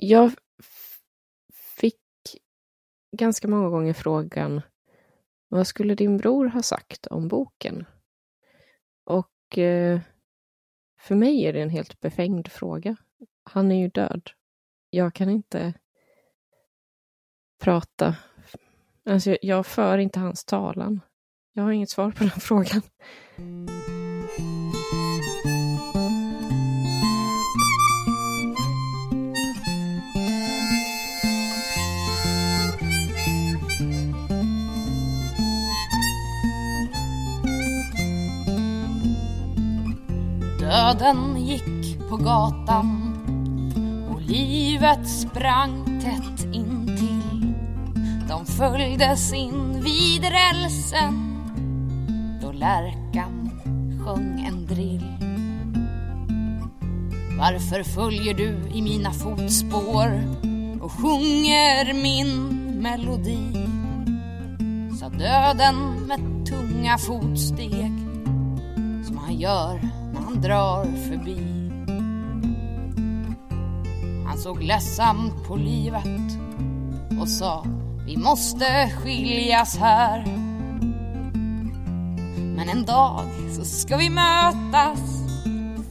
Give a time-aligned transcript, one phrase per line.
[0.00, 0.32] Jag
[1.52, 2.00] fick
[3.16, 4.62] ganska många gånger frågan
[5.48, 7.86] vad skulle din bror ha sagt om boken?
[9.04, 10.00] Och eh,
[11.00, 12.96] för mig är det en helt befängd fråga.
[13.44, 14.30] Han är ju död.
[14.90, 15.74] Jag kan inte
[17.60, 18.16] prata.
[19.04, 21.00] Alltså, jag för inte hans talan.
[21.52, 22.82] Jag har inget svar på den frågan.
[40.88, 43.14] Döden gick på gatan
[44.10, 47.54] och livet sprang tätt intill.
[48.28, 51.42] De följdes in vid rälsen
[52.42, 53.50] då lärkan
[54.04, 55.04] sjöng en drill.
[57.38, 60.22] Varför följer du i mina fotspår
[60.80, 62.46] och sjunger min
[62.82, 63.66] melodi?
[65.00, 67.92] Sa döden med tunga fotsteg
[69.04, 69.97] som han gör
[70.28, 71.70] han drar förbi.
[74.26, 76.38] Han såg ledsamt på livet
[77.20, 77.66] och sa
[78.06, 80.24] vi måste skiljas här.
[82.56, 83.20] Men en dag
[83.56, 85.00] så ska vi mötas.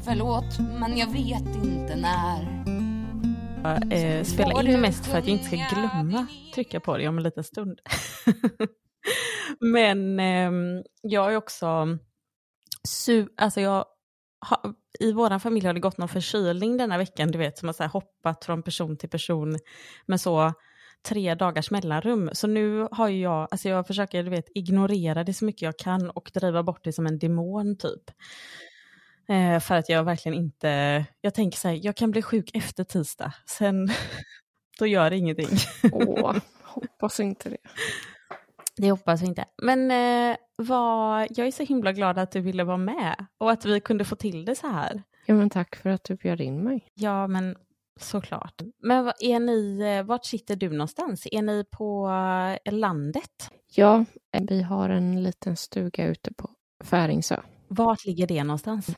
[0.05, 2.63] Förlåt, men jag vet inte när.
[3.63, 7.17] Jag eh, spelar in mest för att jag inte ska glömma trycka på det om
[7.17, 7.79] en liten stund.
[9.59, 10.51] men eh,
[11.01, 11.97] jag är också
[12.88, 13.85] su alltså jag
[14.49, 17.73] ha, i vår familj har det gått någon förkylning denna veckan, du vet, som har
[17.73, 19.59] så hoppat från person till person
[20.05, 20.53] med så
[21.07, 22.29] tre dagars mellanrum.
[22.33, 26.09] Så nu har jag, alltså jag försöker du vet, ignorera det så mycket jag kan
[26.09, 28.11] och driva bort det som en demon typ.
[29.29, 32.83] Eh, för att jag verkligen inte, jag tänker så här, jag kan bli sjuk efter
[32.83, 33.89] tisdag, sen
[34.79, 35.57] då gör det ingenting.
[35.91, 37.57] Åh, hoppas inte det.
[38.78, 39.45] Det hoppas vi inte.
[39.61, 43.66] Men eh, vad, jag är så himla glad att du ville vara med och att
[43.66, 45.03] vi kunde få till det så här.
[45.25, 46.88] Ja, men tack för att du bjöd in mig.
[46.94, 47.56] Ja, men
[48.00, 48.62] såklart.
[48.84, 51.28] Men är ni, eh, vart sitter du någonstans?
[51.31, 52.09] Är ni på
[52.63, 53.50] eh, landet?
[53.75, 54.06] Ja,
[54.50, 56.50] vi har en liten stuga ute på
[56.84, 57.41] Färingsö.
[57.68, 58.96] Vart ligger det någonstans?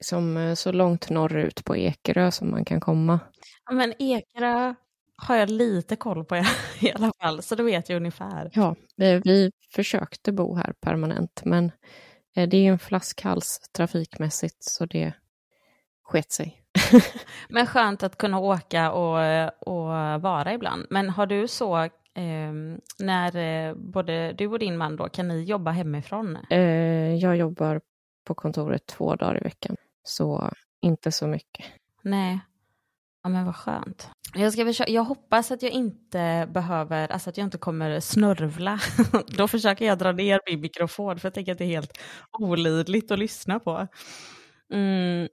[0.00, 3.20] Som eh, så långt norrut på Ekerö som man kan komma.
[3.66, 4.74] Ja, men Ekerö
[5.16, 6.36] har jag lite koll på
[6.80, 8.50] i alla fall, så då vet jag ungefär.
[8.54, 11.72] Ja, vi, vi försökte bo här permanent, men
[12.34, 15.12] det är en flaskhals trafikmässigt, så det
[16.04, 16.60] sket sig.
[17.48, 19.18] Men skönt att kunna åka och,
[19.66, 19.86] och
[20.22, 20.86] vara ibland.
[20.90, 21.78] Men har du så,
[22.14, 22.52] eh,
[22.98, 26.38] när eh, både du och din man då, kan ni jobba hemifrån?
[26.50, 27.80] Eh, jag jobbar
[28.24, 30.50] på kontoret två dagar i veckan, så
[30.80, 31.66] inte så mycket.
[32.02, 32.40] Nej,
[33.24, 34.10] ja men vad skönt.
[34.34, 38.80] Jag, ska försöka, jag hoppas att jag inte behöver, alltså att jag inte kommer snörvla.
[39.26, 41.98] Då försöker jag dra ner min mikrofon för jag tänker att det är helt
[42.38, 43.88] olidligt att lyssna på.
[44.72, 45.28] Mm,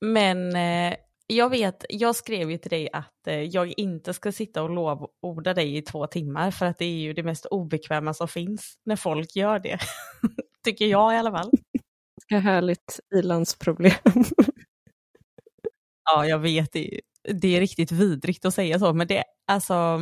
[0.00, 0.96] men eh,
[1.26, 5.54] jag vet, jag skrev ju till dig att eh, jag inte ska sitta och lovorda
[5.54, 8.96] dig i två timmar för att det är ju det mest obekväma som finns när
[8.96, 9.78] folk gör det.
[10.64, 11.50] Tycker jag i alla fall.
[12.30, 13.92] Ganska härligt ilandsproblem.
[16.04, 16.72] ja, jag vet.
[16.72, 17.00] Det,
[17.34, 20.00] det är riktigt vidrigt att säga så, men det, alltså,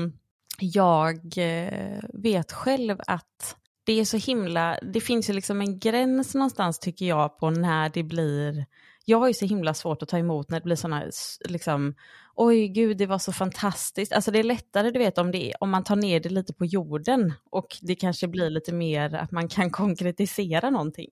[0.58, 6.34] jag eh, vet själv att det är så himla, det finns ju liksom en gräns
[6.34, 8.66] någonstans tycker jag på när det blir
[9.04, 11.04] jag har ju så himla svårt att ta emot när det blir sådana,
[11.48, 11.94] liksom,
[12.34, 14.12] oj gud det var så fantastiskt.
[14.12, 16.64] Alltså det är lättare du vet om, det, om man tar ner det lite på
[16.64, 21.10] jorden och det kanske blir lite mer att man kan konkretisera någonting.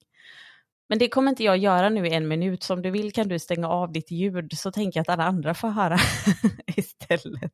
[0.91, 3.29] Men det kommer inte jag göra nu i en minut, så om du vill kan
[3.29, 5.99] du stänga av ditt ljud så tänker jag att alla andra får höra
[6.77, 7.53] istället.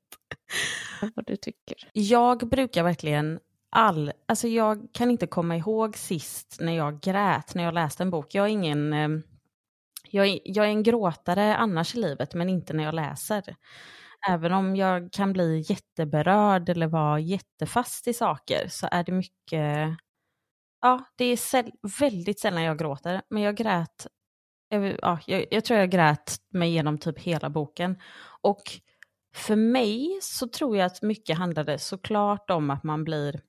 [1.15, 1.77] Vad du tycker.
[1.93, 3.39] Jag brukar verkligen
[3.71, 8.11] all, alltså jag kan inte komma ihåg sist när jag grät när jag läste en
[8.11, 8.35] bok.
[8.35, 9.09] Jag är ingen eh,
[10.11, 13.57] jag är, jag är en gråtare annars i livet, men inte när jag läser.
[14.29, 19.99] Även om jag kan bli jätteberörd eller vara jättefast i saker så är det mycket,
[20.83, 24.07] ja, det är säll, väldigt sällan jag gråter, men jag grät,
[24.69, 28.01] jag, ja, jag, jag tror jag grät mig igenom typ hela boken.
[28.41, 28.63] Och
[29.35, 33.41] för mig så tror jag att mycket handlade såklart om att man blir,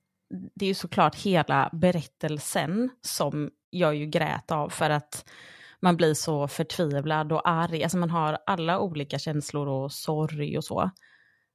[0.54, 5.24] det är ju såklart hela berättelsen som jag ju grät av för att
[5.80, 7.82] man blir så förtvivlad och arg.
[7.82, 10.90] Alltså man har alla olika känslor och sorg och så.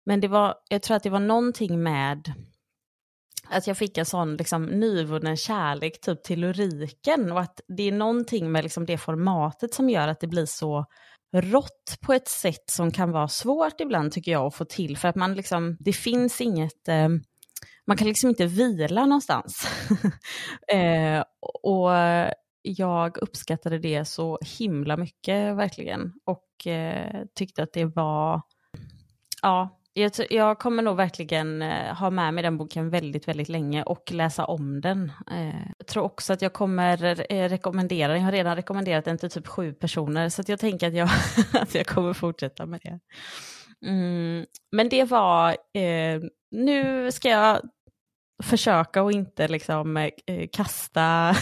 [0.06, 2.34] Men det var, jag tror att det var någonting med
[3.54, 7.92] att jag fick en sån liksom, nyvunnen kärlek typ till lyriken och att det är
[7.92, 10.86] någonting med liksom, det formatet som gör att det blir så
[11.36, 14.98] rått på ett sätt som kan vara svårt ibland tycker jag att få till.
[14.98, 17.10] För att man liksom, det finns inget, eh,
[17.88, 19.68] man kan liksom inte vila någonstans.
[20.68, 21.24] eh,
[21.64, 21.92] och
[22.64, 26.14] jag uppskattade det så himla mycket verkligen.
[26.26, 28.42] Och eh, tyckte att det var,
[29.42, 33.84] ja, jag, jag, kommer nog verkligen eh, ha med mig den boken väldigt, väldigt länge
[33.84, 35.12] och läsa om den.
[35.32, 38.18] Eh, jag tror också att jag kommer eh, rekommendera den.
[38.18, 41.10] Jag har redan rekommenderat den till typ sju personer, så jag tänker att jag,
[41.62, 43.00] att jag kommer fortsätta med det.
[43.86, 47.62] Mm, men det var, eh, nu ska jag
[48.44, 50.12] försöka och inte liksom eh,
[50.52, 51.36] kasta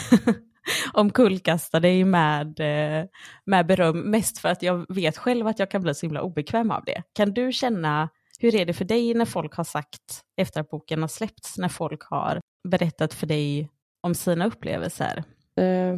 [0.94, 3.06] omkullkasta dig med, eh,
[3.46, 6.72] med beröm, mest för att jag vet själv att jag kan bli så himla obekväm
[6.72, 7.04] av det.
[7.14, 8.10] Kan du känna
[8.42, 11.70] hur är det för dig när folk har sagt, efter att boken har släppts, när
[11.70, 13.70] folk har berättat för dig
[14.02, 15.24] om sina upplevelser?
[15.56, 15.98] Eh,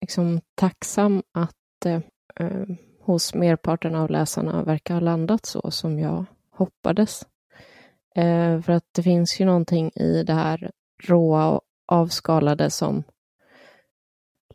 [0.00, 2.00] liksom tacksam att eh,
[2.40, 2.66] eh,
[3.00, 7.22] hos merparten av läsarna verkar ha landat så som jag hoppades.
[8.14, 10.70] Eh, för att det finns ju någonting i det här
[11.02, 13.02] råa och avskalade som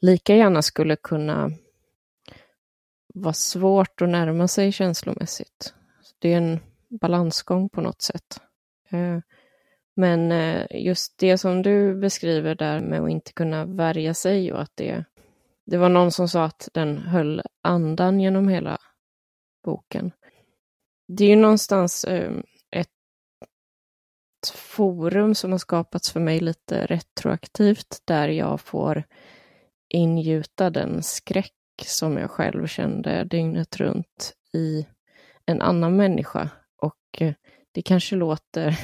[0.02, 1.52] lika gärna skulle kunna
[3.14, 5.74] vara svårt att närma sig känslomässigt.
[6.20, 8.42] Det är en balansgång på något sätt.
[8.90, 9.20] Eh,
[9.96, 14.62] men eh, just det som du beskriver där med att inte kunna värja sig och
[14.62, 15.06] att det...
[15.66, 18.78] Det var någon som sa att den höll andan genom hela
[19.66, 20.12] boken.
[21.08, 22.90] Det är ju någonstans ehm, ett
[24.54, 29.04] forum som har skapats för mig lite retroaktivt där jag får
[29.90, 34.88] ingjuta den skräck som jag själv kände dygnet runt i
[35.46, 36.50] en annan människa.
[36.78, 37.34] Och eh,
[37.72, 38.80] det kanske låter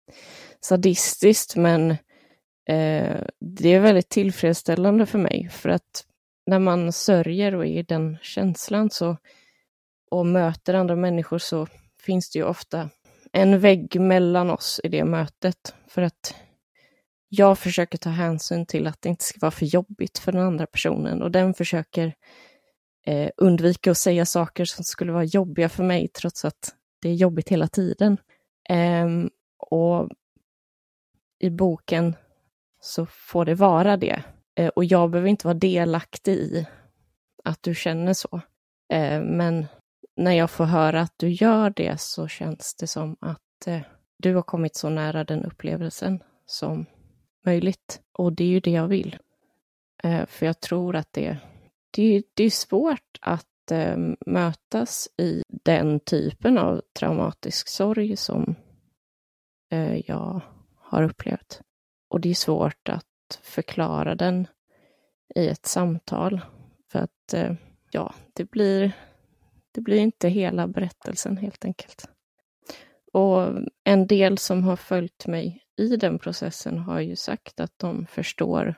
[0.60, 1.90] sadistiskt, men
[2.68, 6.04] eh, det är väldigt tillfredsställande för mig, för att
[6.46, 9.16] när man sörjer och är i den känslan så,
[10.10, 11.66] och möter andra människor så
[12.00, 12.90] finns det ju ofta
[13.32, 15.74] en vägg mellan oss i det mötet.
[15.88, 16.34] För att
[17.38, 20.66] jag försöker ta hänsyn till att det inte ska vara för jobbigt för den andra
[20.66, 22.14] personen och den försöker
[23.06, 27.14] eh, undvika att säga saker som skulle vara jobbiga för mig trots att det är
[27.14, 28.18] jobbigt hela tiden.
[28.68, 29.06] Eh,
[29.58, 30.08] och
[31.38, 32.16] i boken
[32.80, 34.22] så får det vara det.
[34.58, 36.66] Eh, och jag behöver inte vara delaktig i
[37.44, 38.40] att du känner så.
[38.92, 39.66] Eh, men
[40.16, 43.80] när jag får höra att du gör det så känns det som att eh,
[44.18, 46.86] du har kommit så nära den upplevelsen som
[47.46, 48.00] möjligt.
[48.12, 49.16] Och det är ju det jag vill.
[50.02, 51.38] Eh, för jag tror att det,
[51.90, 53.96] det, det är svårt att eh,
[54.26, 58.54] mötas i den typen av traumatisk sorg som
[59.70, 60.40] eh, jag
[60.76, 61.60] har upplevt.
[62.08, 64.46] Och det är svårt att förklara den
[65.34, 66.40] i ett samtal.
[66.92, 67.54] För att, eh,
[67.90, 68.92] ja, det blir,
[69.72, 72.08] det blir inte hela berättelsen helt enkelt.
[73.12, 73.48] Och
[73.84, 78.74] en del som har följt mig i den processen har ju sagt att de förstår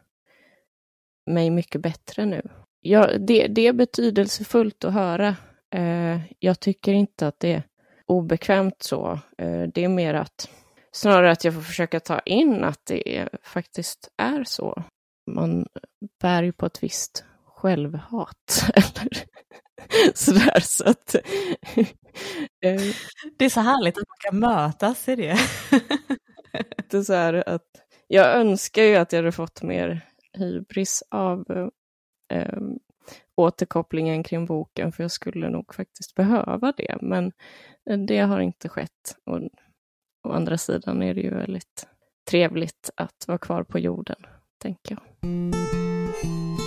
[1.26, 2.42] mig mycket bättre nu.
[2.80, 5.36] Ja, det, det är betydelsefullt att höra.
[5.74, 7.62] Eh, jag tycker inte att det är
[8.06, 9.20] obekvämt så.
[9.38, 10.50] Eh, det är mer att
[10.92, 14.82] snarare att jag får försöka ta in att det faktiskt är så.
[15.30, 15.66] Man
[16.20, 18.64] bär ju på ett visst självhat.
[18.74, 19.24] Eller
[20.14, 21.14] sådär, så att...
[22.64, 22.80] Eh,
[23.38, 25.38] det är så härligt att man kan mötas i det
[26.90, 27.66] det så här att
[28.06, 30.00] jag önskar ju att jag hade fått mer
[30.32, 31.70] hybris av
[32.32, 32.58] eh,
[33.34, 37.32] återkopplingen kring boken, för jag skulle nog faktiskt behöva det, men
[38.06, 39.16] det har inte skett.
[39.24, 39.40] Och,
[40.28, 41.86] å andra sidan är det ju väldigt
[42.30, 44.26] trevligt att vara kvar på jorden,
[44.58, 46.57] tänker jag.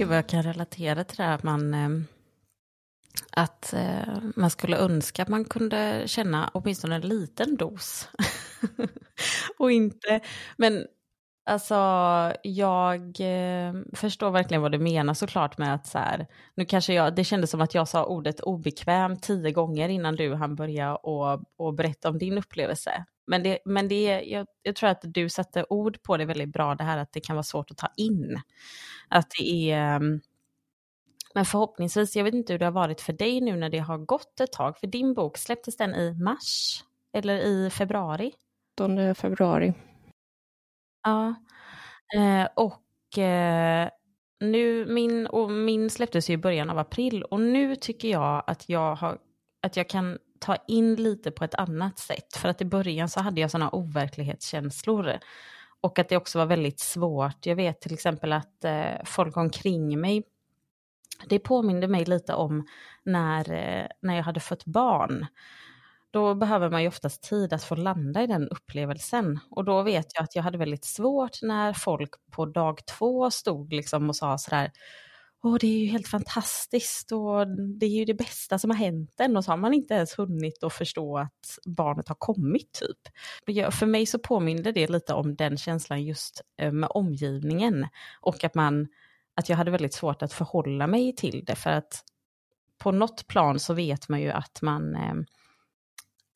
[0.00, 1.88] Gud vad jag kan relatera till det här att man, eh,
[3.32, 8.08] att eh, man skulle önska att man kunde känna åtminstone en liten dos.
[9.58, 10.20] och inte,
[10.56, 10.86] men
[11.44, 11.74] Alltså,
[12.42, 17.14] jag eh, förstår verkligen vad du menar såklart med att så här, nu kanske jag,
[17.14, 21.42] det kändes som att jag sa ordet obekväm tio gånger innan du hann börja och,
[21.56, 23.04] och berätta om din upplevelse.
[23.26, 26.74] Men, det, men det, jag, jag tror att du satte ord på det väldigt bra,
[26.74, 28.40] det här att det kan vara svårt att ta in.
[29.08, 29.96] Att det är...
[29.96, 30.20] Ehm,
[31.34, 33.98] men förhoppningsvis, jag vet inte hur det har varit för dig nu när det har
[33.98, 36.84] gått ett tag, för din bok, släpptes den i mars?
[37.12, 38.32] Eller i februari?
[38.80, 39.74] 17 februari.
[41.02, 41.34] Ja.
[42.16, 43.88] Eh, och eh,
[44.40, 48.68] nu, min, och min släpptes ju i början av april och nu tycker jag att
[48.68, 49.18] jag, har,
[49.62, 52.36] att jag kan ta in lite på ett annat sätt.
[52.36, 55.18] För att i början så hade jag sådana overklighetskänslor.
[55.80, 57.46] Och att det också var väldigt svårt.
[57.46, 60.22] Jag vet till exempel att eh, folk omkring mig,
[61.26, 62.66] det påminde mig lite om
[63.02, 65.26] när, eh, när jag hade fått barn.
[66.10, 69.38] Då behöver man ju oftast tid att få landa i den upplevelsen.
[69.50, 73.72] Och då vet jag att jag hade väldigt svårt när folk på dag två stod
[73.72, 74.70] liksom och sa sådär
[75.42, 79.20] Åh, det är ju helt fantastiskt och det är ju det bästa som har hänt
[79.20, 82.98] en och så har man inte ens hunnit att förstå att barnet har kommit typ.
[83.72, 87.86] För mig så påminner det lite om den känslan just eh, med omgivningen
[88.20, 88.88] och att man
[89.34, 92.04] att jag hade väldigt svårt att förhålla mig till det för att
[92.78, 95.14] på något plan så vet man ju att man eh,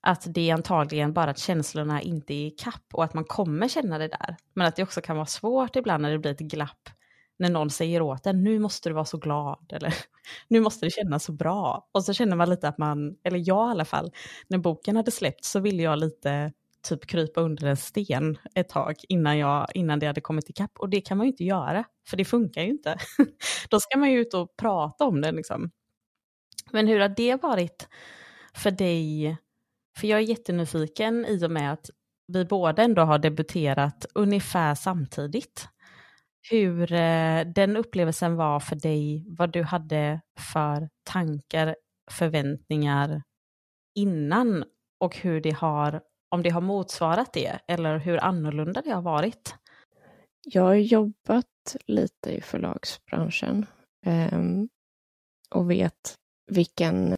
[0.01, 3.69] att det är antagligen bara att känslorna inte är i kapp och att man kommer
[3.69, 4.37] känna det där.
[4.53, 6.89] Men att det också kan vara svårt ibland när det blir ett glapp
[7.39, 9.95] när någon säger åt en, nu måste du vara så glad, eller
[10.49, 11.89] nu måste det kännas så bra.
[11.93, 14.13] Och så känner man lite att man, eller jag i alla fall,
[14.49, 16.53] när boken hade släppts så ville jag lite
[16.89, 20.79] typ krypa under en sten ett tag innan, jag, innan det hade kommit ikapp.
[20.79, 22.97] Och det kan man ju inte göra, för det funkar ju inte.
[23.71, 25.71] Då ska man ju ut och prata om det liksom.
[26.71, 27.89] Men hur har det varit
[28.55, 29.37] för dig?
[29.99, 31.91] För jag är jättenyfiken i och med att
[32.27, 35.69] vi båda ändå har debuterat ungefär samtidigt
[36.51, 41.77] hur eh, den upplevelsen var för dig, vad du hade för tankar,
[42.11, 43.23] förväntningar
[43.95, 44.65] innan
[45.01, 49.55] och hur det har, om det har motsvarat det eller hur annorlunda det har varit.
[50.45, 53.67] Jag har jobbat lite i förlagsbranschen
[54.07, 54.69] ehm,
[55.51, 56.15] och vet
[56.53, 57.17] vilken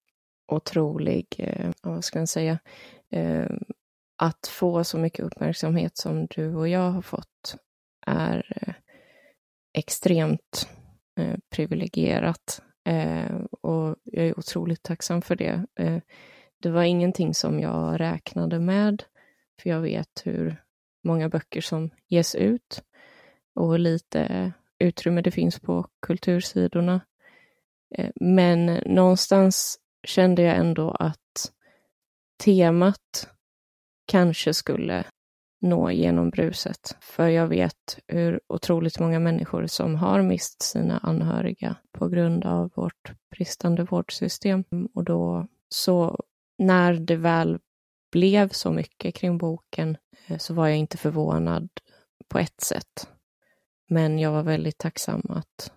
[0.52, 2.59] otrolig, eh, vad ska man säga,
[3.11, 3.64] ehm,
[4.23, 7.56] att få så mycket uppmärksamhet som du och jag har fått
[8.06, 8.75] är eh,
[9.76, 10.68] extremt
[11.18, 15.66] eh, privilegierat eh, och jag är otroligt tacksam för det.
[15.75, 15.99] Eh,
[16.62, 19.02] det var ingenting som jag räknade med,
[19.62, 20.62] för jag vet hur
[21.04, 22.83] många böcker som ges ut
[23.54, 27.00] och hur lite utrymme det finns på kultursidorna.
[27.95, 31.52] Eh, men någonstans kände jag ändå att
[32.45, 33.28] temat
[34.06, 35.04] kanske skulle
[35.60, 36.96] nå genom bruset.
[37.00, 42.72] För jag vet hur otroligt många människor som har mist sina anhöriga på grund av
[42.75, 44.64] vårt bristande vårdsystem.
[44.94, 46.25] Och då, så
[46.58, 47.58] när det väl
[48.12, 49.96] blev så mycket kring boken
[50.26, 51.68] eh, så var jag inte förvånad
[52.28, 53.08] på ett sätt.
[53.88, 55.72] Men jag var väldigt tacksam att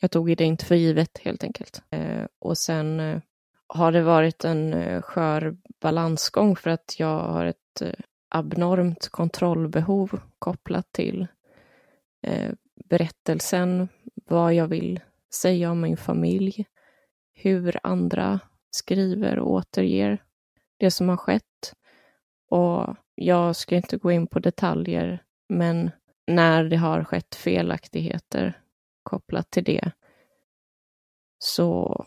[0.00, 1.82] jag tog det inte för givet helt enkelt.
[1.90, 3.20] Eh, och sen eh,
[3.66, 7.82] har det varit en skör balansgång för att jag har ett
[8.36, 11.26] abnormt kontrollbehov kopplat till
[12.22, 12.52] eh,
[12.84, 15.00] berättelsen, vad jag vill
[15.34, 16.66] säga om min familj,
[17.34, 18.40] hur andra
[18.70, 20.22] skriver och återger
[20.76, 21.74] det som har skett.
[22.48, 25.90] Och jag ska inte gå in på detaljer, men
[26.26, 28.60] när det har skett felaktigheter
[29.02, 29.90] kopplat till det,
[31.38, 32.04] så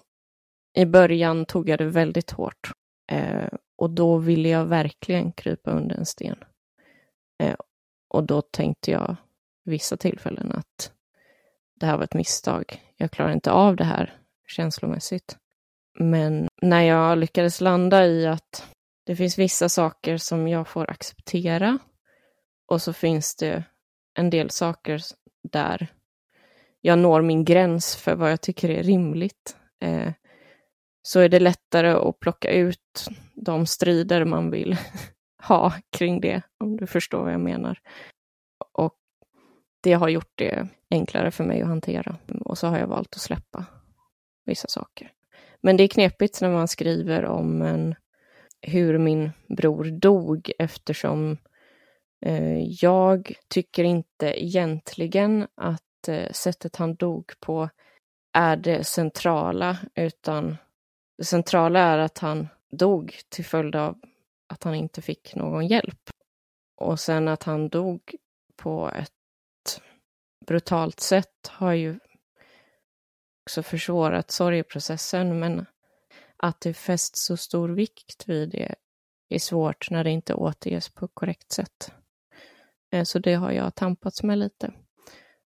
[0.78, 2.72] i början tog jag det väldigt hårt.
[3.12, 6.44] Eh, och då ville jag verkligen krypa under en sten.
[7.44, 7.56] Eh,
[8.10, 9.16] och då tänkte jag
[9.66, 10.92] vissa tillfällen att
[11.76, 12.82] det här var ett misstag.
[12.98, 14.18] Jag klarar inte av det här
[14.48, 15.38] känslomässigt.
[16.00, 18.68] Men när jag lyckades landa i att
[19.06, 21.78] det finns vissa saker som jag får acceptera
[22.68, 23.64] och så finns det
[24.14, 25.02] en del saker
[25.44, 25.88] där
[26.82, 29.58] jag når min gräns för vad jag tycker är rimligt.
[29.82, 30.12] Eh,
[31.02, 33.10] så är det lättare att plocka ut
[33.42, 34.78] de strider man vill
[35.44, 37.80] ha kring det, om du förstår vad jag menar.
[38.74, 38.96] Och
[39.82, 42.18] det har gjort det enklare för mig att hantera.
[42.46, 43.66] Och så har jag valt att släppa
[44.46, 45.12] vissa saker.
[45.62, 47.96] Men det är knepigt när man skriver om en,
[48.62, 51.38] hur min bror dog eftersom
[52.26, 57.70] eh, jag tycker inte egentligen att eh, sättet han dog på
[58.34, 60.58] är det centrala, utan
[61.18, 64.00] det centrala är att han dog till följd av
[64.48, 66.10] att han inte fick någon hjälp.
[66.76, 68.16] Och sen att han dog
[68.56, 69.12] på ett
[70.46, 72.00] brutalt sätt har ju
[73.46, 75.66] också försvårat sorgeprocessen, men
[76.38, 78.76] att det fästs så stor vikt vid det
[79.30, 81.92] är svårt när det inte återges på korrekt sätt.
[82.92, 84.74] Eh, så det har jag tampats med lite.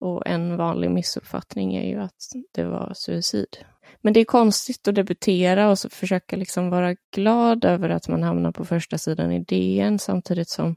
[0.01, 3.65] Och en vanlig missuppfattning är ju att det var suicid.
[4.01, 8.23] Men det är konstigt att debutera och så försöka liksom vara glad över att man
[8.23, 10.77] hamnar på första sidan i DN samtidigt som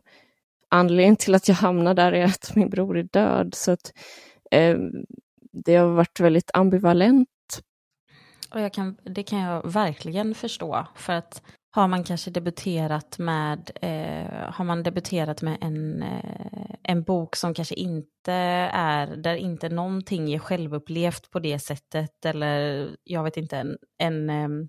[0.70, 3.54] anledningen till att jag hamnar där är att min bror är död.
[3.56, 3.94] Så att,
[4.52, 4.78] eh,
[5.52, 7.30] det har varit väldigt ambivalent.
[8.52, 11.42] Och jag kan, det kan jag verkligen förstå, för att
[11.76, 17.54] har man kanske debuterat med, eh, har man debuterat med en, eh, en bok som
[17.54, 18.32] kanske inte
[18.72, 24.30] är, där inte någonting är självupplevt på det sättet, eller jag vet inte, en, en,
[24.30, 24.68] eh,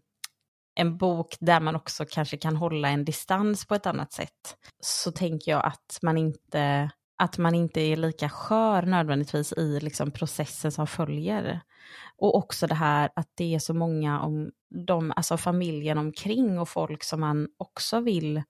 [0.74, 5.12] en bok där man också kanske kan hålla en distans på ett annat sätt, så
[5.12, 10.72] tänker jag att man inte, att man inte är lika skör nödvändigtvis i liksom processen
[10.72, 11.60] som följer.
[12.18, 14.50] Och också det här att det är så många om
[14.86, 18.42] de, alltså familjen omkring och folk som man också vill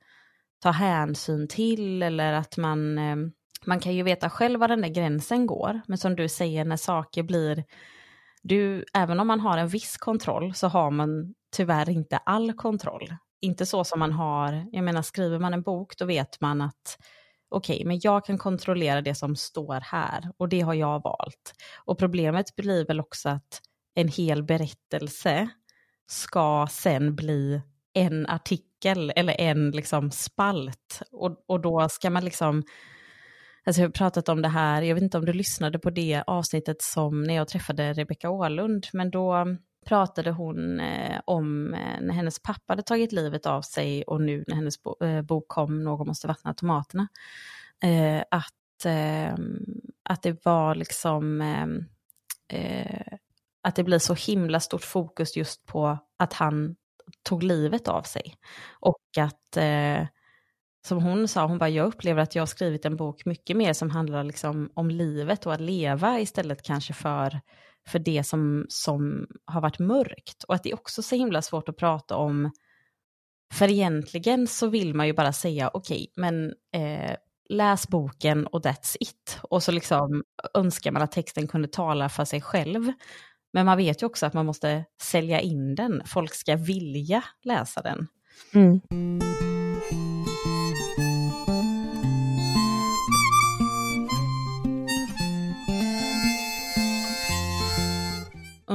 [0.62, 3.16] ta hänsyn till eller att man, eh,
[3.64, 5.80] man kan ju veta själv var den där gränsen går.
[5.86, 7.64] Men som du säger, när saker blir,
[8.42, 13.16] du, även om man har en viss kontroll så har man tyvärr inte all kontroll.
[13.40, 16.98] Inte så som man har, jag menar skriver man en bok då vet man att
[17.48, 21.54] okej, okay, men jag kan kontrollera det som står här och det har jag valt.
[21.84, 23.60] Och problemet blir väl också att
[23.94, 25.48] en hel berättelse
[26.06, 27.60] ska sen bli
[27.94, 31.02] en artikel eller en liksom spalt.
[31.12, 32.62] Och, och då ska man liksom,
[33.66, 36.22] alltså jag har pratat om det här, jag vet inte om du lyssnade på det
[36.26, 42.14] avsnittet som när jag träffade Rebecka Åhlund, men då pratade hon eh, om eh, när
[42.14, 45.84] hennes pappa hade tagit livet av sig och nu när hennes bo, eh, bok kom,
[45.84, 47.08] Någon måste vattna tomaterna,
[47.82, 49.34] eh, att, eh,
[50.04, 51.84] att det var liksom ehm,
[52.52, 53.18] eh,
[53.62, 56.76] att det blir så himla stort fokus just på att han
[57.22, 58.34] tog livet av sig.
[58.80, 60.06] Och att, eh,
[60.88, 63.72] som hon sa, hon bara, jag upplever att jag har skrivit en bok mycket mer
[63.72, 67.40] som handlar liksom om livet och att leva istället kanske för
[67.88, 70.44] för det som, som har varit mörkt.
[70.44, 72.50] Och att det är också så himla svårt att prata om,
[73.54, 77.16] för egentligen så vill man ju bara säga okej, okay, men eh,
[77.48, 79.38] läs boken och that's it.
[79.42, 80.24] Och så liksom
[80.54, 82.92] önskar man att texten kunde tala för sig själv.
[83.52, 87.82] Men man vet ju också att man måste sälja in den, folk ska vilja läsa
[87.82, 88.08] den.
[88.54, 88.80] Mm.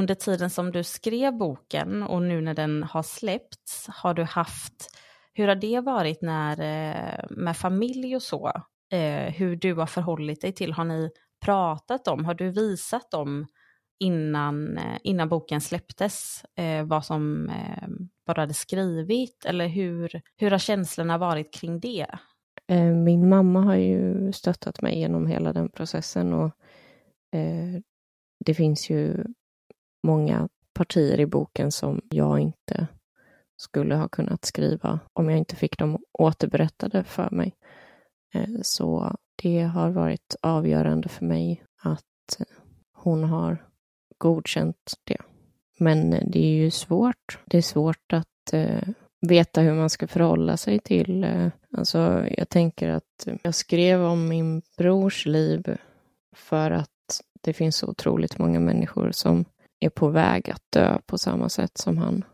[0.01, 4.97] Under tiden som du skrev boken och nu när den har släppts, har du haft,
[5.33, 8.51] hur har det varit när, eh, med familj och så?
[8.93, 11.09] Eh, hur du har förhållit dig till, har ni
[11.45, 13.47] pratat om, har du visat dem
[13.99, 16.45] innan, eh, innan boken släpptes
[16.85, 17.51] vad, som,
[18.25, 22.07] vad du hade skrivit eller hur, hur har känslorna varit kring det?
[23.05, 26.51] Min mamma har ju stöttat mig genom hela den processen och
[28.45, 29.23] det finns ju
[30.03, 32.87] många partier i boken som jag inte
[33.57, 37.55] skulle ha kunnat skriva om jag inte fick dem återberättade för mig.
[38.33, 42.45] Eh, så det har varit avgörande för mig att eh,
[42.93, 43.67] hon har
[44.17, 45.17] godkänt det.
[45.79, 47.39] Men eh, det är ju svårt.
[47.45, 48.87] Det är svårt att eh,
[49.21, 51.23] veta hur man ska förhålla sig till...
[51.23, 55.77] Eh, alltså, jag tänker att jag skrev om min brors liv
[56.35, 56.89] för att
[57.41, 59.45] det finns så otroligt många människor som
[59.81, 62.25] är på väg att dö på samma sätt som han.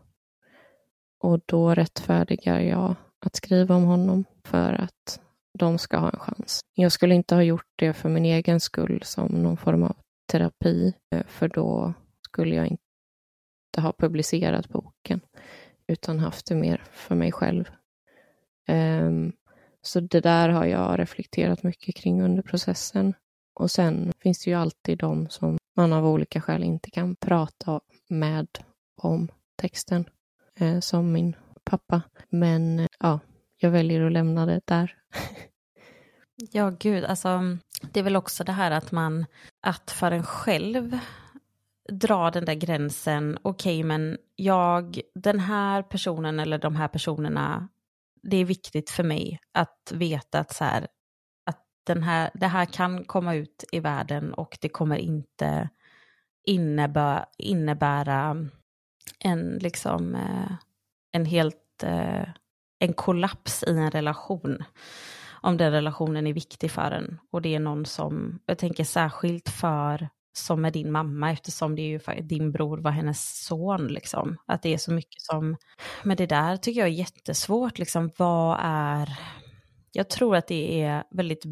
[1.18, 2.94] Och då rättfärdigar jag
[3.26, 5.20] att skriva om honom för att
[5.58, 6.60] de ska ha en chans.
[6.74, 9.96] Jag skulle inte ha gjort det för min egen skull som någon form av
[10.32, 11.92] terapi, eh, för då
[12.24, 15.20] skulle jag inte ha publicerat boken,
[15.86, 17.70] utan haft det mer för mig själv.
[18.68, 19.32] Um,
[19.82, 23.14] så det där har jag reflekterat mycket kring under processen.
[23.54, 27.80] Och sen finns det ju alltid de som man av olika skäl inte kan prata
[28.08, 28.48] med
[28.96, 30.04] om texten,
[30.60, 32.02] eh, som min pappa.
[32.28, 33.20] Men eh, ja,
[33.56, 34.96] jag väljer att lämna det där.
[36.52, 37.40] ja, gud, alltså
[37.92, 39.26] det är väl också det här att man,
[39.60, 40.98] att för en själv
[41.92, 47.68] dra den där gränsen, okej okay, men jag, den här personen eller de här personerna,
[48.22, 50.88] det är viktigt för mig att veta att så här,
[51.88, 55.68] den här, det här kan komma ut i världen och det kommer inte
[56.46, 58.48] innebä, innebära
[59.18, 60.52] en, liksom, eh,
[61.12, 62.28] en helt eh,
[62.78, 64.64] en kollaps i en relation.
[65.42, 67.18] Om den relationen är viktig för en.
[67.30, 71.82] Och det är någon som, jag tänker särskilt för som med din mamma eftersom det
[71.82, 74.36] är ju din bror var hennes son liksom.
[74.46, 75.56] Att det är så mycket som,
[76.02, 78.10] men det där tycker jag är jättesvårt liksom.
[78.18, 79.18] Vad är,
[79.92, 81.44] jag tror att det är väldigt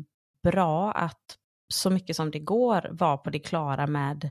[0.50, 1.36] bra att
[1.68, 4.30] så mycket som det går vara på det klara med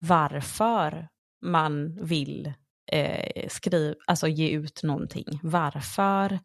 [0.00, 1.08] varför
[1.42, 2.52] man vill
[2.92, 5.26] eh, skriva, alltså ge ut någonting.
[5.42, 6.38] Varför?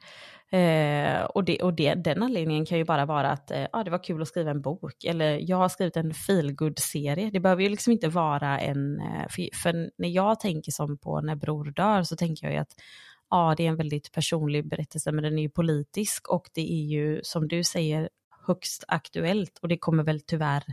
[0.52, 3.92] Eh, och det, och det, den anledningen kan ju bara vara att eh, ah, det
[3.92, 7.30] var kul att skriva en bok, eller jag har skrivit en feelgood-serie.
[7.30, 9.00] Det behöver ju liksom inte vara en...
[9.00, 12.60] Eh, för, för, när jag tänker som på När bror dör så tänker jag ju
[12.60, 12.76] att
[13.30, 16.86] ja, det är en väldigt personlig berättelse, men den är ju politisk och det är
[16.86, 18.10] ju, som du säger,
[18.48, 20.64] högst aktuellt och det kommer väl tyvärr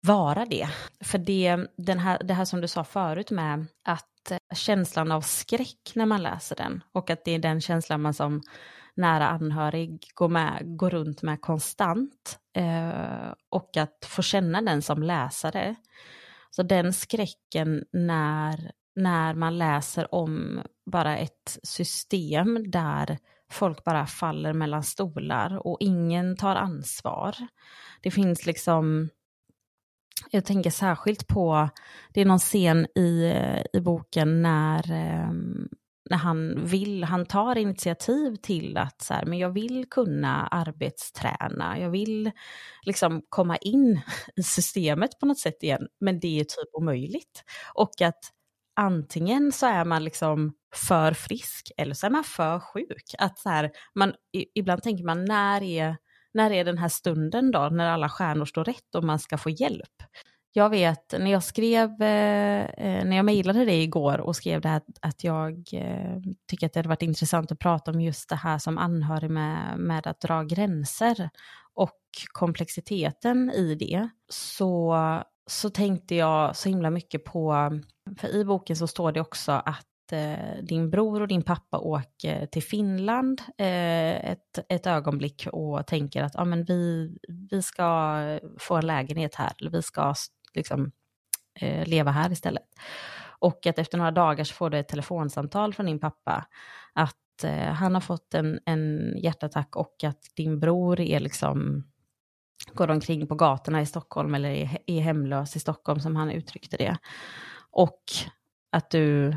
[0.00, 0.68] vara det.
[1.04, 5.20] För det, den här, det här som du sa förut med att eh, känslan av
[5.20, 8.42] skräck när man läser den och att det är den känslan man som
[8.96, 15.02] nära anhörig går, med, går runt med konstant eh, och att få känna den som
[15.02, 15.74] läsare.
[16.50, 23.18] Så den skräcken när, när man läser om bara ett system där
[23.52, 27.36] folk bara faller mellan stolar och ingen tar ansvar.
[28.02, 29.08] Det finns liksom,
[30.30, 31.68] jag tänker särskilt på,
[32.14, 33.34] det är någon scen i,
[33.72, 35.68] i boken när, ehm,
[36.10, 41.78] när han vill, han tar initiativ till att så här, men jag vill kunna arbetsträna,
[41.78, 42.30] jag vill
[42.82, 44.00] liksom komma in
[44.36, 47.44] i systemet på något sätt igen, men det är typ omöjligt.
[47.74, 48.20] Och att
[48.76, 53.14] antingen så är man liksom för frisk eller så är man för sjuk.
[53.18, 54.14] Att så här, man,
[54.54, 55.96] ibland tänker man när är,
[56.34, 59.50] när är den här stunden då, när alla stjärnor står rätt och man ska få
[59.50, 60.02] hjälp?
[60.56, 64.68] Jag vet när jag skrev, eh, eh när jag mejlade dig igår och skrev det
[64.68, 66.16] här att jag eh,
[66.48, 69.78] tycker att det hade varit intressant att prata om just det här som anhörig med,
[69.78, 71.30] med att dra gränser
[71.74, 72.00] och
[72.32, 74.94] komplexiteten i det, så,
[75.46, 77.70] så tänkte jag så himla mycket på,
[78.18, 82.46] för i boken så står det också att eh, din bror och din pappa åker
[82.46, 87.12] till Finland eh, ett, ett ögonblick och tänker att ah, men vi,
[87.50, 88.20] vi ska
[88.58, 90.14] få en lägenhet här, eller vi ska
[90.54, 90.92] liksom,
[91.60, 92.68] eh, leva här istället.
[93.38, 96.46] Och att efter några dagar så får du ett telefonsamtal från din pappa
[96.92, 97.14] att
[97.72, 101.84] han har fått en, en hjärtattack och att din bror är liksom
[102.72, 106.76] går omkring på gatorna i Stockholm eller är, är hemlös i Stockholm som han uttryckte
[106.76, 106.98] det.
[107.70, 108.02] Och
[108.72, 109.36] att du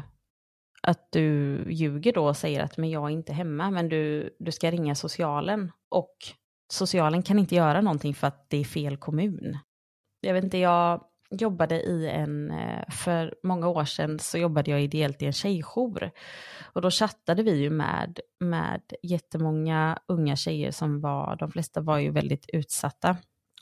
[0.82, 4.52] att du ljuger då och säger att men jag är inte hemma, men du, du
[4.52, 5.72] ska ringa socialen.
[5.90, 6.16] Och
[6.74, 9.58] socialen kan inte göra någonting för att det är fel kommun.
[10.22, 14.84] Jag vet inte, jag jobbade i en, eh, för många år sedan så jobbade jag
[14.84, 16.12] ideellt i en tjejjour.
[16.74, 21.98] Och då chattade vi ju med, med jättemånga unga tjejer som var, de flesta var
[21.98, 23.18] ju väldigt utsatta.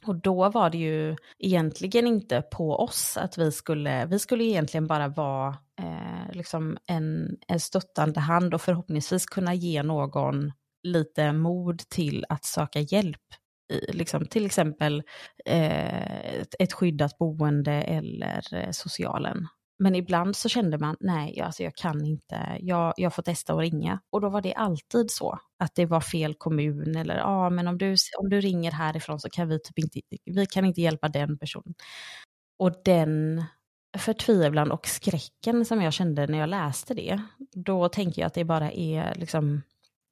[0.06, 4.88] Och då var det ju egentligen inte på oss att vi skulle, vi skulle egentligen
[4.88, 10.51] bara vara eh, liksom en, en stöttande hand och förhoppningsvis kunna ge någon
[10.84, 13.21] lite mod till att söka hjälp.
[13.73, 15.04] I, liksom, till exempel
[15.45, 19.47] eh, ett, skyddat boende eller eh, socialen.
[19.80, 23.60] Men ibland så kände man, nej, alltså jag kan inte, jag, jag får testa att
[23.60, 23.99] ringa.
[24.10, 27.67] Och då var det alltid så, att det var fel kommun eller ja, ah, men
[27.67, 31.10] om du, om du ringer härifrån så kan vi typ inte, vi kan inte hjälpa
[31.10, 31.75] den personen.
[32.60, 33.43] Och den
[33.97, 37.21] förtvivlan och skräcken som jag kände när jag läste det,
[37.54, 39.62] då tänker jag att det bara är liksom,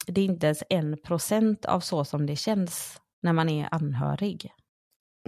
[0.08, 4.54] det är inte ens en procent av så som det känns när man är anhörig.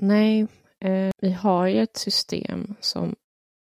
[0.01, 0.47] Nej,
[0.79, 3.15] eh, vi har ju ett system som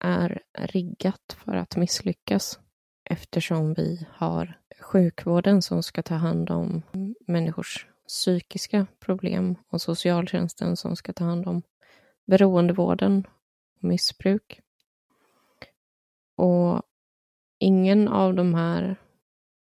[0.04, 2.58] är riggat för att misslyckas
[3.04, 6.82] eftersom vi har sjukvården som ska ta hand om
[7.26, 11.62] människors psykiska problem och socialtjänsten som ska ta hand om
[12.26, 13.26] beroendevården
[13.76, 14.60] och missbruk.
[16.36, 16.82] Och
[17.58, 18.96] ingen av de här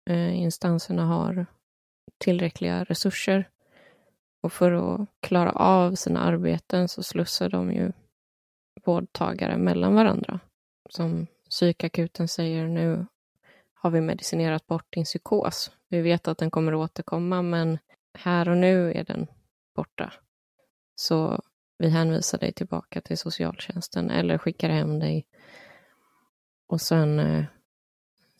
[0.09, 1.45] eh, instanserna har
[2.17, 3.49] tillräckliga resurser.
[4.43, 7.91] Och för att klara av sina arbeten så slussar de ju
[8.85, 10.39] vårdtagare mellan varandra.
[10.89, 13.05] Som psykakuten säger, nu
[13.73, 15.71] har vi medicinerat bort din psykos.
[15.89, 17.79] Vi vet att den kommer återkomma, men
[18.13, 19.27] här och nu är den
[19.75, 20.13] borta.
[20.95, 21.41] Så
[21.77, 25.25] vi hänvisar dig tillbaka till socialtjänsten eller skickar hem dig.
[26.67, 27.45] Och sen eh,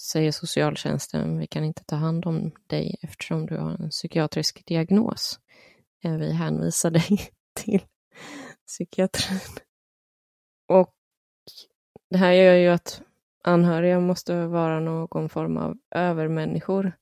[0.01, 5.39] säger socialtjänsten, vi kan inte ta hand om dig eftersom du har en psykiatrisk diagnos.
[6.03, 7.81] Eh, vi hänvisar dig till
[8.67, 9.39] psykiatrin.
[10.67, 10.93] Och
[12.09, 13.01] det här gör ju att
[13.43, 16.97] anhöriga måste vara någon form av övermänniskor,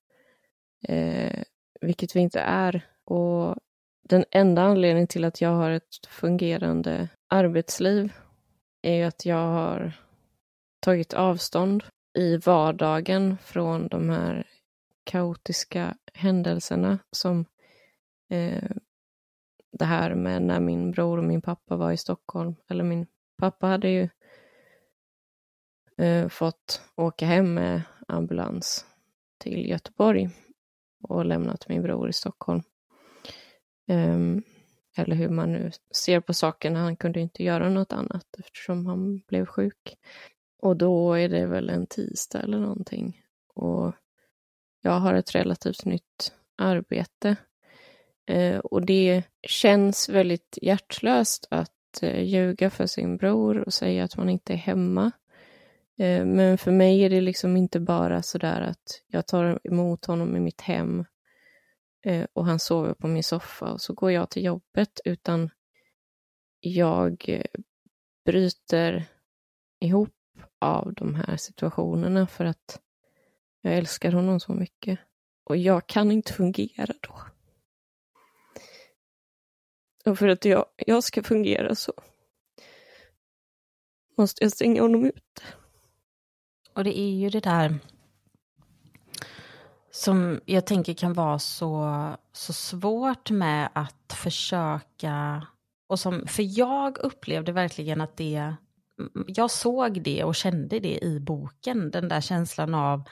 [0.87, 1.43] eh,
[1.81, 2.87] vilket vi inte är.
[3.05, 3.55] Och
[4.03, 8.13] den enda anledningen till att jag har ett fungerande arbetsliv
[8.81, 9.93] är ju att jag har
[10.79, 11.83] tagit avstånd
[12.17, 14.47] i vardagen från de här
[15.03, 17.45] kaotiska händelserna som
[18.29, 18.71] eh,
[19.81, 23.67] det här med när min bror och min pappa var i Stockholm, eller min Pappa
[23.67, 24.09] hade ju
[25.97, 28.85] eh, fått åka hem med ambulans
[29.37, 30.29] till Göteborg
[31.03, 32.61] och lämnat min bror i Stockholm.
[33.87, 34.43] Um,
[34.97, 36.75] eller hur man nu ser på saken.
[36.75, 39.97] Han kunde inte göra något annat eftersom han blev sjuk.
[40.59, 43.21] Och då är det väl en tisdag eller någonting.
[43.53, 43.93] Och
[44.81, 47.35] jag har ett relativt nytt arbete.
[48.25, 54.17] Eh, och det känns väldigt hjärtlöst att eh, ljuga för sin bror och säga att
[54.17, 55.11] man inte är hemma.
[55.97, 60.35] Eh, men för mig är det liksom inte bara sådär att jag tar emot honom
[60.35, 61.05] i mitt hem
[62.05, 65.49] eh, och han sover på min soffa och så går jag till jobbet, utan
[66.59, 67.61] jag eh,
[68.25, 69.05] bryter
[69.79, 70.13] ihop
[70.59, 72.79] av de här situationerna för att
[73.61, 74.99] jag älskar honom så mycket.
[75.43, 77.30] Och jag kan inte fungera då.
[80.05, 81.93] Och för att jag, jag ska fungera så
[84.17, 85.41] måste jag stänga honom ute.
[86.73, 87.79] Och det är ju det där
[89.91, 91.95] som jag tänker kan vara så,
[92.33, 95.47] så svårt med att försöka,
[95.87, 98.55] och som, för jag upplevde verkligen att det,
[99.27, 103.03] jag såg det och kände det i boken, den där känslan av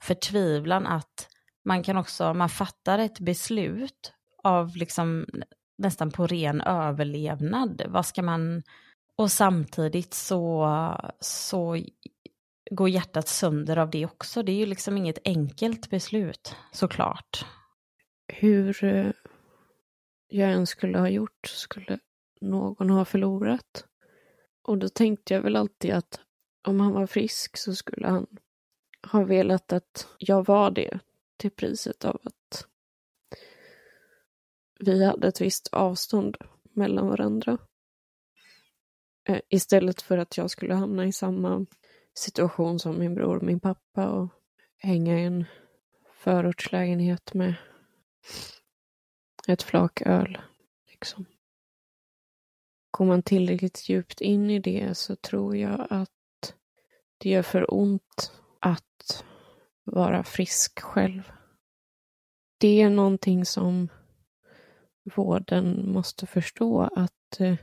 [0.00, 1.28] förtvivlan att
[1.64, 5.26] man kan också, man fattar ett beslut av liksom
[5.82, 7.82] nästan på ren överlevnad.
[7.88, 8.62] Vad ska man,
[9.16, 10.68] och samtidigt så,
[11.20, 11.84] så
[12.70, 14.42] går hjärtat sönder av det också.
[14.42, 17.46] Det är ju liksom inget enkelt beslut, såklart.
[18.28, 19.10] Hur eh,
[20.28, 21.98] jag än skulle ha gjort skulle
[22.40, 23.86] någon ha förlorat.
[24.62, 26.20] Och då tänkte jag väl alltid att
[26.68, 28.26] om han var frisk så skulle han
[29.12, 30.98] ha velat att jag var det
[31.36, 32.66] till priset av att
[34.82, 36.36] vi hade ett visst avstånd
[36.74, 37.58] mellan varandra.
[39.28, 41.66] Eh, istället för att jag skulle hamna i samma
[42.14, 44.28] situation som min bror och min pappa och
[44.78, 45.44] hänga i en
[46.12, 47.54] förortslägenhet med
[49.48, 50.38] ett flak öl.
[50.90, 51.24] Liksom.
[52.90, 56.54] Går man tillräckligt djupt in i det så tror jag att
[57.18, 59.24] det gör för ont att
[59.84, 61.32] vara frisk själv.
[62.58, 63.88] Det är någonting som
[65.14, 67.56] vården måste förstå att eh,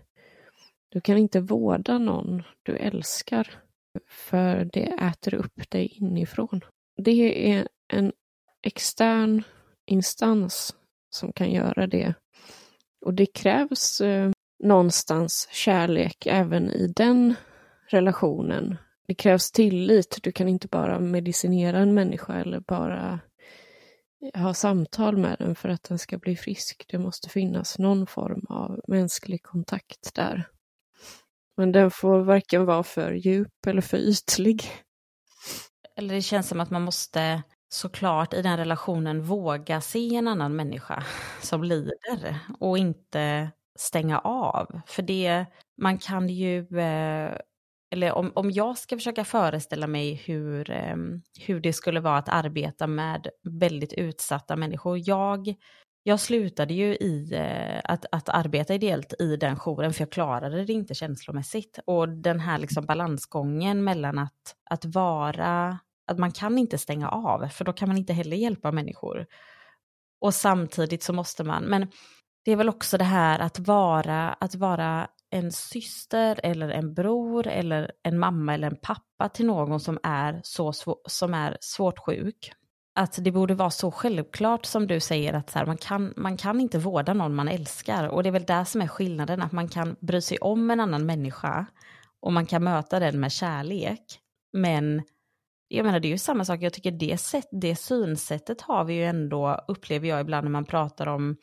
[0.89, 3.59] du kan inte vårda någon du älskar
[4.07, 6.61] för det äter upp dig inifrån.
[6.97, 8.11] Det är en
[8.61, 9.43] extern
[9.85, 10.75] instans
[11.09, 12.13] som kan göra det.
[13.05, 14.31] Och det krävs eh,
[14.63, 17.35] någonstans kärlek även i den
[17.87, 18.77] relationen.
[19.07, 20.19] Det krävs tillit.
[20.23, 23.19] Du kan inte bara medicinera en människa eller bara
[24.33, 26.85] ha samtal med den för att den ska bli frisk.
[26.89, 30.47] Det måste finnas någon form av mänsklig kontakt där.
[31.57, 34.63] Men den får varken vara för djup eller för ytlig.
[35.95, 40.55] Eller det känns som att man måste såklart i den relationen våga se en annan
[40.55, 41.03] människa
[41.41, 44.81] som lider och inte stänga av.
[44.87, 45.45] För det,
[45.81, 47.37] man kan ju, eh,
[47.91, 50.95] eller om, om jag ska försöka föreställa mig hur, eh,
[51.39, 55.01] hur det skulle vara att arbeta med väldigt utsatta människor.
[55.09, 55.55] Jag
[56.03, 60.65] jag slutade ju i eh, att, att arbeta ideellt i den jouren för jag klarade
[60.65, 61.79] det inte känslomässigt.
[61.85, 67.47] Och den här liksom balansgången mellan att, att vara, att man kan inte stänga av
[67.47, 69.25] för då kan man inte heller hjälpa människor.
[70.21, 71.87] Och samtidigt så måste man, men
[72.45, 77.47] det är väl också det här att vara, att vara en syster eller en bror
[77.47, 80.73] eller en mamma eller en pappa till någon som är, så,
[81.07, 82.51] som är svårt sjuk
[82.99, 86.37] att det borde vara så självklart som du säger att så här, man, kan, man
[86.37, 88.07] kan inte vårda någon man älskar.
[88.07, 90.79] Och det är väl där som är skillnaden, att man kan bry sig om en
[90.79, 91.65] annan människa
[92.19, 94.19] och man kan möta den med kärlek.
[94.53, 95.03] Men
[95.67, 98.93] jag menar det är ju samma sak, jag tycker det, sätt, det synsättet har vi
[98.93, 101.37] ju ändå, upplever jag ibland när man pratar om,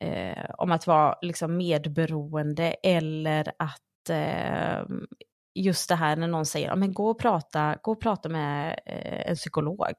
[0.00, 4.84] eh, om att vara liksom medberoende eller att eh,
[5.54, 9.30] just det här när någon säger, men gå och prata, gå och prata med eh,
[9.30, 9.94] en psykolog.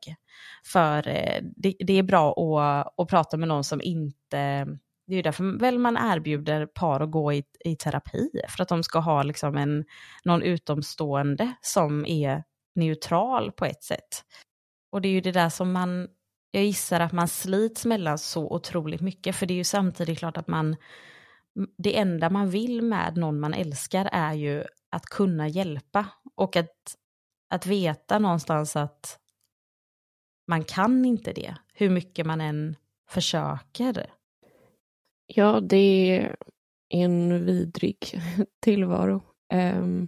[0.66, 4.66] För eh, det, det, är bra att, att prata med någon som inte,
[5.08, 8.70] det är ju därför väl man erbjuder par att gå i, i terapi, för att
[8.70, 9.86] de ska ha liksom en,
[10.24, 12.44] någon utomstående som är
[12.76, 14.24] neutral på ett sätt.
[14.92, 16.08] Och det är ju det där som man,
[16.52, 20.38] jag gissar att man slits mellan så otroligt mycket, för det är ju samtidigt klart
[20.38, 20.76] att man,
[21.78, 26.96] det enda man vill med någon man älskar är ju att kunna hjälpa och att,
[27.50, 29.20] att veta någonstans att
[30.48, 32.76] man kan inte det, hur mycket man än
[33.10, 34.14] försöker.
[35.28, 36.36] Ja, det är
[36.90, 38.22] en vidrig
[38.60, 39.22] tillvaro.
[39.54, 40.08] Um,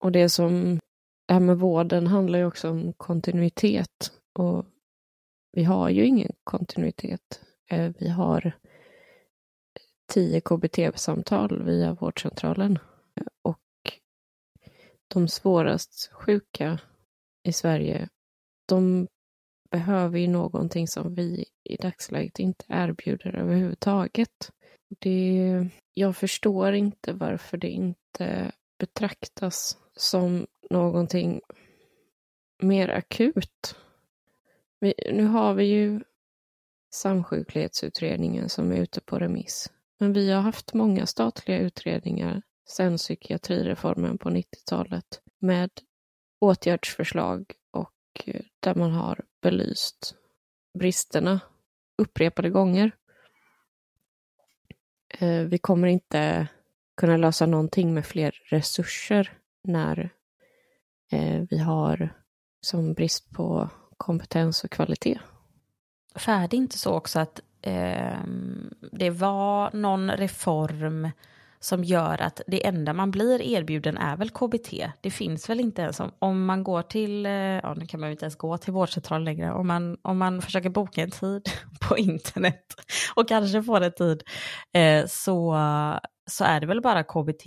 [0.00, 0.78] och det som
[1.26, 4.66] det här med vården handlar ju också om kontinuitet och
[5.58, 7.40] vi har ju ingen kontinuitet.
[7.70, 8.52] Eh, vi har
[10.12, 12.78] tio KBT-samtal via vårdcentralen
[13.42, 13.92] och
[15.08, 16.78] de svårast sjuka
[17.42, 18.08] i Sverige,
[18.68, 19.08] de
[19.70, 24.50] behöver ju någonting som vi i dagsläget inte erbjuder överhuvudtaget.
[24.98, 31.40] Det, jag förstår inte varför det inte betraktas som någonting
[32.62, 33.76] mer akut.
[34.80, 36.00] Vi, nu har vi ju
[36.90, 39.72] samsjuklighetsutredningen som är ute på remiss.
[39.98, 45.70] Men vi har haft många statliga utredningar sedan psykiatrireformen på 90-talet med
[46.40, 50.14] åtgärdsförslag och eh, där man har belyst
[50.78, 51.40] bristerna
[51.98, 52.90] upprepade gånger.
[55.08, 56.48] Eh, vi kommer inte
[56.96, 60.10] kunna lösa någonting med fler resurser när
[61.12, 62.14] eh, vi har
[62.60, 65.18] som brist på kompetens och kvalitet.
[66.14, 68.18] För är det inte så också att eh,
[68.92, 71.10] det var någon reform
[71.60, 74.90] som gör att det enda man blir erbjuden är väl KBT.
[75.00, 78.08] Det finns väl inte ens om, om man går till, eh, ja nu kan man
[78.08, 81.42] ju inte ens gå till vårdcentral längre, om man, om man försöker boka en tid
[81.88, 82.74] på internet
[83.14, 84.22] och kanske får en tid,
[84.72, 85.56] eh, så,
[86.30, 87.46] så är det väl bara KBT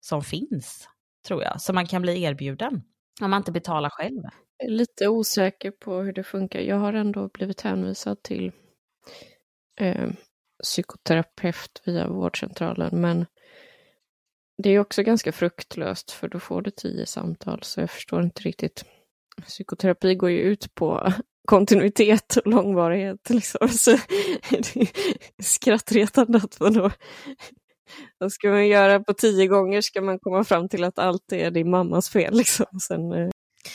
[0.00, 0.88] som finns,
[1.26, 2.82] tror jag, som man kan bli erbjuden
[3.20, 4.22] om man inte betalar själv.
[4.62, 6.60] Är lite osäker på hur det funkar.
[6.60, 8.52] Jag har ändå blivit hänvisad till
[9.80, 10.10] eh,
[10.62, 13.26] psykoterapeut via vårdcentralen, men
[14.62, 18.42] det är också ganska fruktlöst för då får du tio samtal så jag förstår inte
[18.42, 18.84] riktigt.
[19.46, 21.12] Psykoterapi går ju ut på
[21.48, 23.30] kontinuitet och långvarighet.
[23.30, 23.68] Liksom.
[23.68, 23.90] Så
[24.50, 26.90] det är skrattretande att man då...
[28.18, 31.50] Vad ska man göra på tio gånger ska man komma fram till att allt är
[31.50, 32.34] din mammas fel.
[32.34, 32.66] Liksom.
[32.80, 33.30] Sen, eh,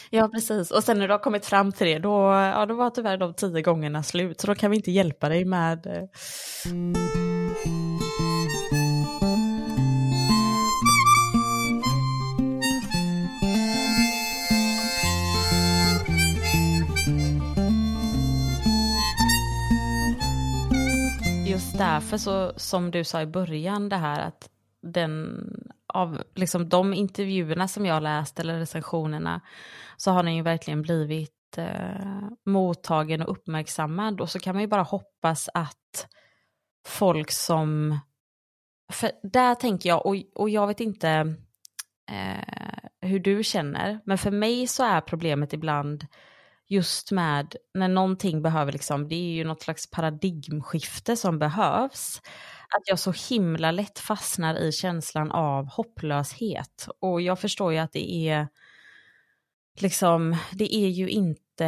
[0.10, 0.72] Ja, precis.
[0.72, 3.34] Och sen när du har kommit fram till det, då, ja, då var tyvärr de
[3.34, 4.42] tio gångerna slut.
[4.42, 5.88] Så då kan vi inte hjälpa dig med...
[5.88, 6.04] Eh.
[21.48, 24.50] Just därför så, som du sa i början, det här att
[24.82, 25.44] den,
[25.96, 29.42] av liksom de intervjuerna som jag läst eller recensionerna
[29.98, 34.68] så har den ju verkligen blivit eh, mottagen och uppmärksammad och så kan man ju
[34.68, 36.08] bara hoppas att
[36.88, 38.00] folk som,
[38.92, 41.36] för där tänker jag, och, och jag vet inte
[42.12, 46.06] eh, hur du känner, men för mig så är problemet ibland
[46.68, 52.22] just med när någonting behöver, liksom, det är ju något slags paradigmskifte som behövs.
[52.78, 56.88] Att jag så himla lätt fastnar i känslan av hopplöshet.
[57.00, 58.48] Och jag förstår ju att det är,
[59.80, 61.66] liksom, det är ju inte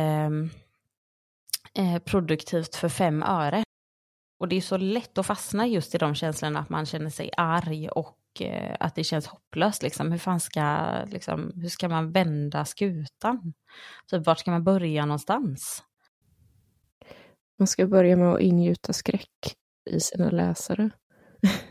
[1.73, 3.63] eh, produktivt för fem öre.
[4.39, 7.31] Och det är så lätt att fastna just i de känslorna att man känner sig
[7.37, 9.83] arg och eh, att det känns hopplöst.
[9.83, 10.11] Liksom.
[10.11, 13.53] Hur, fan ska, liksom, hur ska man vända skutan?
[14.11, 15.83] Typ, vart ska man börja någonstans?
[17.59, 19.55] Man ska börja med att ingjuta skräck
[19.87, 20.89] i sina läsare.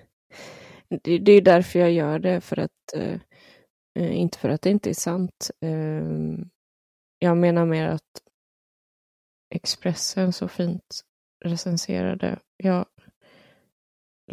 [1.02, 3.20] det, det, är därför jag gör det, för att eh,
[3.98, 5.50] eh, inte för att det inte är sant.
[5.60, 6.04] Eh,
[7.18, 8.22] jag menar mer att
[9.54, 11.00] Expressen så fint
[11.44, 12.38] recenserade.
[12.56, 12.86] Jag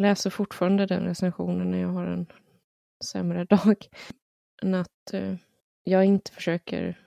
[0.00, 2.26] läser fortfarande den recensionen när jag har en
[3.04, 3.86] sämre dag.
[4.62, 5.36] Men att eh,
[5.84, 7.00] jag inte försöker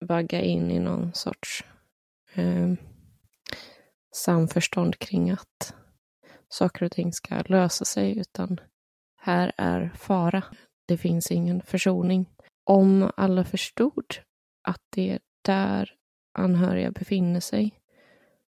[0.00, 1.64] vagga in i någon sorts
[2.34, 2.72] eh,
[4.14, 5.74] samförstånd kring att
[6.56, 8.60] saker och ting ska lösa sig, utan
[9.16, 10.44] här är fara.
[10.88, 12.30] Det finns ingen försoning.
[12.64, 14.14] Om alla förstod
[14.62, 15.94] att det är där
[16.38, 17.80] anhöriga befinner sig,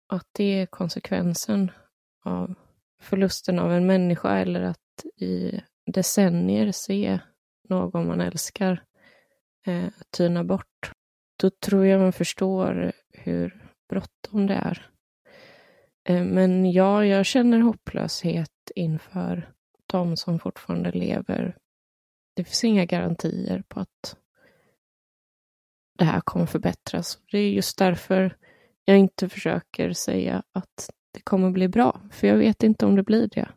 [0.08, 1.70] att det är konsekvensen
[2.24, 2.54] av
[3.02, 7.18] förlusten av en människa eller att i decennier se
[7.68, 8.82] någon man älskar
[9.66, 10.92] eh, tyna bort,
[11.40, 14.90] då tror jag man förstår hur bråttom det är.
[16.08, 19.52] Eh, men ja, jag känner hopplöshet inför
[19.86, 21.56] de som fortfarande lever.
[22.34, 24.16] Det finns inga garantier på att
[25.98, 27.18] det här kommer förbättras.
[27.30, 28.36] Det är just därför
[28.84, 33.02] jag inte försöker säga att det kommer bli bra, för jag vet inte om det
[33.02, 33.48] blir det.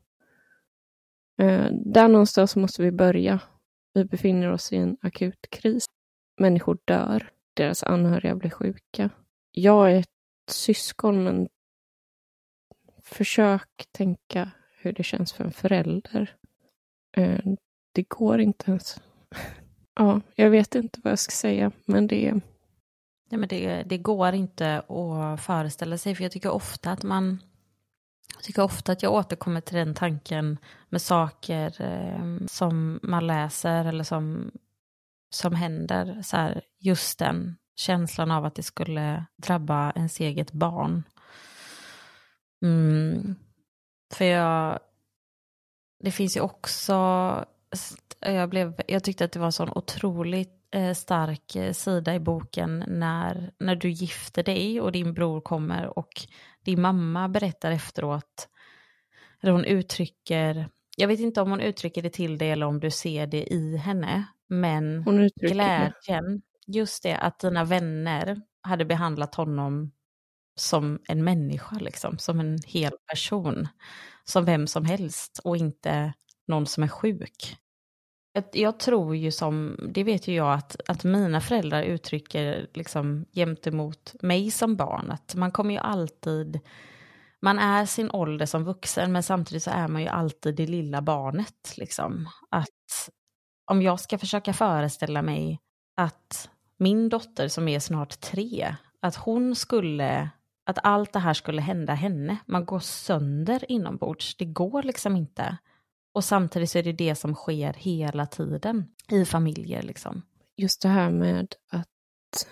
[1.44, 3.40] Eh, där någonstans måste vi börja.
[3.94, 5.86] Vi befinner oss i en akut kris.
[6.40, 9.10] Människor dör, deras anhöriga blir sjuka.
[9.52, 10.08] Jag är ett
[10.52, 11.48] syskon, men
[13.10, 16.36] försök tänka hur det känns för en förälder.
[17.18, 17.40] Eh,
[17.92, 19.02] det går inte ens.
[19.96, 22.42] ja, jag vet inte vad jag ska säga, men det...
[23.32, 27.44] Ja, men det, det går inte att föreställa sig, för jag tycker ofta att man...
[28.36, 30.58] Jag tycker ofta att jag återkommer till den tanken
[30.90, 34.52] med saker eh, som man läser eller som,
[35.30, 36.22] som händer.
[36.22, 41.04] Så här, just den känslan av att det skulle drabba ens eget barn.
[42.62, 43.36] Mm.
[44.14, 44.80] För jag...
[46.04, 46.94] Det finns ju också...
[48.20, 52.20] Jag, blev, jag tyckte att det var en sån otroligt eh, stark eh, sida i
[52.20, 56.10] boken när, när du gifter dig och din bror kommer och
[56.64, 58.50] din mamma berättar efteråt,
[59.42, 62.92] eller hon uttrycker, jag vet inte om hon uttrycker det till dig eller om du
[62.92, 65.04] ser det i henne, men
[65.36, 69.92] glädjen, just det att dina vänner hade behandlat honom
[70.60, 73.68] som en människa, liksom, som en hel person,
[74.24, 76.14] som vem som helst och inte
[76.48, 77.58] någon som är sjuk.
[78.54, 84.16] Jag tror ju som, det vet ju jag, att, att mina föräldrar uttrycker liksom gentemot
[84.22, 86.60] mig som barn, att man kommer ju alltid,
[87.42, 91.02] man är sin ålder som vuxen, men samtidigt så är man ju alltid det lilla
[91.02, 91.74] barnet.
[91.78, 92.30] Liksom.
[92.50, 93.10] Att
[93.72, 95.60] om jag ska försöka föreställa mig
[95.98, 100.30] att min dotter som är snart tre, att hon skulle,
[100.70, 105.58] att allt det här skulle hända henne, man går sönder inombords, det går liksom inte.
[106.14, 109.82] Och samtidigt så är det det som sker hela tiden i familjer.
[109.82, 110.22] Liksom.
[110.58, 112.48] Just det här med att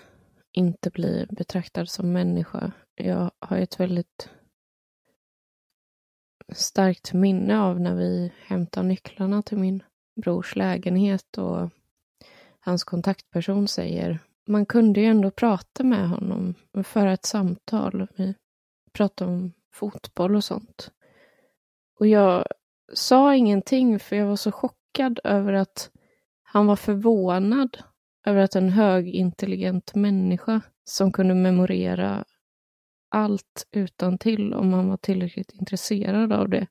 [0.52, 2.72] inte bli betraktad som människa.
[2.94, 4.30] Jag har ett väldigt
[6.52, 9.82] starkt minne av när vi hämtar nycklarna till min
[10.22, 11.70] brors lägenhet och
[12.60, 18.06] hans kontaktperson säger man kunde ju ändå prata med honom, föra ett samtal.
[18.16, 18.34] Vi
[18.92, 20.90] pratade om fotboll och sånt.
[21.98, 22.44] Och jag
[22.92, 25.90] sa ingenting för jag var så chockad över att
[26.42, 27.78] han var förvånad
[28.26, 32.24] över att en högintelligent människa som kunde memorera
[33.10, 36.66] allt utan till om han var tillräckligt intresserad av det,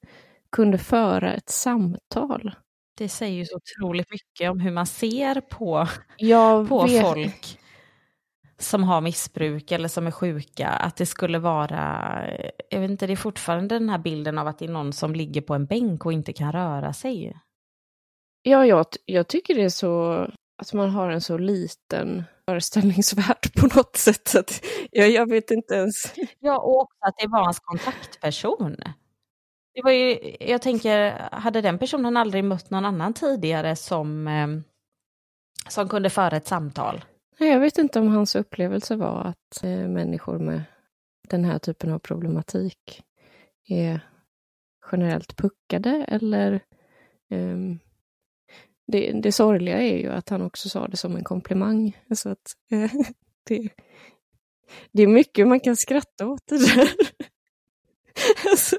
[0.51, 2.55] kunde föra ett samtal.
[2.97, 7.01] Det säger ju så otroligt mycket om hur man ser på, jag på vet.
[7.01, 7.59] folk
[8.59, 12.23] som har missbruk eller som är sjuka, att det skulle vara,
[12.69, 15.15] jag vet inte, det är fortfarande den här bilden av att det är någon som
[15.15, 17.37] ligger på en bänk och inte kan röra sig.
[18.41, 20.13] Ja, jag, jag tycker det är så,
[20.61, 24.35] att man har en så liten föreställningsvärld på något sätt.
[24.35, 26.13] Att jag, jag vet inte ens.
[26.39, 28.75] Ja, och också att det var hans kontaktperson.
[29.73, 34.47] Det var ju, jag tänker, hade den personen aldrig mött någon annan tidigare som, eh,
[35.69, 37.01] som kunde föra ett samtal?
[37.39, 40.63] Jag vet inte om hans upplevelse var att eh, människor med
[41.29, 43.03] den här typen av problematik
[43.67, 43.99] är
[44.91, 46.59] generellt puckade eller
[47.29, 47.79] um,
[48.87, 51.97] det, det sorgliga är ju att han också sa det som en komplimang.
[52.15, 52.91] Så att, eh,
[53.47, 53.69] det,
[54.91, 56.89] det är mycket man kan skratta åt det där.
[58.51, 58.77] alltså.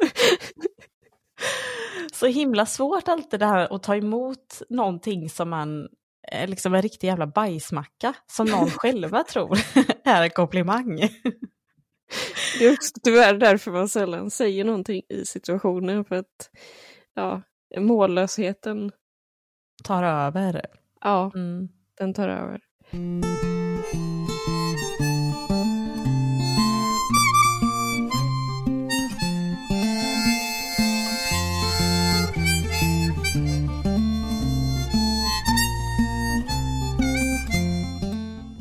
[2.13, 5.89] Så himla svårt alltid det här att ta emot någonting som man
[6.47, 9.59] liksom en riktig jävla bajsmacka som någon själva tror
[10.05, 10.97] är en komplimang.
[12.59, 16.51] Det är också tyvärr därför man sällan säger någonting i situationen för att
[17.15, 17.43] ja,
[17.79, 18.93] mållösheten
[19.85, 20.63] tar över.
[21.01, 21.69] Ja, mm.
[21.99, 22.61] den tar över.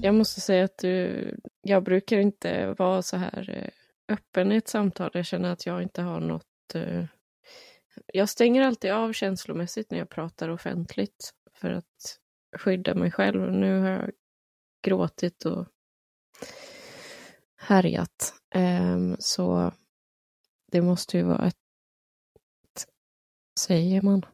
[0.08, 4.68] Jag måste säga att du, jag brukar inte vara så här eh, öppen i ett
[4.68, 5.12] samtal.
[5.14, 6.76] Jag känner att jag inte har något...
[6.76, 7.06] Eh,
[8.14, 12.20] jag stänger alltid av känslomässigt när jag pratar offentligt för att
[12.58, 13.52] skydda mig själv.
[13.52, 14.12] Nu har jag
[14.84, 15.68] gråtit och
[17.58, 18.34] härjat.
[18.56, 19.72] Um, så
[20.72, 21.56] det måste ju vara ett...
[23.60, 24.26] Säger man?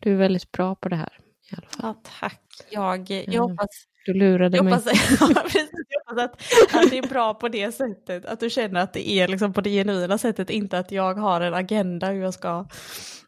[0.00, 1.20] Du är väldigt bra på det här.
[1.50, 1.80] I alla fall.
[1.82, 2.42] Ja, tack.
[2.70, 4.74] Jag, jag hoppas du lurade jag mig.
[4.74, 6.42] Hoppas, jag hoppas att,
[6.74, 9.60] att det är bra på det sättet, att du känner att det är liksom på
[9.60, 12.66] det genuina sättet, inte att jag har en agenda hur jag ska...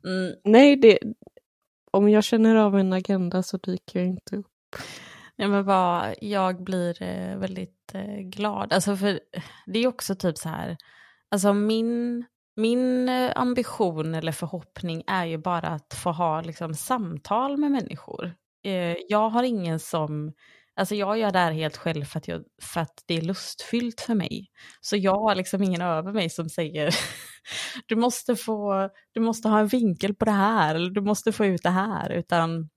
[0.04, 0.34] Mm.
[0.44, 0.98] Nej, det,
[1.90, 4.46] om jag känner av en agenda så dyker jag inte upp.
[5.36, 8.72] Ja, men bara, jag blir eh, väldigt eh, glad.
[8.72, 9.20] Alltså för
[9.66, 10.76] det är också typ så här,
[11.30, 12.24] alltså min,
[12.56, 18.34] min eh, ambition eller förhoppning är ju bara att få ha liksom, samtal med människor.
[19.08, 20.32] Jag har ingen som
[20.76, 24.00] Alltså jag gör det här helt själv för att, jag, för att det är lustfyllt
[24.00, 24.50] för mig.
[24.80, 26.94] Så jag har liksom ingen över mig som säger
[27.86, 31.46] du måste, få, du måste ha en vinkel på det här eller du måste få
[31.46, 32.10] ut det här.
[32.12, 32.68] Utan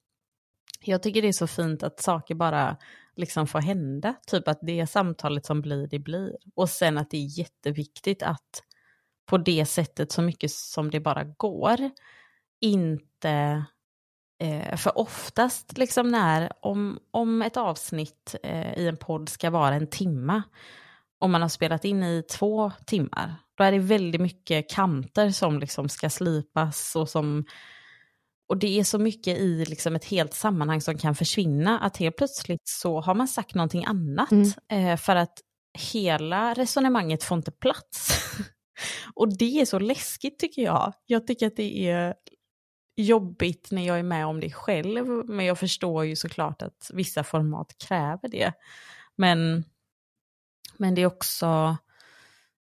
[0.82, 2.78] jag tycker det är så fint att saker bara
[3.16, 4.16] liksom får hända.
[4.28, 6.38] Typ att det samtalet som blir, det blir.
[6.56, 8.64] Och sen att det är jätteviktigt att
[9.26, 11.90] på det sättet så mycket som det bara går,
[12.62, 13.66] inte
[14.40, 19.76] eh, för oftast, liksom när, om, om ett avsnitt eh, i en podd ska vara
[19.76, 20.44] en timma,
[21.20, 25.60] om man har spelat in i två timmar, då är det väldigt mycket kanter som
[25.60, 27.46] liksom ska slipas och som
[28.50, 32.18] och det är så mycket i liksom ett helt sammanhang som kan försvinna, att helt
[32.18, 34.52] plötsligt så har man sagt någonting annat, mm.
[34.72, 35.42] eh, för att
[35.94, 38.22] hela resonemanget får inte plats.
[39.16, 40.94] och det är så läskigt tycker jag.
[41.06, 42.14] Jag tycker att det är
[43.00, 47.24] jobbigt när jag är med om det själv, men jag förstår ju såklart att vissa
[47.24, 48.54] format kräver det.
[49.16, 49.64] Men,
[50.78, 51.78] men det är också,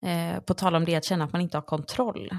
[0.05, 2.31] eh, på tal om det, att känna att man inte har kontroll.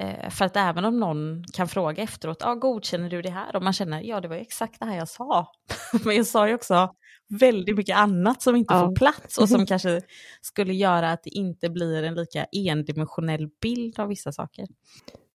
[0.00, 3.56] Eh, för att även om någon kan fråga efteråt, ah, godkänner du det här?
[3.56, 5.52] Och man känner, ja det var exakt det här jag sa.
[6.04, 6.94] Men jag sa ju också
[7.40, 8.80] väldigt mycket annat som inte ja.
[8.80, 10.00] får plats och som kanske
[10.40, 14.66] skulle göra att det inte blir en lika endimensionell bild av vissa saker.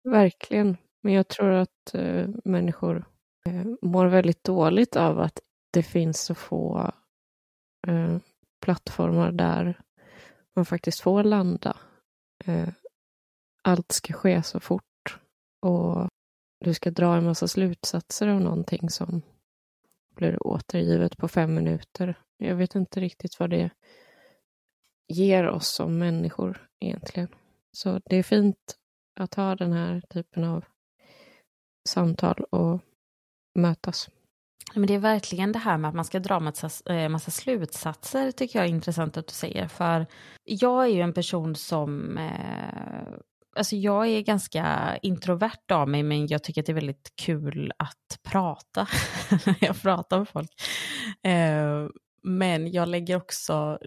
[0.04, 3.04] Verkligen, men jag tror att eh, människor
[3.46, 5.40] eh, mår väldigt dåligt av att
[5.72, 6.92] det finns så få
[7.86, 8.18] eh,
[8.60, 9.80] plattformar där
[10.56, 11.76] man faktiskt får landa.
[12.44, 12.68] Eh,
[13.62, 15.18] allt ska ske så fort
[15.60, 16.08] och
[16.60, 19.22] du ska dra en massa slutsatser av någonting som
[20.14, 22.14] blir återgivet på fem minuter.
[22.36, 23.70] Jag vet inte riktigt vad det
[25.08, 27.28] ger oss som människor egentligen.
[27.72, 28.78] Så det är fint
[29.20, 30.64] att ha den här typen av
[31.88, 32.80] samtal och
[33.58, 34.08] mötas.
[34.74, 38.30] Men det är verkligen det här med att man ska dra massa, eh, massa slutsatser
[38.30, 39.68] tycker jag är intressant att du säger.
[39.68, 40.06] För
[40.44, 43.18] jag är ju en person som eh,
[43.56, 47.72] alltså jag är ganska introvert av mig, men jag tycker att det är väldigt kul
[47.76, 48.88] att prata.
[49.60, 50.50] jag pratar med folk.
[51.22, 51.88] Eh,
[52.22, 53.78] men jag lägger också,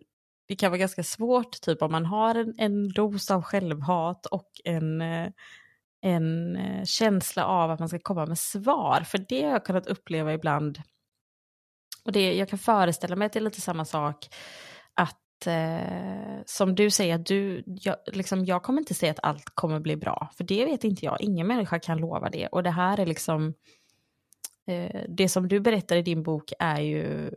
[0.47, 4.49] det kan vara ganska svårt, typ om man har en, en dos av självhat och
[4.63, 5.29] en, eh,
[6.05, 9.01] en eh, känsla av att man ska komma med svar.
[9.01, 10.81] För det har jag kunnat uppleva ibland.
[12.05, 14.27] Och det, jag kan föreställa mig att det är lite samma sak,
[14.93, 19.49] att eh, som du säger, att du, jag, liksom, jag kommer inte säga att allt
[19.49, 21.21] kommer bli bra, för det vet inte jag.
[21.21, 22.47] Ingen människa kan lova det.
[22.47, 23.53] Och det här är liksom,
[24.67, 27.31] eh, det som du berättar i din bok är ju,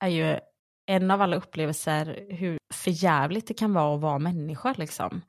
[0.00, 0.38] är ju
[0.86, 4.74] en av alla upplevelser hur förjävligt det kan vara att vara människa.
[4.78, 5.22] Liksom.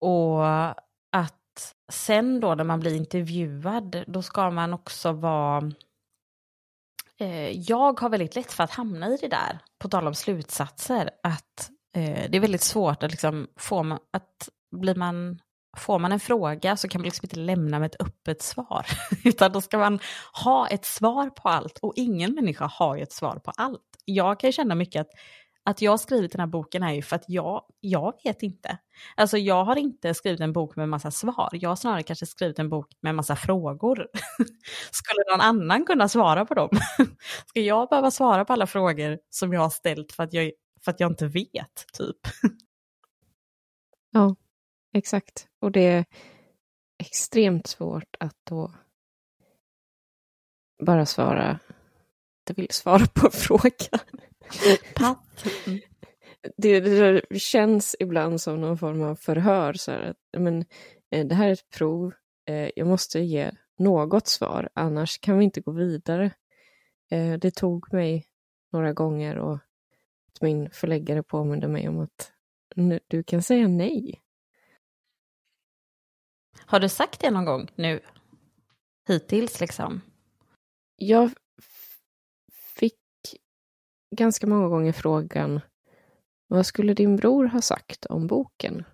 [0.00, 0.46] Och
[1.12, 1.41] att
[1.92, 5.72] sen då när man blir intervjuad, då ska man också vara
[7.22, 11.10] Eh, jag har väldigt lätt för att hamna i det där, på tal om slutsatser,
[11.22, 15.38] att eh, det är väldigt svårt att liksom få man, att blir man
[15.76, 18.86] Får man en fråga så kan man liksom inte lämna med ett öppet svar,
[19.24, 20.00] utan då ska man
[20.44, 21.78] ha ett svar på allt.
[21.78, 23.80] Och ingen människa har ju ett svar på allt.
[24.04, 25.10] Jag kan känna mycket att
[25.64, 28.78] att jag har skrivit den här boken är ju för att jag, jag vet inte.
[29.16, 32.58] Alltså jag har inte skrivit en bok med massa svar, jag har snarare kanske skrivit
[32.58, 34.08] en bok med massa frågor.
[34.90, 36.68] Skulle någon annan kunna svara på dem?
[37.46, 40.52] Ska jag behöva svara på alla frågor som jag har ställt för att jag,
[40.84, 42.18] för att jag inte vet, typ?
[44.14, 44.36] Ja,
[44.94, 45.46] exakt.
[45.60, 46.04] Och det är
[46.98, 48.72] extremt svårt att då
[50.86, 51.58] bara svara,
[52.42, 54.00] inte vill svara på frågan.
[54.94, 55.18] Papp.
[56.56, 59.72] Det, det, känns ibland som någon form av förhör.
[59.72, 60.64] Så här, men,
[61.10, 62.12] eh, det här är ett prov,
[62.48, 66.30] eh, jag måste ge något svar, annars kan vi inte gå vidare.
[67.10, 68.26] Eh, det tog mig
[68.72, 69.58] några gånger och
[70.40, 72.32] min förläggare påminde mig om att
[73.08, 74.22] du kan säga nej.
[76.66, 78.00] Har du sagt det någon gång nu?
[79.08, 80.00] Hittills liksom?
[80.96, 81.30] Jag
[84.12, 85.60] ganska många gånger frågan
[86.52, 88.84] vad skulle din bror ha sagt om boken?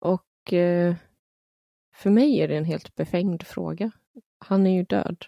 [0.00, 0.96] Och eh,
[1.94, 3.90] för mig är det en helt befängd fråga.
[4.38, 5.24] Han är ju död.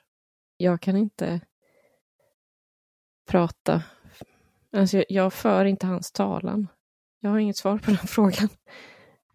[0.56, 1.40] Jag kan inte
[3.30, 3.82] prata.
[4.72, 6.68] Alltså, jag för inte hans talan.
[7.20, 8.48] Jag har inget svar på den frågan.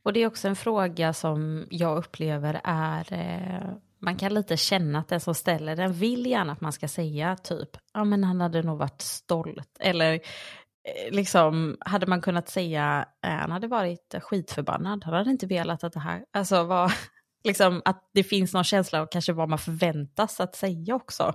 [0.04, 5.00] Och det är också en fråga som jag upplever är eh, man kan lite känna
[5.00, 8.42] att den som ställer den vill gärna att man ska säga typ, ja men han
[8.42, 9.78] hade nog varit stolt.
[9.80, 15.48] Eller eh, liksom, hade man kunnat säga, eh, han hade varit skitförbannad, han hade inte
[15.48, 16.92] velat att det här, alltså vad,
[17.44, 21.34] liksom att det finns någon känsla av kanske vad man förväntas att säga också.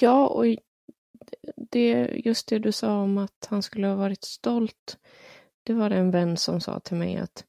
[0.00, 0.44] Ja, och
[1.70, 4.98] det, just det du sa om att han skulle ha varit stolt,
[5.62, 7.44] det var det en vän som sa till mig att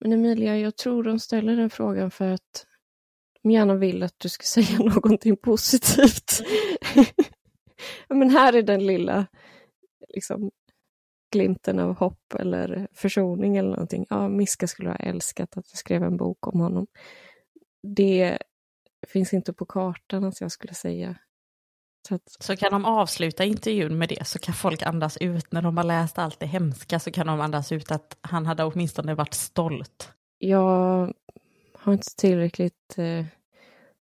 [0.00, 2.66] men Emilia, jag tror de ställer den frågan för att
[3.50, 6.42] gärna vill att du ska säga någonting positivt.
[8.08, 9.26] men här är den lilla
[10.08, 10.50] liksom,
[11.32, 14.06] glimten av hopp eller försoning eller någonting.
[14.10, 16.86] Ja, Miska skulle ha älskat att jag skrev en bok om honom.
[17.96, 18.38] Det
[19.08, 21.16] finns inte på kartan att jag skulle säga.
[22.08, 22.36] Så, att...
[22.40, 25.84] så kan de avsluta intervjun med det så kan folk andas ut när de har
[25.84, 30.12] läst allt det hemska så kan de andas ut att han hade åtminstone varit stolt.
[30.38, 31.14] Jag
[31.84, 33.24] har inte tillräckligt eh,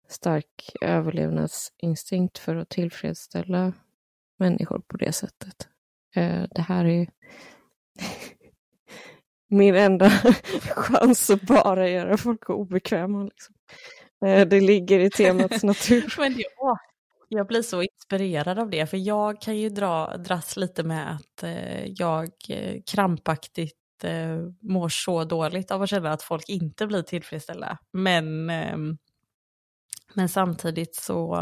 [0.08, 3.72] stark överlevnadsinstinkt för att tillfredsställa
[4.38, 5.68] människor på det sättet.
[6.16, 7.08] Eh, det här är
[9.48, 10.10] min enda
[10.74, 13.24] chans att bara göra folk obekväma.
[13.24, 13.54] Liksom.
[14.26, 16.14] Eh, det ligger i temats natur.
[16.18, 16.78] Men ja,
[17.28, 21.42] jag blir så inspirerad av det, för jag kan ju dra, dras lite med att
[21.42, 27.02] eh, jag eh, krampaktigt eh, mår så dåligt av att känna att folk inte blir
[27.02, 27.78] tillfredsställda.
[27.92, 28.76] Men, eh,
[30.14, 31.36] men samtidigt så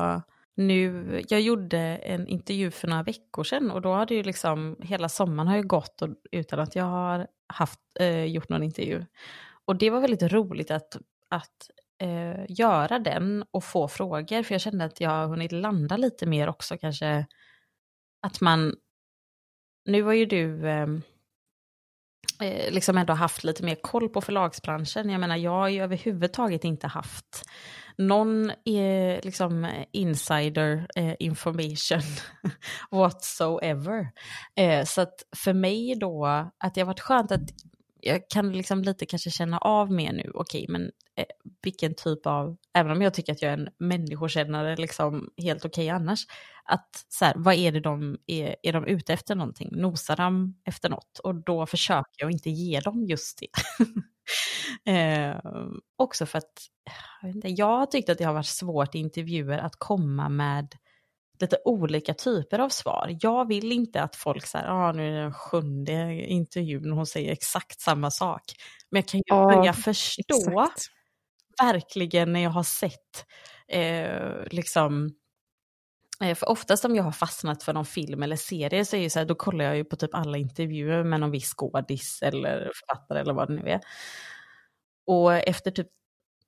[0.58, 4.76] nu, jag gjorde en intervju för några veckor sedan och då har det ju liksom,
[4.80, 9.04] hela sommaren har ju gått och, utan att jag har haft, eh, gjort någon intervju.
[9.64, 10.96] Och det var väldigt roligt att,
[11.28, 15.96] att eh, göra den och få frågor, för jag kände att jag har hunnit landa
[15.96, 17.26] lite mer också kanske.
[18.22, 18.74] Att man,
[19.84, 21.02] nu var ju du ehm,
[22.42, 25.10] eh, liksom ändå haft lite mer koll på förlagsbranschen.
[25.10, 27.44] Jag menar, jag har ju överhuvudtaget inte haft
[27.98, 32.02] någon eh, liksom insider eh, information
[32.90, 34.08] whatsoever.
[34.56, 36.26] Eh, så att för mig då,
[36.58, 37.50] att det har varit skönt att
[38.08, 40.82] jag kan liksom lite kanske känna av mer nu, okej, okay, men
[41.16, 41.24] eh,
[41.62, 45.84] vilken typ av, även om jag tycker att jag är en människokännare, liksom helt okej
[45.84, 46.26] okay annars,
[46.64, 49.68] att så här, vad är det de är, är de ute efter någonting?
[49.72, 51.18] Nosar de efter något?
[51.18, 53.48] Och då försöker jag inte ge dem just det.
[54.92, 55.36] eh,
[55.96, 56.52] också för att,
[57.22, 60.74] jag, inte, jag har tyckt att det har varit svårt i intervjuer att komma med
[61.40, 63.16] lite olika typer av svar.
[63.20, 67.06] Jag vill inte att folk säger, ah, nu är det den sjunde intervjun och hon
[67.06, 68.42] säger exakt samma sak.
[68.90, 70.86] Men jag kan ju ja, börja förstå exakt.
[71.62, 73.26] verkligen när jag har sett
[73.68, 75.10] eh, liksom
[76.24, 79.10] eh, för oftast om jag har fastnat för någon film eller serie så är det
[79.10, 82.70] så här, då kollar jag ju på typ alla intervjuer med någon viss skådis eller
[82.74, 83.80] författare eller vad det nu är.
[85.06, 85.88] Och efter typ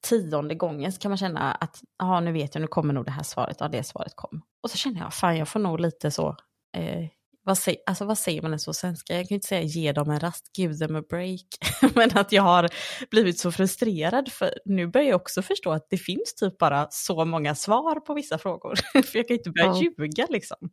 [0.01, 3.11] tionde gången så kan man känna att ja, nu vet jag, nu kommer nog det
[3.11, 4.43] här svaret, ja det svaret kom.
[4.63, 6.37] Och så känner jag, fan jag får nog lite så,
[6.77, 7.07] eh,
[7.45, 9.17] vad, säger, alltså, vad säger man ens på svenska?
[9.17, 11.47] Jag kan inte säga ge dem en rast, give them a break.
[11.95, 12.69] Men att jag har
[13.11, 17.25] blivit så frustrerad, för nu börjar jag också förstå att det finns typ bara så
[17.25, 18.75] många svar på vissa frågor.
[19.03, 19.81] för jag kan inte börja ja.
[19.83, 20.71] ljuga liksom.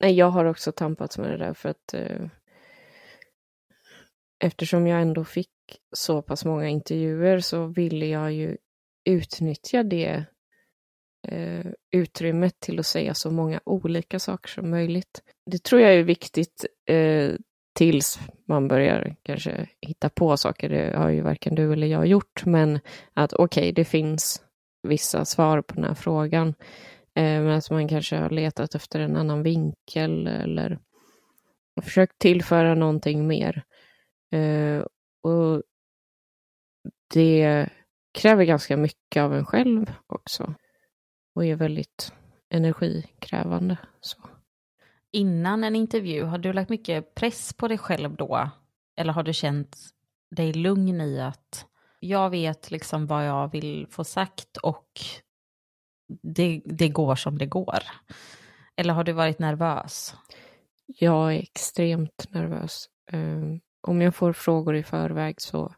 [0.00, 2.26] Nej, jag har också tampats med det där för att eh,
[4.44, 5.50] eftersom jag ändå fick
[5.92, 8.56] så pass många intervjuer så ville jag ju
[9.04, 10.24] utnyttja det
[11.28, 15.22] eh, utrymmet till att säga så många olika saker som möjligt.
[15.46, 17.30] Det tror jag är viktigt eh,
[17.74, 20.68] tills man börjar kanske hitta på saker.
[20.68, 22.80] Det har ju varken du eller jag gjort, men
[23.14, 24.42] att okej, okay, det finns
[24.82, 26.48] vissa svar på den här frågan.
[27.14, 30.78] Eh, men att man kanske har letat efter en annan vinkel eller
[31.82, 33.62] försökt tillföra någonting mer.
[34.32, 34.84] Eh,
[35.22, 35.62] och
[37.14, 37.68] det
[38.12, 40.54] kräver ganska mycket av en själv också
[41.34, 42.12] och är väldigt
[42.48, 43.76] energikrävande.
[44.00, 44.18] Så.
[45.12, 48.50] Innan en intervju, har du lagt mycket press på dig själv då?
[48.96, 49.76] Eller har du känt
[50.30, 51.66] dig lugn i att
[52.00, 55.00] jag vet liksom vad jag vill få sagt och
[56.22, 57.78] det, det går som det går?
[58.76, 60.14] Eller har du varit nervös?
[60.86, 62.88] Jag är extremt nervös.
[63.12, 65.74] Um, om jag får frågor i förväg så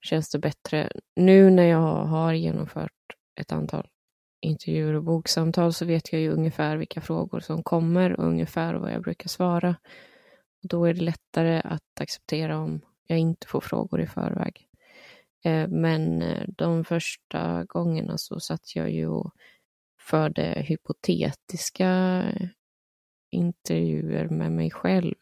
[0.00, 0.90] känns det bättre.
[1.16, 2.92] Nu när jag har genomfört
[3.40, 3.88] ett antal
[4.40, 8.92] intervjuer och boksamtal så vet jag ju ungefär vilka frågor som kommer och ungefär vad
[8.92, 9.76] jag brukar svara.
[10.62, 14.68] Då är det lättare att acceptera om jag inte får frågor i förväg.
[15.44, 19.32] Eh, men eh, de första gångerna så satt jag ju och
[20.00, 22.22] förde hypotetiska
[23.30, 25.14] intervjuer med mig själv.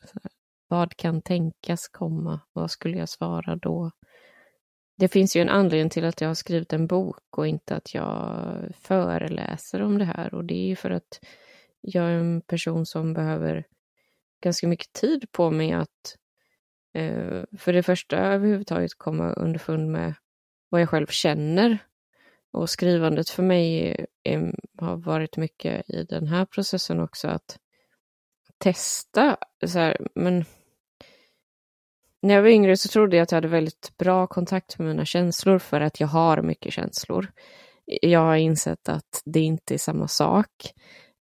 [0.75, 2.41] Vad kan tänkas komma?
[2.53, 3.91] Vad skulle jag svara då?
[4.97, 7.95] Det finns ju en anledning till att jag har skrivit en bok och inte att
[7.95, 11.21] jag föreläser om det här och det är ju för att
[11.81, 13.67] jag är en person som behöver
[14.43, 16.17] ganska mycket tid på mig att
[16.95, 20.15] eh, för det första överhuvudtaget komma underfund med
[20.69, 21.79] vad jag själv känner.
[22.53, 27.59] Och skrivandet för mig är, har varit mycket i den här processen också att
[28.59, 30.45] testa, så här, men
[32.25, 35.05] när jag var yngre så trodde jag att jag hade väldigt bra kontakt med mina
[35.05, 37.33] känslor för att jag har mycket känslor.
[37.87, 40.49] Jag har insett att det inte är samma sak.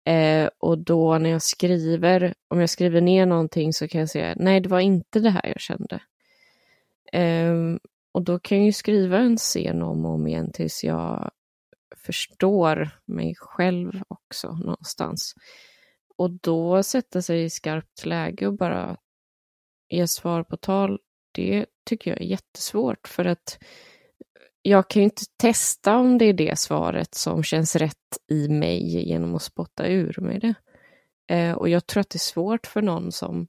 [0.06, 4.34] Eh, och då när jag skriver, om jag skriver ner någonting så kan jag säga
[4.38, 6.02] nej, det var inte det här jag kände.
[7.14, 7.78] Eh,
[8.12, 11.32] och då kan jag ju skriva en scen om och om igen tills jag
[12.06, 15.34] förstår mig själv också någonstans.
[16.18, 18.98] Och då sätta sig i skarpt läge och bara
[19.96, 21.00] ge svar på tal,
[21.32, 23.58] det tycker jag är jättesvårt för att
[24.62, 29.08] jag kan ju inte testa om det är det svaret som känns rätt i mig
[29.10, 30.54] genom att spotta ur mig det.
[31.36, 33.48] Eh, och jag tror att det är svårt för någon som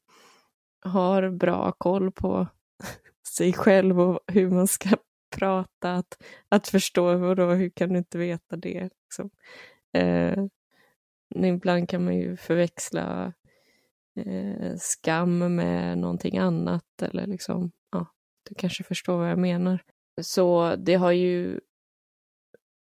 [0.84, 2.46] har bra koll på
[3.36, 4.88] sig själv och hur man ska
[5.36, 8.88] prata, att, att förstå vadå, hur kan du inte veta det?
[9.04, 9.30] Liksom.
[9.92, 10.44] Eh,
[11.34, 13.32] ibland kan man ju förväxla
[14.16, 18.06] eh, skam med någonting annat eller liksom, ja,
[18.48, 19.82] du kanske förstår vad jag menar.
[20.22, 21.60] Så det har ju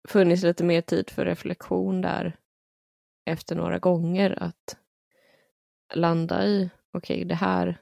[0.09, 2.37] funnits lite mer tid för reflektion där
[3.27, 4.77] efter några gånger att
[5.95, 7.81] landa i, okej, okay, det här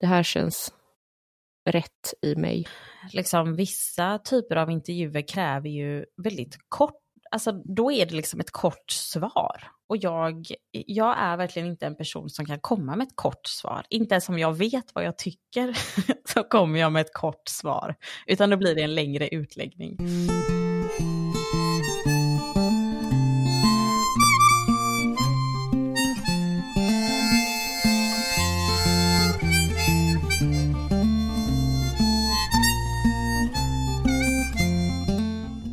[0.00, 0.74] det här känns
[1.70, 2.66] rätt i mig.
[3.12, 8.50] Liksom vissa typer av intervjuer kräver ju väldigt kort, alltså då är det liksom ett
[8.50, 9.73] kort svar.
[9.86, 13.86] Och jag, jag är verkligen inte en person som kan komma med ett kort svar.
[13.90, 15.78] Inte ens om jag vet vad jag tycker
[16.28, 17.94] så kommer jag med ett kort svar.
[18.26, 19.98] Utan då blir det en längre utläggning.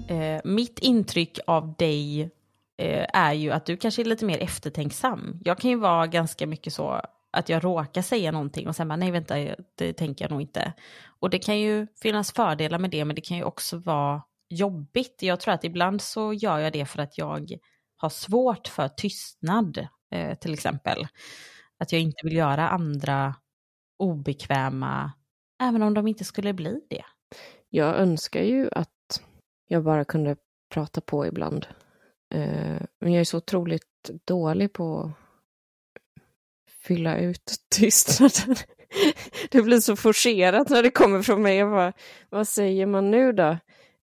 [0.08, 2.32] Eh, mitt intryck av dig
[2.82, 5.40] Eh, är ju att du kanske är lite mer eftertänksam.
[5.44, 7.02] Jag kan ju vara ganska mycket så
[7.32, 9.36] att jag råkar säga någonting och sen bara nej vänta,
[9.76, 10.74] det tänker jag nog inte.
[11.20, 15.18] Och det kan ju finnas fördelar med det men det kan ju också vara jobbigt.
[15.22, 17.58] Jag tror att ibland så gör jag det för att jag
[17.98, 21.08] har svårt för tystnad eh, till exempel.
[21.80, 23.36] Att jag inte vill göra andra
[24.00, 25.12] obekväma,
[25.64, 27.04] även om de inte skulle bli det.
[27.70, 29.22] Jag önskar ju att
[29.68, 30.36] jag bara kunde
[30.74, 31.68] prata på ibland.
[32.32, 35.12] Eh, men jag är så otroligt dålig på att
[36.88, 38.56] fylla ut tystnaden.
[39.52, 41.58] Det blir så forcerat när det kommer från mig.
[41.58, 41.94] Jag bara,
[42.30, 43.58] vad säger man nu då?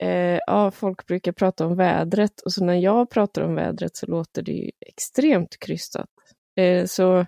[0.02, 4.06] Eh, ja, folk brukar prata om vädret och så när jag pratar om vädret så
[4.06, 6.08] låter det ju extremt krystat.
[6.56, 7.26] Eh, så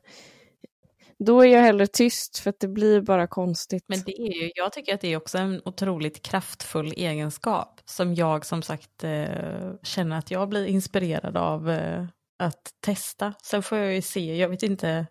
[1.18, 3.84] då är jag hellre tyst för att det blir bara konstigt.
[3.88, 8.14] Men det är ju, jag tycker att det är också en otroligt kraftfull egenskap som
[8.14, 12.04] jag som sagt eh, känner att jag blir inspirerad av eh,
[12.38, 13.34] att testa.
[13.42, 15.06] Sen får jag ju se, jag vet inte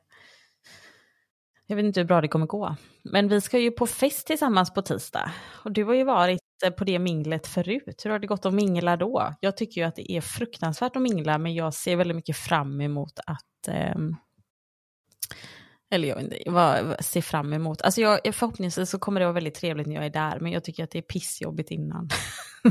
[1.67, 2.75] jag vet inte hur bra det kommer gå.
[3.03, 5.31] Men vi ska ju på fest tillsammans på tisdag.
[5.63, 8.01] Och du har ju varit eh, på det minglet förut.
[8.03, 9.35] Hur har det gått att mingla då?
[9.39, 12.81] Jag tycker ju att det är fruktansvärt att mingla, men jag ser väldigt mycket fram
[12.81, 13.95] emot att eh,
[15.91, 17.81] eller jag vet inte, vad ser fram emot.
[17.81, 20.63] Alltså jag, förhoppningsvis så kommer det vara väldigt trevligt när jag är där, men jag
[20.63, 22.09] tycker att det är pissjobbigt innan.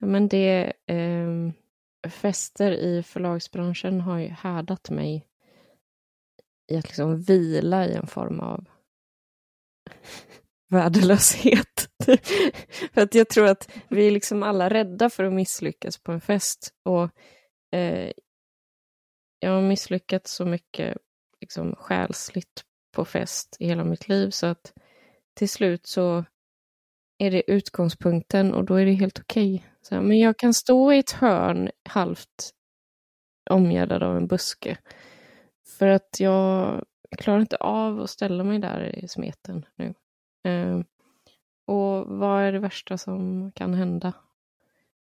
[0.00, 1.52] ja, men det, eh,
[2.10, 5.26] fester i förlagsbranschen har ju härdat mig
[6.72, 8.64] i att liksom vila i en form av
[10.68, 11.88] värdelöshet.
[12.94, 16.20] för att jag tror att vi är liksom alla rädda för att misslyckas på en
[16.20, 16.74] fest.
[16.82, 17.10] Och
[17.78, 18.12] eh,
[19.38, 20.96] Jag har misslyckats så mycket
[21.44, 24.72] liksom själsligt på fest i hela mitt liv så att
[25.34, 26.24] till slut så
[27.18, 29.66] är det utgångspunkten och då är det helt okej.
[29.86, 30.00] Okay.
[30.00, 32.50] Men jag kan stå i ett hörn halvt
[33.50, 34.78] omgärdad av en buske
[35.78, 36.84] för att jag
[37.18, 39.94] klarar inte av att ställa mig där i smeten nu.
[40.50, 40.80] Eh,
[41.66, 44.12] och vad är det värsta som kan hända?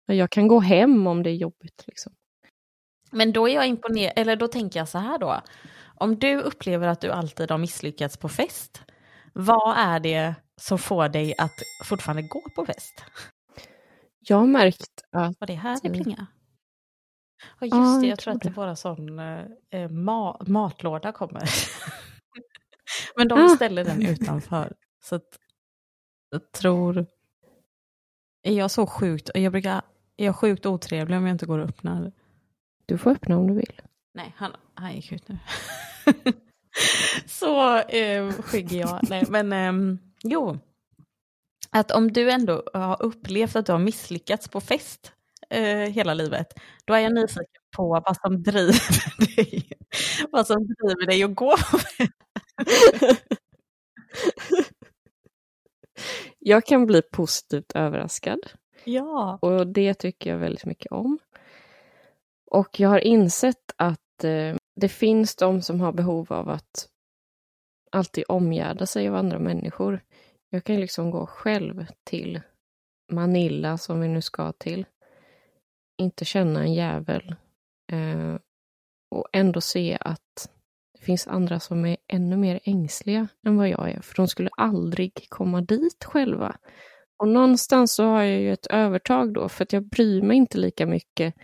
[0.06, 1.84] Jag kan gå hem om det är jobbigt.
[1.88, 2.14] Liksom.
[3.12, 5.42] Men då är jag imponerad, eller då tänker jag så här då.
[6.00, 8.82] Om du upplever att du alltid har misslyckats på fest,
[9.34, 13.04] vad är det som får dig att fortfarande gå på fest?
[14.20, 15.40] Jag har märkt att...
[15.40, 16.26] Var det här det plingar?
[17.60, 21.44] Ja just ja, det, jag, tror att det bara sån eh, ma matlåda kommer.
[23.16, 23.50] Men de ah.
[23.56, 24.74] ställer den utanför.
[25.04, 25.40] Så att
[26.30, 27.06] jag tror...
[28.42, 29.30] Är jag så sjukt...
[29.34, 29.82] Jag brukar...
[30.18, 32.12] Är jag sjukt otrevlig om jag inte går och öppnar?
[32.86, 33.82] Du får öppna om du vill.
[34.20, 35.38] Nej, han, han gick ut nu.
[37.26, 39.00] så eh, skygg jag.
[39.10, 40.58] Nej, men eh, jo.
[41.70, 45.12] Att om du ändå har upplevt att du har misslyckats på fest
[45.50, 46.48] eh, hela livet,
[46.86, 49.70] då är jag nyfiken på vad som driver dig,
[50.32, 52.12] vad som driver dig att gå på fest.
[56.40, 58.40] jag kan bli positivt överraskad.
[58.84, 59.40] Ja.
[59.42, 61.20] Och det tycker jag väldigt mycket om.
[62.52, 66.90] Och jag har insett att eh, det finns de som har behov av att
[67.92, 70.02] alltid omgärda sig av andra människor.
[70.50, 72.42] Jag kan liksom gå själv till
[73.12, 74.86] Manila, som vi nu ska till,
[76.02, 77.36] inte känna en jävel
[77.92, 78.36] eh,
[79.16, 80.50] och ändå se att
[81.00, 84.50] det finns andra som är ännu mer ängsliga än vad jag är, för de skulle
[84.58, 86.58] aldrig komma dit själva.
[87.18, 90.58] Och någonstans så har jag ju ett övertag då, för att jag bryr mig inte
[90.58, 91.36] lika mycket.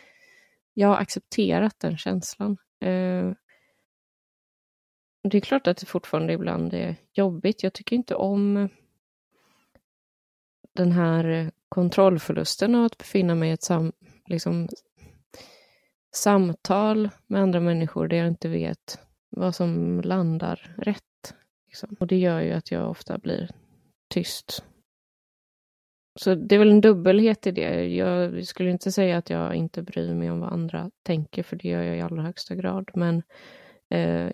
[0.73, 2.57] Jag har accepterat den känslan.
[2.85, 3.33] Eh,
[5.23, 7.63] det är klart att det fortfarande ibland är jobbigt.
[7.63, 8.69] Jag tycker inte om
[10.73, 13.91] den här kontrollförlusten av att befinna mig i ett sam,
[14.25, 14.67] liksom,
[16.15, 21.33] samtal med andra människor där jag inte vet vad som landar rätt.
[21.67, 21.95] Liksom.
[21.99, 23.49] Och det gör ju att jag ofta blir
[24.09, 24.63] tyst.
[26.19, 27.87] Så det är väl en dubbelhet i det.
[27.87, 31.67] Jag skulle inte säga att jag inte bryr mig om vad andra tänker, för det
[31.67, 32.91] gör jag i allra högsta grad.
[32.93, 33.23] Men
[33.89, 34.31] eh,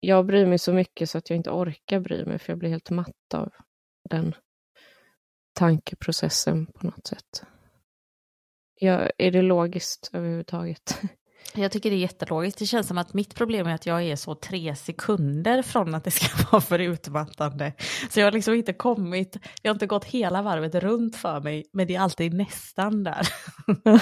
[0.00, 2.70] jag bryr mig så mycket så att jag inte orkar bry mig, för jag blir
[2.70, 3.52] helt matt av
[4.10, 4.34] den
[5.52, 7.42] tankeprocessen på något sätt.
[8.74, 11.00] Ja, är det logiskt överhuvudtaget?
[11.54, 12.58] Jag tycker det är jättelogiskt.
[12.58, 16.04] Det känns som att mitt problem är att jag är så tre sekunder från att
[16.04, 17.72] det ska vara för utmattande.
[18.10, 21.64] Så jag har liksom inte kommit, jag har inte gått hela varvet runt för mig,
[21.72, 23.28] men det är alltid nästan där.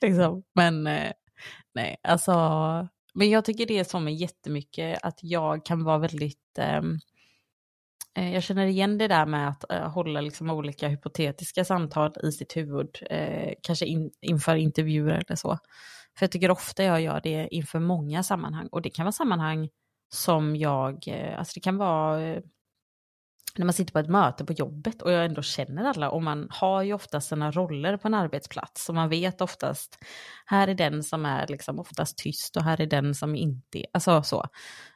[0.00, 0.42] liksom.
[0.54, 1.12] Men eh,
[1.74, 2.32] nej, alltså,
[3.14, 6.98] men jag tycker det är så med jättemycket att jag kan vara väldigt um,
[8.16, 12.32] Eh, jag känner igen det där med att uh, hålla liksom olika hypotetiska samtal i
[12.32, 15.58] sitt huvud, eh, kanske in, inför intervjuer eller så.
[16.18, 19.68] För jag tycker ofta jag gör det inför många sammanhang och det kan vara sammanhang
[20.08, 22.42] som jag, eh, alltså det kan vara eh,
[23.58, 26.48] när man sitter på ett möte på jobbet och jag ändå känner alla och man
[26.50, 29.98] har ju oftast sina roller på en arbetsplats och man vet oftast,
[30.46, 33.86] här är den som är liksom oftast tyst och här är den som inte är,
[33.92, 34.44] alltså så.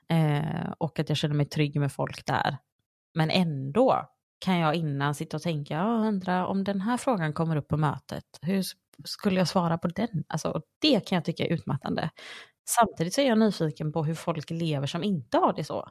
[0.08, 2.58] Eh, och att jag känner mig trygg med folk där.
[3.14, 4.10] Men ändå
[4.40, 7.76] kan jag innan sitta och tänka, jag undrar om den här frågan kommer upp på
[7.76, 8.64] mötet, hur
[9.04, 10.24] skulle jag svara på den?
[10.28, 12.10] Alltså, det kan jag tycka är utmattande.
[12.68, 15.88] Samtidigt så är jag nyfiken på hur folk lever som inte har det så.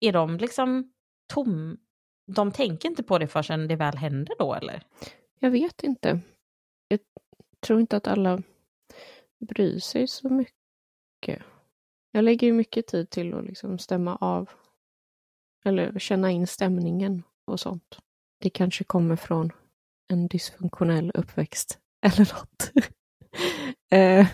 [0.00, 0.92] Är de liksom
[1.32, 1.78] tom?
[2.26, 4.82] De tänker inte på det förrän det väl händer då eller?
[5.38, 6.20] Jag vet inte.
[6.88, 7.00] Jag
[7.66, 8.42] tror inte att alla
[9.40, 11.42] bryr sig så mycket.
[12.12, 14.50] Jag lägger ju mycket tid till att liksom stämma av
[15.64, 17.98] eller känna in stämningen och sånt.
[18.40, 19.52] Det kanske kommer från
[20.08, 22.72] en dysfunktionell uppväxt eller något.
[23.90, 24.26] eh.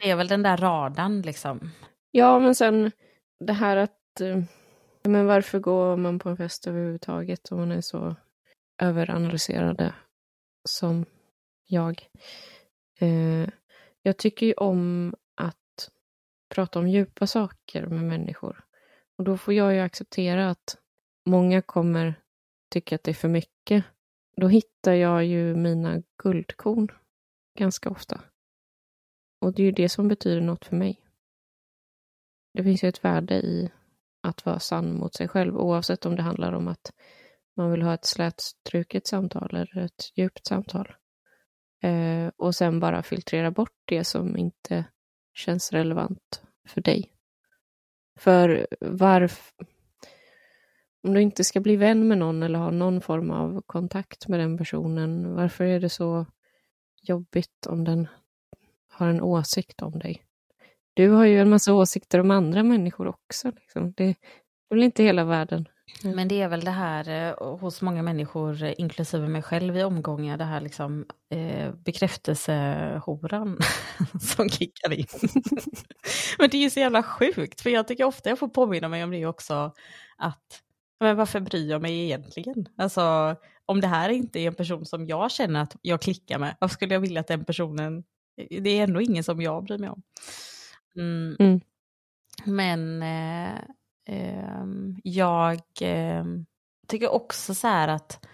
[0.00, 1.70] Det är väl den där radan liksom.
[2.10, 2.92] Ja, men sen
[3.44, 4.42] det här att eh,
[5.02, 8.16] men varför går man på en fest överhuvudtaget om man är så
[8.82, 9.94] överanalyserade
[10.68, 11.04] som
[11.66, 12.08] jag?
[12.98, 13.48] Eh,
[14.02, 15.90] jag tycker ju om att
[16.54, 18.64] prata om djupa saker med människor.
[19.18, 20.76] Och då får jag ju acceptera att
[21.26, 22.14] många kommer
[22.70, 23.84] tycka att det är för mycket.
[24.36, 26.88] Då hittar jag ju mina guldkorn
[27.58, 28.20] ganska ofta.
[29.40, 31.00] Och det är ju det som betyder något för mig.
[32.54, 33.70] Det finns ju ett värde i
[34.22, 36.92] att vara sann mot sig själv, oavsett om det handlar om att
[37.56, 40.94] man vill ha ett slätstruket samtal eller ett djupt samtal.
[41.82, 44.84] Eh, och sen bara filtrera bort det som inte
[45.34, 47.12] känns relevant för dig.
[48.18, 49.66] För varför...
[51.02, 54.40] Om du inte ska bli vän med någon eller ha någon form av kontakt med
[54.40, 56.26] den personen, varför är det så
[57.02, 58.08] jobbigt om den
[58.90, 60.24] har en åsikt om dig?
[60.94, 63.50] Du har ju en massa åsikter om andra människor också.
[63.50, 63.92] Liksom.
[63.92, 64.14] Det är
[64.70, 65.68] väl inte hela världen.
[66.04, 66.16] Mm.
[66.16, 69.82] Men det är väl det här eh, hos många människor, eh, inklusive mig själv i
[69.82, 73.58] omgångar, det här liksom eh, bekräftelsehoran
[74.20, 75.06] som kickar in.
[76.38, 79.04] men det är ju så jävla sjukt, för jag tycker ofta jag får påminna mig
[79.04, 79.72] om det också,
[80.16, 80.62] att
[81.00, 82.68] men varför bryr jag mig egentligen?
[82.76, 83.36] Alltså,
[83.66, 86.74] om det här inte är en person som jag känner att jag klickar med, varför
[86.74, 88.04] skulle jag vilja att den personen,
[88.50, 90.02] det är ändå ingen som jag bryr mig om.
[90.96, 91.36] Mm.
[91.38, 91.60] Mm.
[92.44, 93.60] Men eh,
[94.10, 96.46] Ehm, jag ehm,
[96.88, 98.26] tycker också så här att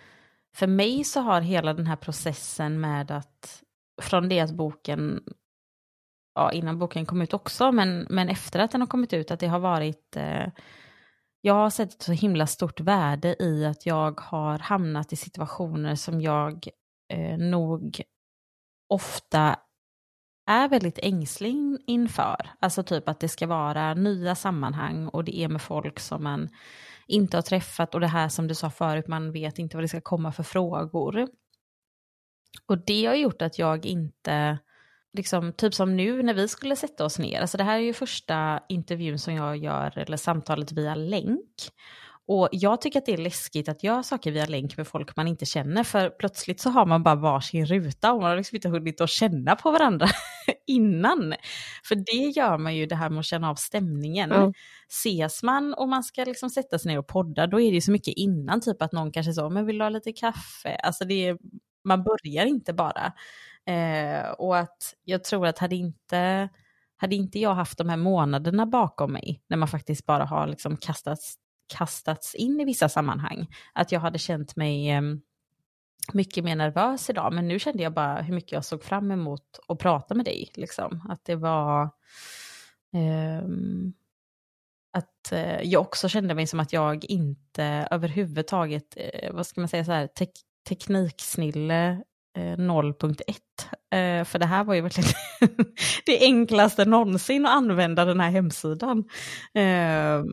[0.55, 3.63] för mig så har hela den här processen med att
[4.03, 5.23] från det att boken,
[6.35, 9.41] ja innan boken kom ut också, men, men efter att den har kommit ut, att
[9.41, 10.47] det har varit eh,
[11.47, 15.95] jag har sett ett så himla stort värde i att jag har hamnat i situationer
[15.95, 16.69] som jag
[17.13, 18.03] eh, nog
[18.89, 19.59] ofta
[20.47, 22.51] är väldigt ängslig inför.
[22.61, 26.49] Alltså typ att det ska vara nya sammanhang och det är med folk som man
[27.07, 29.89] inte har träffat och det här som du sa förut, man vet inte vad det
[29.89, 31.29] ska komma för frågor.
[32.67, 34.59] Och det har gjort att jag inte,
[35.17, 37.93] liksom, typ som nu när vi skulle sätta oss ner, alltså det här är ju
[37.93, 41.51] första intervjun som jag gör, eller samtalet via länk.
[42.29, 45.29] Och jag tycker att det är läskigt att göra saker via länk med folk man
[45.29, 48.69] inte känner, för plötsligt så har man bara varsin ruta och man har liksom inte
[48.69, 50.07] hunnit att känna på varandra
[50.67, 51.35] innan.
[51.89, 54.33] För det gör man ju det här med att känna av stämningen.
[54.33, 54.53] Mm.
[54.89, 57.81] Ses man och man ska liksom sätta sig ner och podda, då är det ju
[57.81, 60.77] så mycket innan, typ att någon kanske så, men vill du ha lite kaffe?
[60.83, 61.39] Alltså det är,
[61.85, 63.13] man börjar inte bara.
[63.67, 66.49] Eh, och att jag tror att hade inte,
[66.97, 70.77] hade inte jag haft de här månaderna bakom mig, när man faktiskt bara har liksom
[70.77, 71.39] kastats
[71.69, 73.47] kastats in i vissa sammanhang.
[73.73, 75.03] Att jag hade känt mig eh,
[76.13, 79.59] mycket mer nervös idag, men nu kände jag bara hur mycket jag såg fram emot
[79.69, 80.51] att prata med dig.
[80.55, 81.07] Liksom.
[81.11, 81.83] Att det var...
[82.95, 83.43] Eh,
[84.93, 89.69] att eh, jag också kände mig som att jag inte överhuvudtaget, eh, vad ska man
[89.69, 90.27] säga, så här, te
[90.69, 92.03] tekniksnille
[92.37, 93.37] Eh, 0.1.
[93.91, 95.11] Eh, för det här var ju verkligen
[96.07, 98.99] det enklaste någonsin att använda den här hemsidan.
[99.55, 100.25] Eh,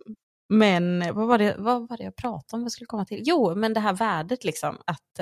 [0.49, 2.61] men vad var, det, vad var det jag pratade om?
[2.61, 3.21] Vad skulle komma till?
[3.23, 4.77] Jo, men det här värdet liksom.
[4.85, 5.19] Att,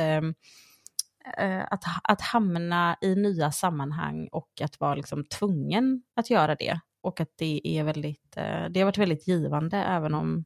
[1.70, 6.80] att, att hamna i nya sammanhang och att vara liksom tvungen att göra det.
[7.02, 8.32] Och att det är väldigt,
[8.70, 10.46] det har varit väldigt givande även om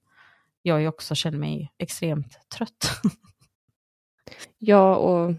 [0.62, 3.02] jag ju också känner mig extremt trött.
[4.58, 5.36] ja, och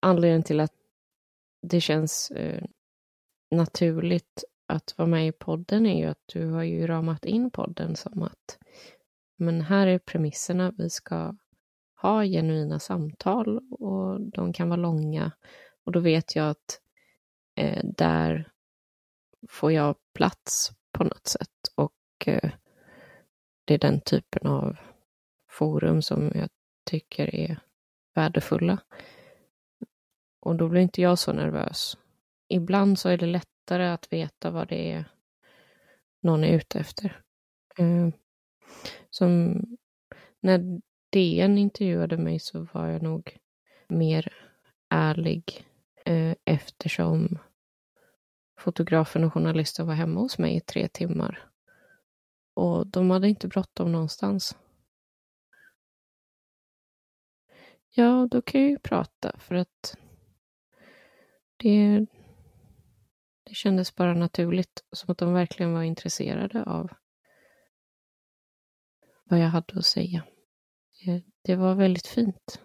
[0.00, 0.72] anledningen till att
[1.62, 2.64] det känns eh,
[3.50, 7.96] naturligt att vara med i podden är ju att du har ju ramat in podden
[7.96, 8.58] som att
[9.36, 11.36] men här är premisserna, vi ska
[12.02, 15.32] ha genuina samtal och de kan vara långa
[15.84, 16.80] och då vet jag att
[17.56, 18.52] eh, där
[19.48, 22.50] får jag plats på något sätt och eh,
[23.64, 24.76] det är den typen av
[25.50, 26.48] forum som jag
[26.84, 27.60] tycker är
[28.14, 28.78] värdefulla.
[30.40, 31.98] Och då blir inte jag så nervös.
[32.48, 35.04] Ibland så är det lättare att veta vad det är
[36.22, 37.22] någon är ute efter.
[37.78, 38.08] Eh,
[39.10, 39.62] som
[40.40, 40.80] när
[41.10, 43.36] DN intervjuade mig så var jag nog
[43.88, 44.32] mer
[44.88, 45.66] ärlig
[46.04, 47.38] eh, eftersom
[48.58, 51.48] fotografen och journalisten var hemma hos mig i tre timmar.
[52.54, 54.56] Och de hade inte bråttom någonstans.
[57.90, 59.96] Ja, då kan jag ju prata för att
[61.60, 62.06] det,
[63.44, 66.90] det kändes bara naturligt, som att de verkligen var intresserade av
[69.24, 70.22] vad jag hade att säga.
[71.06, 72.60] Eh, det var väldigt fint.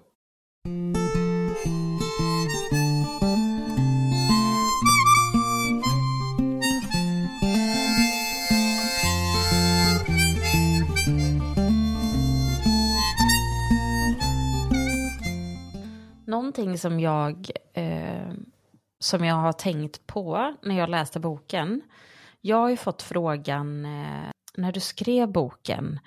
[16.28, 18.34] Någonting som jag eh,
[19.06, 21.82] som jag har tänkt på när jag läste boken.
[22.42, 26.00] Jag har ju fått frågan eh, när du skrev boken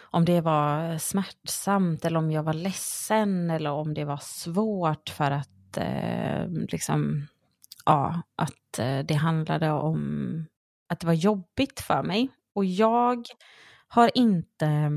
[0.00, 5.30] om det var smärtsamt eller om jag var ledsen eller om det var svårt för
[5.30, 7.26] att eh, liksom,
[7.86, 10.46] ja, att eh, det handlade om
[10.88, 12.28] att det var jobbigt för mig.
[12.54, 13.26] Och jag
[13.88, 14.90] har inte,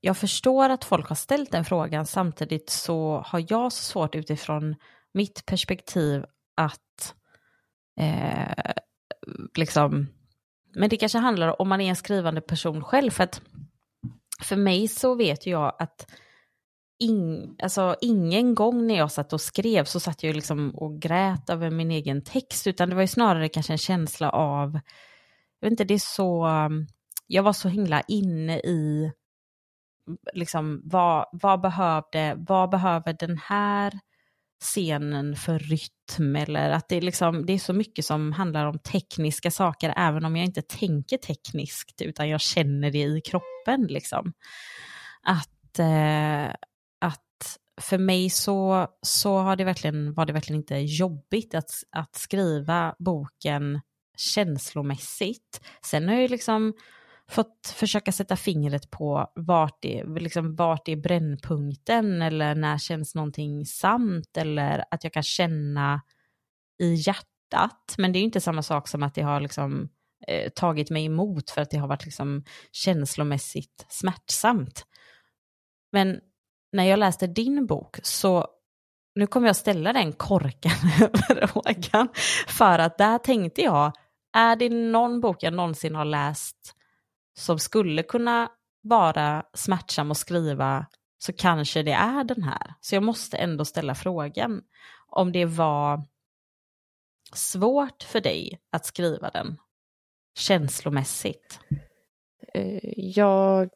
[0.00, 4.76] jag förstår att folk har ställt den frågan, samtidigt så har jag så svårt utifrån
[5.16, 6.24] mitt perspektiv
[6.56, 7.14] att
[8.00, 8.72] eh,
[9.56, 10.06] liksom,
[10.74, 13.40] men det kanske handlar om man är en skrivande person själv, för att
[14.42, 16.12] för mig så vet jag att
[16.98, 21.50] in, alltså, ingen gång när jag satt och skrev så satt jag liksom och grät
[21.50, 24.80] över min egen text, utan det var ju snarare kanske en känsla av,
[25.60, 26.48] jag vet inte, det är så,
[27.26, 29.12] jag var så himla inne i,
[30.32, 34.00] liksom, vad, vad behövde, vad behöver den här
[34.60, 38.78] scenen för rytm eller att det är, liksom, det är så mycket som handlar om
[38.78, 43.86] tekniska saker även om jag inte tänker tekniskt utan jag känner det i kroppen.
[43.88, 44.32] Liksom.
[45.22, 46.54] Att, eh,
[47.00, 52.14] att för mig så, så har det verkligen, var det verkligen inte jobbigt att, att
[52.14, 53.80] skriva boken
[54.16, 55.60] känslomässigt.
[55.84, 56.72] Sen har jag liksom
[57.28, 63.66] fått försöka sätta fingret på vart det, liksom vart är brännpunkten eller när känns någonting
[63.66, 66.02] sant eller att jag kan känna
[66.82, 67.94] i hjärtat.
[67.98, 69.88] Men det är inte samma sak som att det har liksom,
[70.28, 74.86] eh, tagit mig emot för att det har varit liksom känslomässigt smärtsamt.
[75.92, 76.20] Men
[76.72, 78.46] när jag läste din bok så
[79.14, 81.10] nu kommer jag ställa den korkade
[81.48, 82.08] frågan.
[82.48, 83.92] För att där tänkte jag,
[84.36, 86.75] är det någon bok jag någonsin har läst
[87.38, 88.50] som skulle kunna
[88.82, 90.86] vara smärtsam att skriva
[91.18, 92.74] så kanske det är den här.
[92.80, 94.62] Så jag måste ändå ställa frågan
[95.06, 96.02] om det var
[97.32, 99.56] svårt för dig att skriva den
[100.38, 101.60] känslomässigt.
[102.54, 103.70] Eh, jag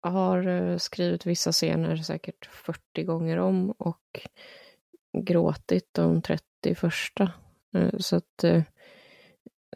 [0.00, 4.28] har eh, skrivit vissa scener säkert 40 gånger om och
[5.18, 7.32] gråtit de 30 första.
[7.74, 8.44] Eh, så att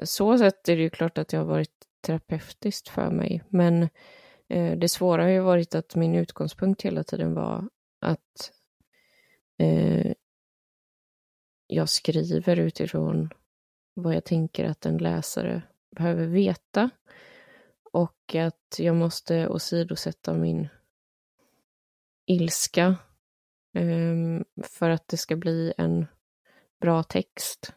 [0.03, 3.45] så sätt är det ju klart att jag har varit terapeutiskt för mig.
[3.49, 3.83] Men
[4.49, 7.69] eh, det svåra har ju varit att min utgångspunkt hela tiden var
[8.01, 8.53] att
[9.59, 10.13] eh,
[11.67, 13.31] jag skriver utifrån
[13.95, 15.63] vad jag tänker att en läsare
[15.97, 16.91] behöver veta
[17.93, 20.69] och att jag måste åsidosätta min
[22.27, 22.97] ilska
[23.75, 26.07] eh, för att det ska bli en
[26.81, 27.73] bra text.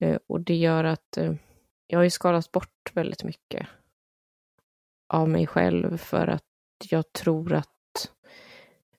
[0.00, 1.18] Eh, och det gör att
[1.86, 3.66] jag har ju skalat bort väldigt mycket
[5.08, 6.44] av mig själv för att
[6.90, 8.10] jag tror att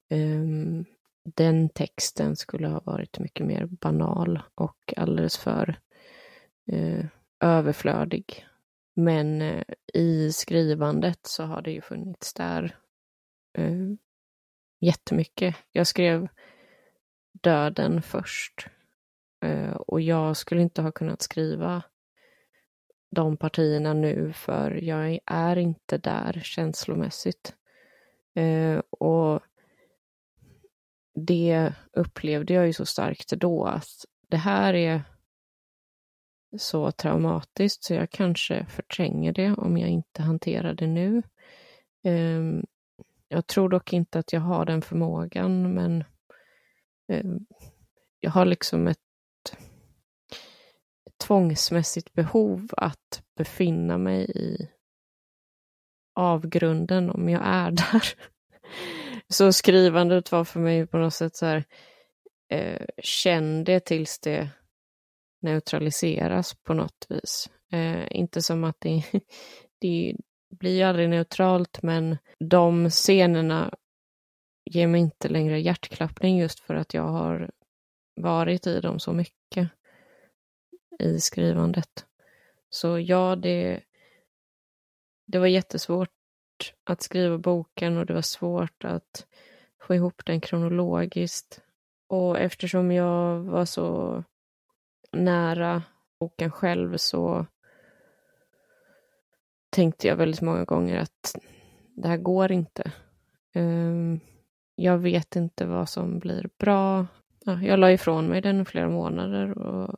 [0.09, 0.86] um,
[1.23, 5.79] den texten skulle ha varit mycket mer banal och alldeles för
[6.71, 7.05] uh,
[7.39, 8.45] överflödig
[8.95, 9.63] men uh,
[9.93, 12.77] i skrivandet så har det ju funnits där
[13.59, 13.93] uh,
[14.79, 15.55] jättemycket.
[15.71, 16.27] Jag skrev
[17.41, 18.67] döden först
[19.45, 21.83] uh, och jag skulle inte ha kunnat skriva
[23.16, 27.55] de partierna nu för jag är inte där känslomässigt.
[28.36, 29.41] Eh, och
[31.16, 35.03] det upplevde jag ju så starkt då att det här är
[36.57, 41.24] så traumatiskt så jag kanske förtränger det om jag inte hanterar det nu.
[42.03, 42.41] Eh,
[43.28, 46.03] jag tror dock inte att jag har den förmågan, men
[47.07, 47.26] eh,
[48.20, 49.05] jag har liksom ett
[51.28, 54.69] tvångsmässigt behov att befinna mig i
[56.15, 58.03] avgrunden om jag är där.
[59.28, 61.63] Så skrivandet var för mig på något sätt så här,
[62.49, 64.49] eh, känn det tills det
[65.41, 67.49] neutraliseras på något vis.
[67.71, 69.03] Eh, inte som att det,
[69.82, 70.15] det
[70.59, 73.73] blir aldrig neutralt, men de scenerna
[74.71, 77.51] ger mig inte längre hjärtklappning just för att jag har
[78.15, 79.69] varit i dem så mycket
[81.00, 82.06] i skrivandet.
[82.70, 83.82] Så ja, det,
[85.26, 86.10] det var jättesvårt
[86.84, 89.26] att skriva boken och det var svårt att
[89.82, 91.62] få ihop den kronologiskt.
[92.08, 94.24] Och eftersom jag var så
[95.12, 95.84] nära
[96.20, 97.46] boken själv så
[99.70, 101.36] tänkte jag väldigt många gånger att
[101.96, 102.91] det här går inte.
[103.54, 104.20] Ehm,
[104.76, 107.08] jag vet inte vad som blir bra.
[107.46, 109.96] Jag la ifrån mig den i flera månader och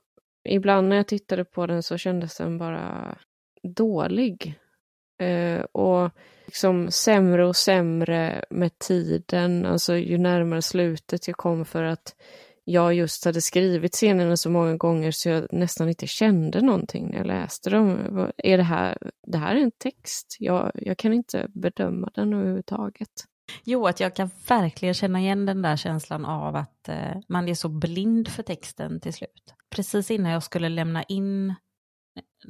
[0.48, 3.18] ibland när jag tittade på den så kändes den bara
[3.64, 4.60] dålig.
[5.20, 6.12] Eh, och
[6.46, 12.16] liksom sämre och sämre med tiden, alltså ju närmare slutet jag kom för att
[12.64, 17.18] jag just hade skrivit scenerna så många gånger så jag nästan inte kände någonting när
[17.18, 18.00] jag läste dem.
[18.38, 20.38] Är det här, det här är en text?
[20.40, 23.10] Jag, jag kan inte bedöma den överhuvudtaget.
[23.64, 27.54] Jo, att jag kan verkligen känna igen den där känslan av att eh, man är
[27.54, 29.54] så blind för texten till slut.
[29.70, 31.56] Precis innan jag skulle lämna in,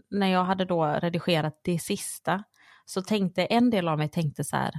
[0.09, 2.43] när jag hade då redigerat det sista,
[2.85, 4.71] så tänkte en del av mig tänkte så här,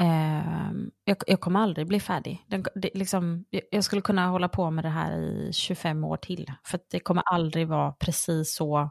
[0.00, 0.72] Eh,
[1.04, 2.44] jag, jag, kommer aldrig bli färdig.
[2.46, 6.52] Den, det, liksom, jag skulle kunna hålla på med det här i 25 år till.
[6.64, 8.90] För det kommer aldrig vara precis så.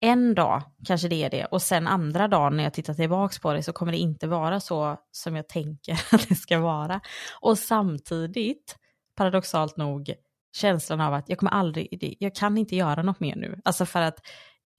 [0.00, 3.52] En dag kanske det är det och sen andra dagen när jag tittar tillbaka på
[3.52, 7.00] det så kommer det inte vara så som jag tänker att det ska vara.
[7.40, 8.76] Och samtidigt,
[9.16, 10.14] paradoxalt nog,
[10.56, 13.60] känslan av att jag kommer aldrig, jag kan inte göra något mer nu.
[13.64, 14.18] Alltså för att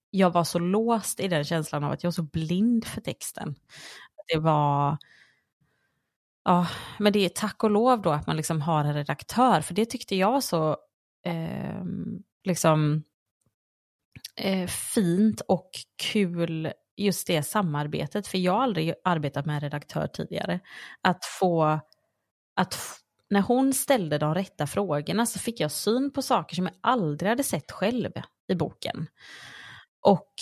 [0.10, 3.56] jag var så låst i den känslan av att jag var så blind för texten.
[4.34, 4.98] Det var,
[6.48, 6.68] Ja,
[7.00, 9.86] men det är tack och lov då att man liksom har en redaktör, för det
[9.86, 10.78] tyckte jag så
[11.26, 11.84] eh,
[12.44, 13.04] liksom
[14.36, 15.70] eh, fint och
[16.12, 20.60] kul just det samarbetet, för jag har aldrig arbetat med en redaktör tidigare.
[21.02, 21.80] Att få,
[22.56, 22.78] att
[23.30, 27.30] när hon ställde de rätta frågorna så fick jag syn på saker som jag aldrig
[27.30, 28.12] hade sett själv
[28.48, 29.08] i boken.
[30.02, 30.34] Och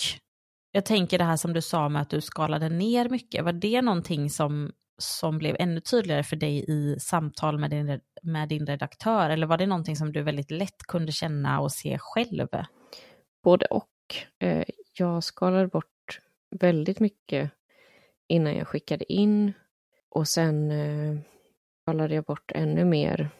[0.72, 3.82] jag tänker det här som du sa med att du skalade ner mycket, var det
[3.82, 9.30] någonting som som blev ännu tydligare för dig i samtal med din, med din redaktör?
[9.30, 12.48] Eller var det någonting som du väldigt lätt kunde känna och se själv?
[13.44, 13.90] Både och.
[14.38, 14.64] Eh,
[14.98, 17.50] jag skalade bort väldigt mycket
[18.28, 19.52] innan jag skickade in
[20.10, 21.18] och sen eh,
[21.86, 23.30] eh, skalade jag bort ännu mer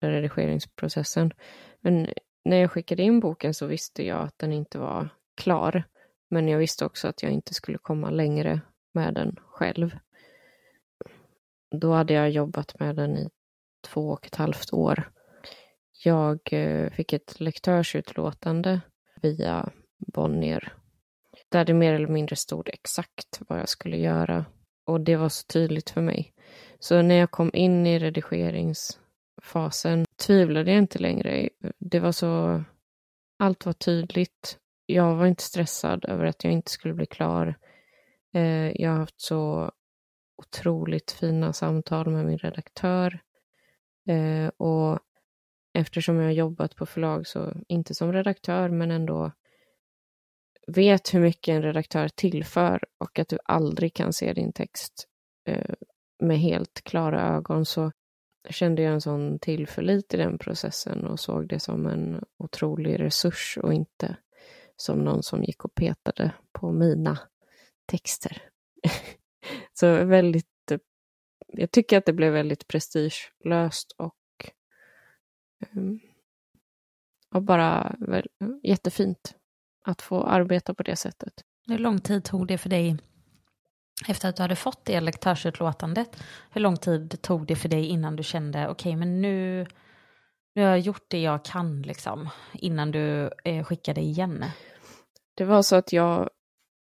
[0.00, 1.32] redigeringsprocessen.
[1.80, 2.08] Men
[2.44, 5.84] när jag skickade in boken så visste jag att den inte var klar.
[6.30, 8.60] Men jag visste också att jag inte skulle komma längre
[8.94, 9.98] med den själv.
[11.70, 13.28] Då hade jag jobbat med den i
[13.86, 15.10] två och ett halvt år.
[16.04, 18.80] Jag eh, fick ett lektörsutlåtande
[19.22, 19.72] via
[20.14, 20.72] Bonnier
[21.48, 24.44] där det mer eller mindre stod exakt vad jag skulle göra
[24.86, 26.32] och det var så tydligt för mig.
[26.78, 31.48] Så när jag kom in i redigeringsfasen tvivlade jag inte längre.
[31.78, 32.62] Det var så...
[33.38, 34.58] Allt var tydligt.
[34.86, 37.54] Jag var inte stressad över att jag inte skulle bli klar.
[38.34, 39.72] Eh, jag har haft så
[40.36, 43.20] otroligt fina samtal med min redaktör.
[44.08, 44.98] Eh, och
[45.74, 49.32] eftersom jag har jobbat på förlag, så inte som redaktör, men ändå
[50.66, 55.08] vet hur mycket en redaktör tillför och att du aldrig kan se din text
[55.48, 55.74] eh,
[56.18, 57.92] med helt klara ögon, så
[58.50, 63.58] kände jag en sån tillförlit i den processen och såg det som en otrolig resurs
[63.62, 64.16] och inte
[64.76, 67.18] som någon som gick och petade på mina
[67.86, 68.42] texter.
[69.72, 70.72] så väldigt,
[71.46, 74.50] jag tycker att det blev väldigt prestigelöst och,
[75.60, 76.00] ehm,
[77.34, 77.96] och bara
[78.62, 79.34] jättefint
[79.84, 81.44] att få arbeta på det sättet.
[81.66, 82.96] Hur lång tid tog det för dig
[84.08, 86.22] efter att du hade fått det lektörsutlåtandet?
[86.50, 89.66] Hur lång tid tog det för dig innan du kände okej, okay, men nu,
[90.54, 94.44] nu har jag gjort det jag kan liksom innan du eh, skickade igen?
[95.34, 96.30] Det var så att jag,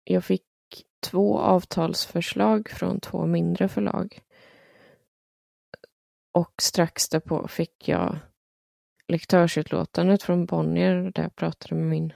[0.05, 0.43] jag fick
[1.11, 4.21] två avtalsförslag från två mindre förlag.
[6.33, 8.19] Och strax därpå fick jag
[9.09, 12.13] lektörsutlåtandet från Bonnier där jag pratade med min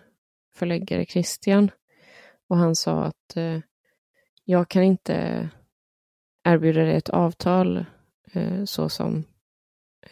[0.55, 1.71] förläggare Christian.
[2.49, 3.59] Och han sa att eh,
[4.45, 5.49] jag kan inte
[6.45, 7.85] erbjuda dig ett avtal
[8.33, 9.25] eh, så som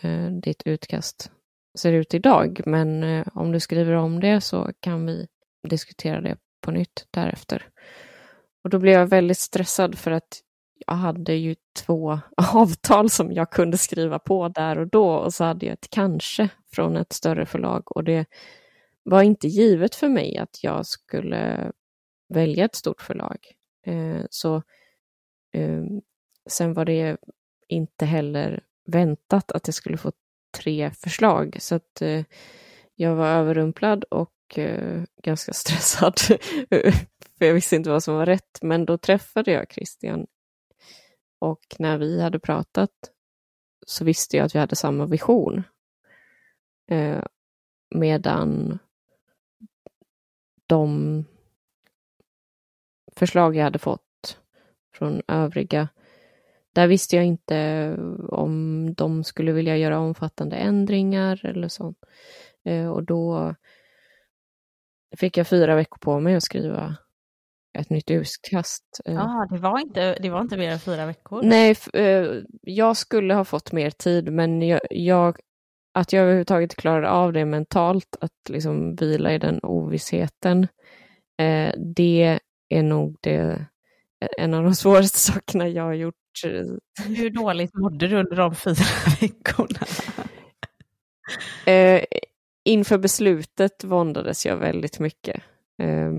[0.01, 1.31] eh, ditt utkast
[1.79, 2.61] ser ut idag.
[2.67, 5.27] Men eh, om du skriver om det så kan vi
[5.69, 7.69] diskutera det på nytt därefter.
[8.65, 10.43] Och då blev jag väldigt stressad för att
[10.87, 11.55] jag hade ju
[11.87, 15.91] två avtal som jag kunde skriva på där och då och så hade jag ett
[15.91, 18.27] kanske från ett större förlag och det
[19.03, 21.73] var inte givet för mig att jag skulle
[22.35, 23.37] välja ett stort förlag.
[23.89, 24.56] Eh, så
[25.52, 25.85] eh,
[26.51, 27.16] sen var det
[27.69, 30.12] inte heller väntat att jag skulle få
[30.56, 32.24] tre förslag så att eh,
[32.94, 36.20] jag var överrumplad och eh, ganska stressad
[37.39, 38.59] för jag visste inte vad som var rätt.
[38.62, 40.27] Men då träffade jag Christian
[41.39, 42.90] och när vi hade pratat
[43.86, 45.62] så visste jag att vi hade samma vision.
[46.90, 47.23] Eh,
[47.94, 48.78] medan
[50.66, 51.24] de
[53.19, 54.39] förslag jag hade fått
[54.95, 55.89] från övriga,
[56.78, 57.97] där visste jag inte
[58.28, 61.95] om de skulle vilja göra omfattande ändringar eller så.
[62.65, 63.55] Eh, och då
[65.16, 66.97] fick jag fyra veckor på mig att skriva
[67.78, 69.01] ett nytt utkast.
[69.05, 69.15] Eh.
[69.15, 71.43] Ja, det var inte, det var inte mer än fyra veckor?
[71.43, 72.27] Nej, eh,
[72.62, 75.39] jag skulle ha fått mer tid, men jag, jag,
[75.95, 80.69] att jag överhuvudtaget klarade av det mentalt, att liksom vila i den ovissheten,
[81.97, 82.39] det
[82.69, 83.66] är nog det,
[84.39, 86.15] en av de svåraste sakerna jag har gjort.
[87.07, 88.85] Hur dåligt mådde du under de fyra
[89.20, 89.86] veckorna?
[91.66, 92.05] Eh,
[92.65, 95.43] inför beslutet våndades jag väldigt mycket.
[95.82, 96.12] Eh,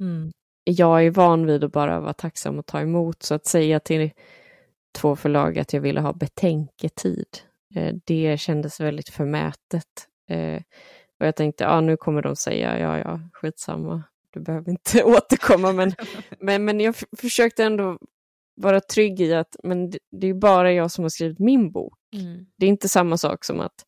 [0.00, 0.32] mm.
[0.64, 4.10] Jag är van vid att bara vara tacksam och ta emot, så att säga till
[4.94, 7.26] två förlag att jag ville ha betänketid,
[7.74, 10.08] eh, det kändes väldigt förmätet.
[10.30, 10.62] Eh,
[11.20, 14.02] och jag tänkte, ja nu kommer de säga, ja ja, skitsamma,
[14.36, 15.92] du behöver inte återkomma, men,
[16.40, 17.98] men, men jag försökte ändå
[18.54, 21.98] vara trygg i att men det, det är bara jag som har skrivit min bok.
[22.14, 22.46] Mm.
[22.56, 23.84] Det är inte samma sak som att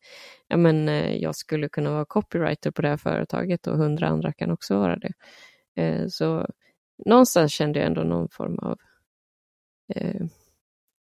[0.47, 4.33] ja, men, eh, jag skulle kunna vara copywriter på det här företaget och hundra andra
[4.33, 5.13] kan också vara det.
[5.75, 6.47] Eh, så
[7.05, 8.79] någonstans kände jag ändå någon form av
[9.95, 10.25] eh,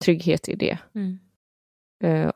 [0.05, 0.79] trygghet i det.
[0.95, 1.19] Mm.
[2.05, 2.33] Eh,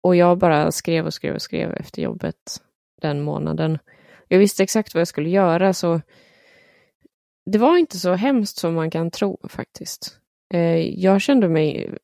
[0.00, 2.62] och jag bara skrev och skrev och skrev efter jobbet
[3.00, 3.78] den månaden.
[4.28, 6.00] Jag visste exakt vad jag skulle göra, så
[7.50, 10.20] det var inte så hemskt som man kan tro faktiskt.
[10.54, 11.94] Eh, jag kände mig,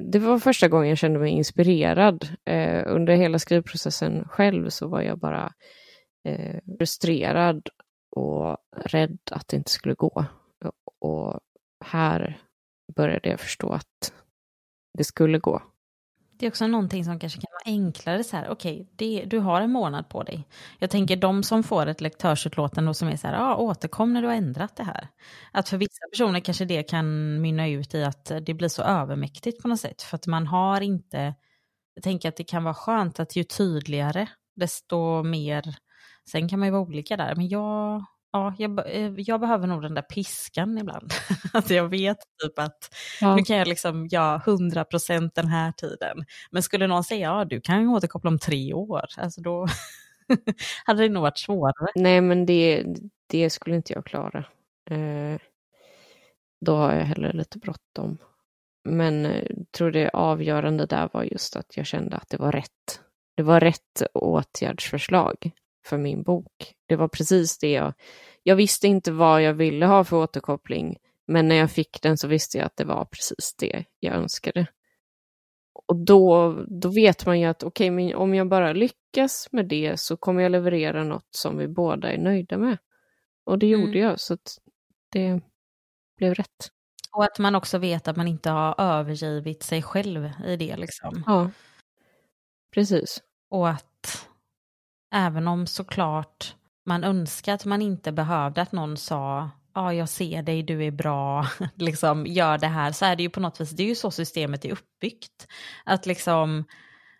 [0.00, 2.28] det var första gången jag kände mig inspirerad.
[2.44, 5.52] Eh, under hela skrivprocessen själv så var jag bara
[6.28, 7.68] eh, frustrerad
[8.16, 10.24] och rädd att det inte skulle gå.
[11.00, 11.40] Och
[11.84, 12.38] här
[12.96, 14.12] började jag förstå att
[14.98, 15.62] det skulle gå.
[16.44, 19.60] Det är också någonting som kanske kan vara enklare så här, okej, okay, du har
[19.60, 20.48] en månad på dig.
[20.78, 24.22] Jag tänker de som får ett lektörsutlåtande och som är så här, ja, återkom när
[24.22, 25.08] du har ändrat det här.
[25.52, 29.62] Att för vissa personer kanske det kan mynna ut i att det blir så övermäktigt
[29.62, 31.34] på något sätt, för att man har inte,
[31.94, 34.26] jag tänker att det kan vara skönt att ju tydligare,
[34.56, 35.76] desto mer,
[36.30, 38.04] sen kan man ju vara olika där, men jag
[38.34, 41.12] ja, jag, eh, jag, behöver nog den där piskan ibland.
[41.52, 43.36] att jag vet typ att Ja.
[43.36, 46.24] nu kan jag liksom göra 100% den här tiden.
[46.50, 49.66] Men skulle någon säga, ja du kan återkoppla om tre år, alltså då
[50.84, 51.90] hade det nog varit svårare.
[51.94, 52.84] Nej, men det,
[53.26, 54.44] det skulle inte jag klara.
[54.90, 55.38] Eh,
[56.66, 58.18] då har jag heller lite bråttom.
[58.84, 62.52] Men eh, jag tror det avgörande där var just att jag kände att det var
[62.52, 63.00] rätt.
[63.36, 65.50] Det var rätt åtgärdsförslag
[65.86, 66.74] för min bok.
[66.86, 67.92] Det var precis det jag...
[68.42, 70.96] Jag visste inte vad jag ville ha för återkoppling,
[71.26, 74.66] men när jag fick den så visste jag att det var precis det jag önskade.
[75.88, 80.00] Och då, då vet man ju att okej, men om jag bara lyckas med det
[80.00, 82.78] så kommer jag leverera något som vi båda är nöjda med.
[83.44, 84.00] Och det gjorde Mm.
[84.00, 84.58] jag, så att
[85.12, 85.40] det
[86.16, 86.70] blev rätt.
[87.12, 91.22] Och att man också vet att man inte har övergivit sig själv i det liksom.
[91.26, 91.50] Ja,
[92.74, 93.22] precis.
[93.50, 94.28] Och att
[95.14, 96.54] även om såklart
[96.84, 100.90] man önskar att man inte behövde att någon sa ja jag ser dig, du är
[100.90, 103.94] bra, liksom gör det här, så är det ju på något vis, det är ju
[103.94, 105.46] så systemet är uppbyggt.
[105.84, 106.64] Att liksom,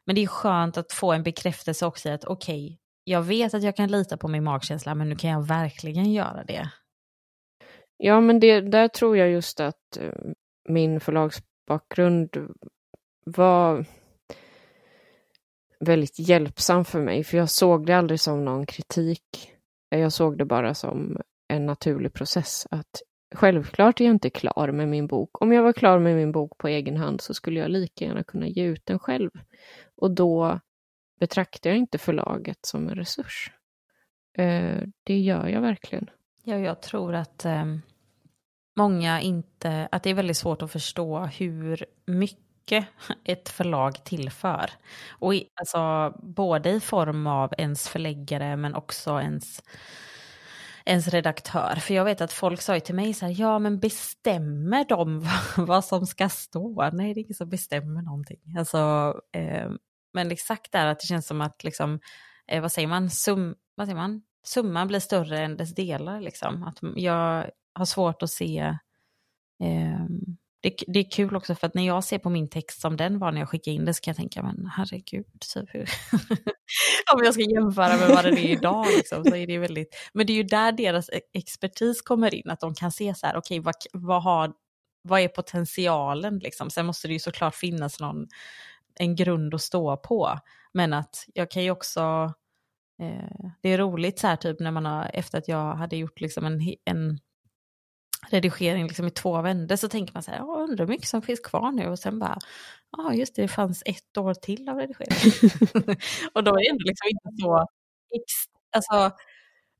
[0.05, 3.62] men det är skönt att få en bekräftelse också i att okej, jag vet att
[3.62, 6.70] jag kan lita på min magkänsla, men nu kan jag verkligen göra det.
[7.97, 10.12] Ja, men det, där tror jag just att eh,
[10.69, 12.36] min förlagsbakgrund
[13.27, 13.86] var
[15.81, 19.53] väldigt hjälpsam för mig, för jag såg det aldrig som någon kritik.
[19.94, 21.16] Eh, jag såg det bara som
[21.48, 22.66] en naturlig process.
[22.70, 23.02] Att
[23.34, 25.42] självklart är jag inte klar med min bok.
[25.42, 28.24] Om jag var klar med min bok på egen hand så skulle jag lika gärna
[28.24, 29.30] kunna ge ut den själv.
[29.96, 30.60] Och då
[31.20, 33.52] betraktar jag inte förlaget som en resurs.
[34.38, 36.10] Eh, det gör jag verkligen.
[36.44, 37.80] Ja, jag tror att ehm,
[38.76, 42.43] många inte, att det är väldigt svårt att förstå hur mycket
[43.24, 44.70] ett förlag tillför.
[45.11, 49.62] Och i, alltså, både i form av ens förläggare men också ens,
[50.85, 51.74] ens redaktör.
[51.81, 55.20] För jag vet att folk sa ju till mig så här, ja men bestämmer de
[55.20, 56.91] vad, vad som ska stå?
[56.93, 58.41] Nej, det är ingen som bestämmer någonting.
[58.59, 59.70] Alltså, eh,
[60.12, 62.01] men exakt där att det känns som att liksom,
[62.49, 64.23] eh, vad säger man, sum, vad säger man?
[64.45, 66.20] summan blir större än dess delar.
[66.20, 66.62] Liksom.
[66.62, 68.59] Att jag har svårt att se...
[69.62, 70.07] Eh,
[70.65, 73.19] det, det är kul också för att när jag ser på min text som den
[73.19, 75.91] var när jag skickade in det så kan jag tänka, men herregud, typ hur...
[77.15, 79.95] Om jag ska jämföra med vad den är idag liksom, så är det väldigt...
[80.12, 83.27] Men det är ju där deras e- expertis kommer in, att de kan se så
[83.27, 84.53] här, okej, vad, vad, har,
[85.03, 86.70] vad är potentialen liksom?
[86.70, 88.27] Sen måste det ju såklart finnas någon,
[88.95, 90.39] en grund att stå på.
[90.73, 92.32] Men att jag kan ju också
[93.03, 96.20] Eh, det är roligt så här typ när man har, efter att jag hade gjort
[96.20, 97.19] liksom en, en
[98.30, 101.22] redigering liksom i två vändor så tänker man så här, jag undrar hur mycket som
[101.22, 102.38] finns kvar nu och sen bara,
[102.96, 105.32] ja just det, det fanns ett år till av redigering.
[106.34, 107.66] och då är det ändå liksom inte så,
[108.76, 109.16] alltså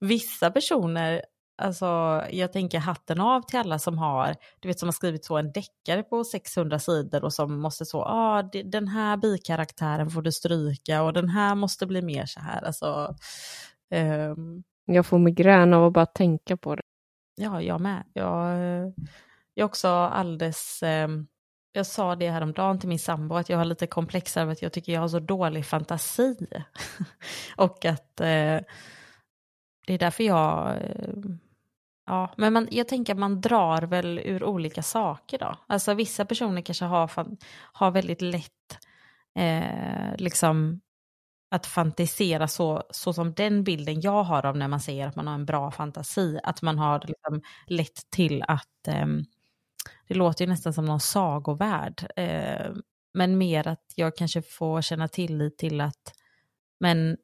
[0.01, 1.23] vissa personer,
[1.63, 1.87] alltså
[2.31, 5.53] jag tänker hatten av till alla som har, du vet som har skrivit så en
[5.53, 10.33] deckare på 600 sidor och som måste så, ja ah, den här bikaraktären får du
[10.33, 13.17] stryka och den här måste bli mer så här, alltså.
[13.95, 16.83] Um, jag får migrän av att bara tänka på det.
[17.37, 18.05] Ja, jag med.
[18.13, 18.59] Jag,
[19.55, 21.09] jag också alldeles, eh,
[21.73, 24.73] jag sa det häromdagen till min sambo att jag har lite komplex över att jag
[24.73, 26.37] tycker jag har så dålig fantasi.
[27.57, 28.61] och att eh,
[29.87, 31.15] det är därför jag, eh,
[32.07, 35.57] ja, men man, jag tänker att man drar väl ur olika saker då.
[35.67, 37.11] Alltså vissa personer kanske har,
[37.73, 38.79] har väldigt lätt,
[39.39, 40.81] eh, liksom
[41.55, 45.27] att fantisera så, så som den bilden jag har av när man säger att man
[45.27, 49.07] har en bra fantasi, att man har liksom lett till att, eh,
[50.09, 52.73] det låter ju nästan som någon sagovärld, eh,
[53.15, 56.15] men mer att jag kanske får känna tillit till att,
[56.81, 57.17] men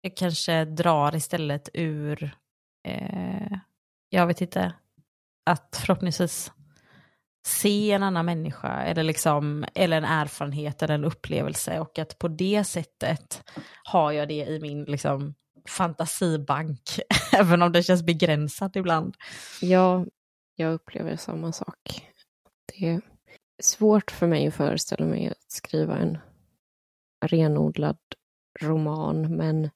[0.00, 2.36] jag kanske drar istället ur,
[2.84, 3.58] eh,
[4.10, 4.72] jag vet inte,
[5.44, 6.52] att förhoppningsvis
[7.42, 12.28] se en annan människa eller, liksom, eller en erfarenhet eller en upplevelse och att på
[12.28, 13.42] det sättet
[13.84, 15.34] har jag det i min liksom,
[15.68, 16.80] fantasibank,
[17.32, 19.16] även om det känns begränsat ibland.
[19.60, 20.06] Ja,
[20.56, 22.06] jag upplever samma sak.
[22.66, 23.00] Det är
[23.62, 26.18] svårt för mig att föreställa mig att skriva en
[27.26, 27.98] renodlad
[28.60, 29.70] roman, men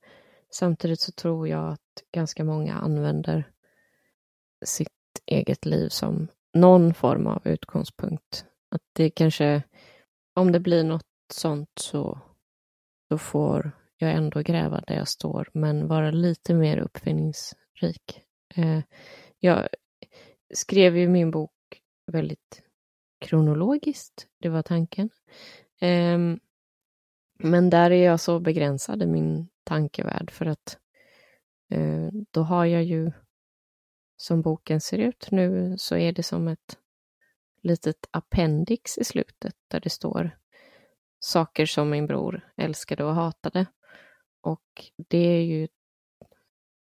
[0.50, 3.50] samtidigt så tror jag att ganska många använder
[4.64, 4.88] sitt
[5.26, 8.46] eget liv som någon form av utgångspunkt.
[8.70, 9.62] Att det kanske,
[10.34, 12.18] om det blir något sånt så,
[13.08, 18.22] så får jag ändå gräva där jag står, men vara lite mer uppfinningsrik.
[18.54, 18.80] Eh,
[19.38, 19.68] jag
[20.54, 21.50] skrev ju min bok
[22.12, 22.62] väldigt
[23.20, 25.10] kronologiskt, det var tanken.
[25.80, 26.18] Eh,
[27.38, 30.78] men där är jag så begränsad i min tankevärld för att
[31.70, 33.12] eh, då har jag ju
[34.16, 36.78] som boken ser ut nu så är det som ett
[37.62, 40.38] litet appendix i slutet där det står
[41.20, 43.66] saker som min bror älskade och hatade.
[44.40, 45.68] Och det är ju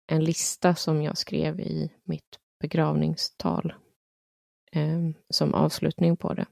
[0.06, 3.74] en lista som jag skrev i mitt begravningstal
[4.72, 5.00] eh,
[5.30, 6.46] som avslutning på det.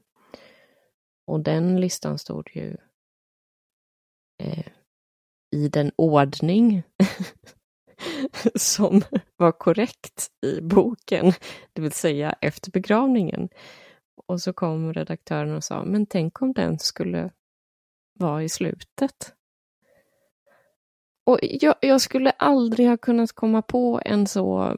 [1.27, 2.77] Och den listan stod ju
[4.37, 4.67] eh,
[5.51, 6.83] i den ordning
[8.55, 9.01] som
[9.37, 11.33] var korrekt i boken,
[11.73, 13.49] det vill säga efter begravningen.
[14.27, 17.31] Och så kom redaktören och sa, men tänk om den skulle
[18.13, 19.33] vara i slutet.
[21.25, 24.77] Och jag, jag skulle aldrig ha kunnat komma på en så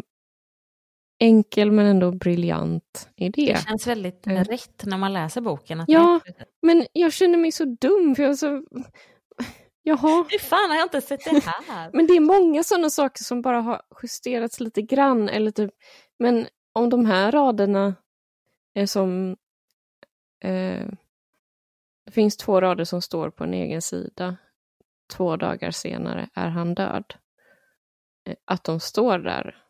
[1.19, 3.53] enkel men ändå briljant idé.
[3.53, 4.43] Det känns väldigt mm.
[4.43, 5.85] rätt när man läser boken.
[5.87, 6.19] ja,
[6.61, 8.15] men jag känner mig så dum.
[8.15, 8.63] För jag så...
[9.88, 10.26] Jaha.
[10.30, 11.89] Hur fan har jag inte sett det här?
[11.93, 15.30] men det är många sådana saker som bara har justerats lite grann.
[15.30, 15.72] Eller typ,
[16.19, 17.95] men om de här raderna
[18.73, 19.38] är som...
[20.43, 20.88] Eh,
[22.05, 24.38] det finns två rader som står på en egen sida.
[25.14, 27.14] Två dagar senare är han död.
[28.26, 29.64] Eh, att de står där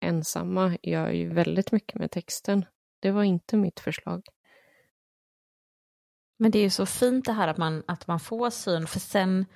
[0.00, 2.64] ensamma gör ju väldigt mycket med texten.
[3.00, 4.28] Det var inte mitt förslag.
[6.38, 9.00] Men det är ju så fint det här att man, att man får syn, för
[9.00, 9.46] sen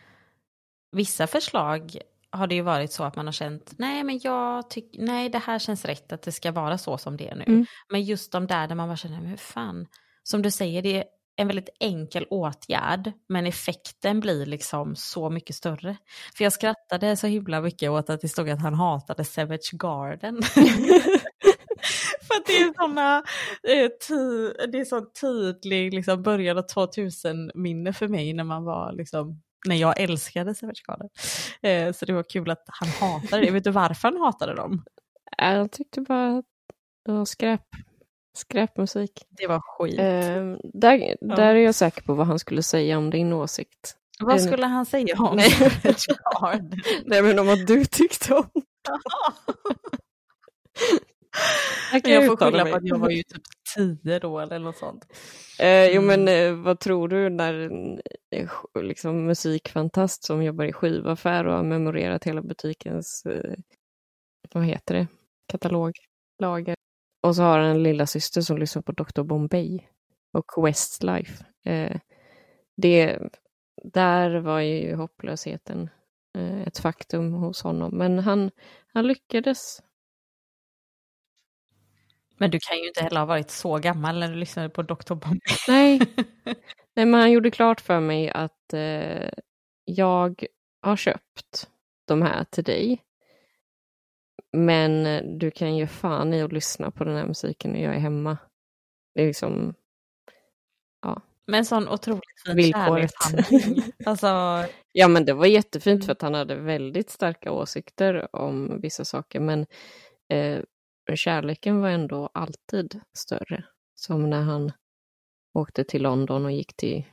[0.92, 1.98] vissa förslag
[2.30, 5.38] har det ju varit så att man har känt, nej men jag tycker, nej det
[5.38, 7.44] här känns rätt att det ska vara så som det är nu.
[7.46, 7.66] Mm.
[7.88, 9.86] Men just de där där man bara känner, men hur fan,
[10.22, 11.04] som du säger, det är
[11.36, 15.96] en väldigt enkel åtgärd, men effekten blir liksom så mycket större.
[16.36, 20.42] För jag skrattade så himla mycket åt att det stod att han hatade Savage Garden.
[22.22, 23.16] För att det är såna,
[23.62, 23.90] eh,
[24.72, 29.76] det är så tydlig liksom, början av 2000-minne för mig när man var liksom när
[29.76, 31.08] jag älskade Savage Garden.
[31.62, 33.50] Eh, så det var kul att han hatade det.
[33.50, 34.84] Vet du varför han hatade dem?
[35.38, 36.44] Jag tyckte bara att
[37.04, 37.64] det var skräp.
[38.36, 39.26] Skräpmusik.
[39.28, 39.98] Det var skit.
[39.98, 41.36] Eh, där, ja.
[41.36, 43.96] där är jag säker på vad han skulle säga om din åsikt.
[44.20, 45.52] Vad skulle han säga om Nej.
[47.04, 48.50] Nej men om vad du tyckte om
[51.92, 53.42] Jag, jag får skylla på att jag var ju typ
[53.76, 55.06] tio då eller något sånt.
[55.58, 56.54] Eh, jo men mm.
[56.54, 58.00] eh, vad tror du när en
[58.30, 58.48] eh,
[58.82, 63.54] liksom, musikfantast som jobbar i skivaffär och har memorerat hela butikens, eh,
[64.52, 65.06] vad heter det,
[65.46, 66.74] kataloglager
[67.22, 69.22] och så har han en lilla syster som lyssnar på Dr.
[69.22, 69.80] Bombay
[70.32, 71.44] och Westlife.
[71.64, 71.96] Eh,
[72.76, 73.18] det,
[73.82, 75.90] där var ju hopplösheten
[76.38, 78.50] eh, ett faktum hos honom, men han,
[78.92, 79.82] han lyckades.
[82.38, 85.14] Men du kan ju inte heller ha varit så gammal när du lyssnade på Dr.
[85.14, 85.40] Bombay.
[85.68, 85.98] Nej,
[86.96, 89.30] Nej men han gjorde klart för mig att eh,
[89.84, 90.44] jag
[90.82, 91.68] har köpt
[92.04, 93.02] de här till dig.
[94.52, 97.94] Men eh, du kan ju fan i att lyssna på den här musiken när jag
[97.94, 98.38] är hemma.
[99.14, 99.74] Det är liksom,
[101.02, 101.22] ja.
[101.46, 103.92] Men sån otroligt fin kärlekshandling.
[104.06, 104.28] alltså...
[104.92, 109.40] Ja men det var jättefint för att han hade väldigt starka åsikter om vissa saker
[109.40, 109.66] men
[110.28, 110.60] eh,
[111.16, 113.64] kärleken var ändå alltid större.
[113.94, 114.72] Som när han
[115.52, 117.04] åkte till London och gick till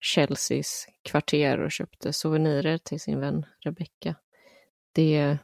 [0.00, 4.14] Chelseas kvarter och köpte souvenirer till sin vän Rebecca.
[4.92, 5.38] Det,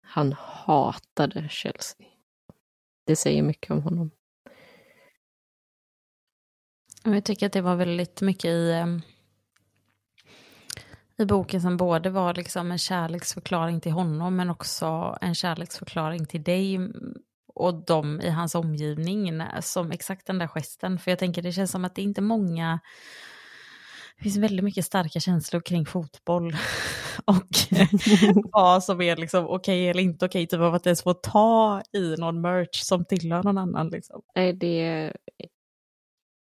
[0.00, 2.06] han hatade Chelsea.
[3.04, 4.10] Det säger mycket om honom.
[7.04, 9.02] Jag tycker att det var väldigt mycket i, ehm,
[11.18, 16.42] i boken som både var liksom en kärleksförklaring till honom men också en kärleksförklaring till
[16.42, 16.78] dig
[17.54, 20.98] och de i hans omgivning som exakt den där gesten.
[20.98, 22.80] För jag tänker det känns som att det inte är många
[24.18, 26.56] det finns väldigt mycket starka känslor kring fotboll
[27.24, 27.78] och
[28.52, 31.14] vad som är liksom okej okay eller inte okej, okay, typ av att ens få
[31.14, 33.88] ta i någon merch som tillhör någon annan.
[33.88, 34.22] Liksom.
[34.34, 35.12] Nej, det,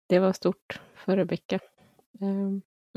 [0.08, 1.58] det var stort för Rebecka.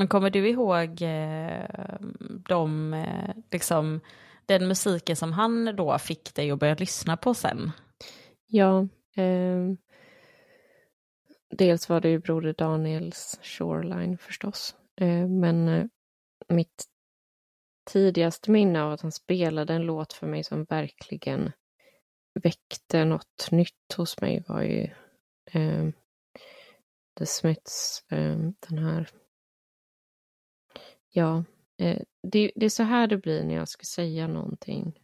[0.01, 1.99] Men kommer du ihåg eh,
[2.47, 4.01] de, eh, liksom,
[4.45, 7.71] den musiken som han då fick dig att börja lyssna på sen?
[8.47, 9.71] Ja, eh,
[11.49, 14.75] dels var det ju Broder Daniels Shoreline förstås.
[15.01, 15.85] Eh, men eh,
[16.47, 16.85] mitt
[17.91, 21.51] tidigaste minne av att han spelade en låt för mig som verkligen
[22.43, 24.83] väckte något nytt hos mig var ju
[25.51, 25.89] eh,
[27.19, 28.37] The Smiths, eh,
[28.69, 29.20] den här...
[31.13, 31.43] Ja,
[31.77, 34.99] eh, det, det, är så här det blir när jag ska säga någonting.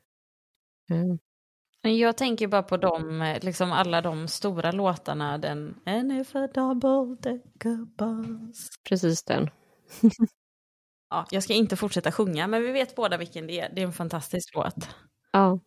[0.89, 6.35] Eh, jag tänker bara på de, eh, liksom alla de stora låtarna, den And if
[6.35, 8.69] a double decker bus.
[8.89, 9.49] Precis den.
[11.09, 13.69] ja, jag ska inte fortsätta sjunga, men vi vet båda vilken det är.
[13.73, 14.89] Det är en fantastisk låt.
[15.31, 15.59] Ja.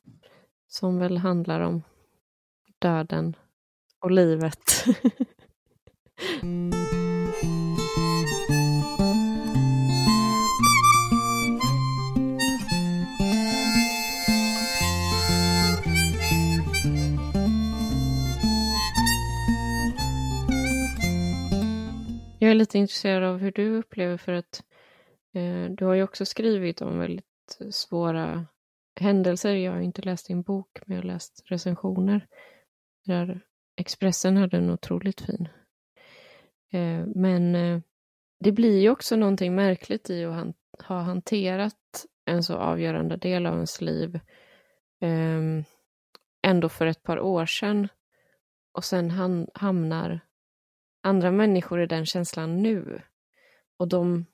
[0.69, 1.83] som väl handlar om
[2.79, 3.37] döden
[4.01, 4.85] och livet.
[22.51, 24.65] Jag är lite intresserad av hur du upplever för att
[25.35, 28.47] eh, du har ju också skrivit om väldigt svåra
[29.01, 29.55] händelser.
[29.55, 32.27] Jag har inte läst din bok, men jag har läst recensioner
[33.07, 33.41] där
[33.77, 35.49] Expressen hade en otroligt fin.
[36.73, 37.81] Eh, men eh,
[38.41, 40.55] det blir ju också någonting märkligt i att han,
[40.89, 44.21] ha hanterat en så avgörande del av ens liv
[45.01, 45.65] eh,
[46.43, 47.89] ändå för ett par år sedan
[48.73, 50.21] och sen han, hamnar
[51.03, 53.03] andra människor i den känslan nu.
[53.77, 54.27] Och de...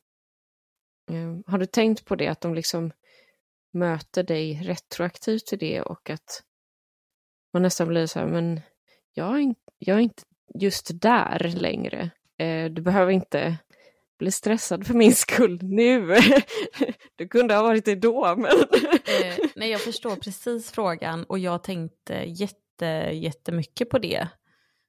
[1.10, 2.92] Eh, har du tänkt på det, att de liksom
[3.72, 6.42] möter dig retroaktivt till det och att
[7.52, 8.60] man nästan blir så här, men
[9.12, 10.22] jag är, inte, jag är inte
[10.54, 12.10] just där längre.
[12.38, 13.56] Eh, du behöver inte
[14.18, 16.16] bli stressad för min skull nu.
[17.16, 18.50] du kunde ha varit det då, men...
[18.50, 24.28] eh, nej, jag förstår precis frågan och jag tänkte jätte, jättemycket på det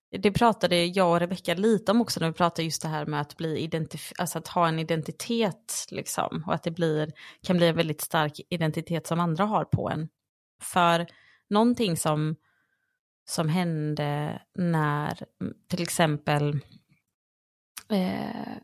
[0.10, 3.22] det pratade jag och Rebecka lite om också när vi pratade just det här med
[3.22, 7.12] att, bli identif- alltså att ha en identitet liksom, och att det blir,
[7.44, 10.10] kan bli en väldigt stark identitet som andra har på en.
[10.62, 11.08] För
[11.50, 12.36] någonting som,
[13.30, 16.60] som hände när mm, till exempel
[17.90, 18.58] eh,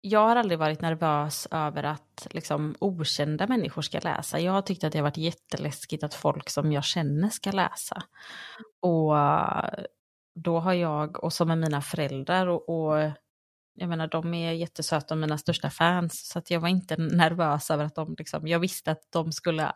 [0.00, 4.40] jag har aldrig varit nervös över att liksom, okända människor ska läsa.
[4.40, 8.02] Jag har tyckt att det har varit jätteläskigt att folk som jag känner ska läsa.
[8.80, 9.16] Och
[10.42, 13.10] då har jag, och som är mina föräldrar, och, och
[13.74, 17.70] jag menar de är jättesöta och mina största fans, så att jag var inte nervös
[17.70, 19.72] över att de liksom, jag visste att de skulle,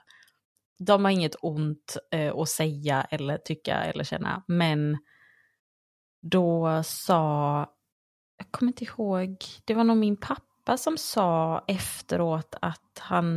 [0.78, 4.98] de har inget ont eh, att säga eller tycka eller känna, men
[6.22, 7.58] då sa,
[8.38, 13.28] jag kommer inte ihåg, det var nog min pappa som sa efteråt att han,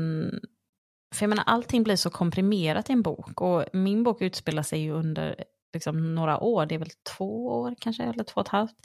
[1.16, 4.80] för jag menar allting blir så komprimerat i en bok och min bok utspelar sig
[4.80, 5.44] ju under
[5.76, 8.76] liksom några år, det är väl två år kanske, eller två och ett halvt.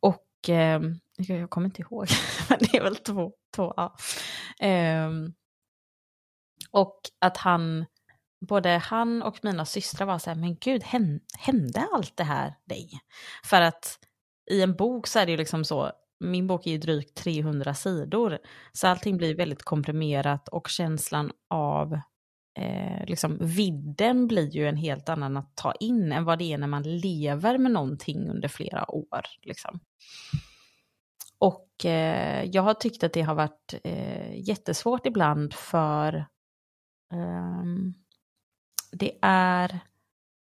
[0.00, 0.80] Och eh,
[1.16, 2.06] jag kommer inte ihåg,
[2.48, 3.96] men det är väl två, två ja.
[4.66, 5.10] Eh,
[6.70, 7.86] och att han,
[8.48, 10.82] både han och mina systrar var så här, men gud,
[11.38, 12.90] hände allt det här dig?
[13.44, 13.98] För att
[14.50, 17.74] i en bok så är det ju liksom så, min bok är ju drygt 300
[17.74, 18.38] sidor,
[18.72, 22.00] så allting blir väldigt komprimerat och känslan av
[22.58, 26.58] eh, liksom vidden blir ju en helt annan att ta in än vad det är
[26.58, 29.20] när man lever med någonting under flera år.
[29.42, 29.80] Liksom.
[31.38, 36.26] Och eh, jag har tyckt att det har varit eh, jättesvårt ibland för
[37.12, 37.94] ehm,
[38.92, 39.78] det, är,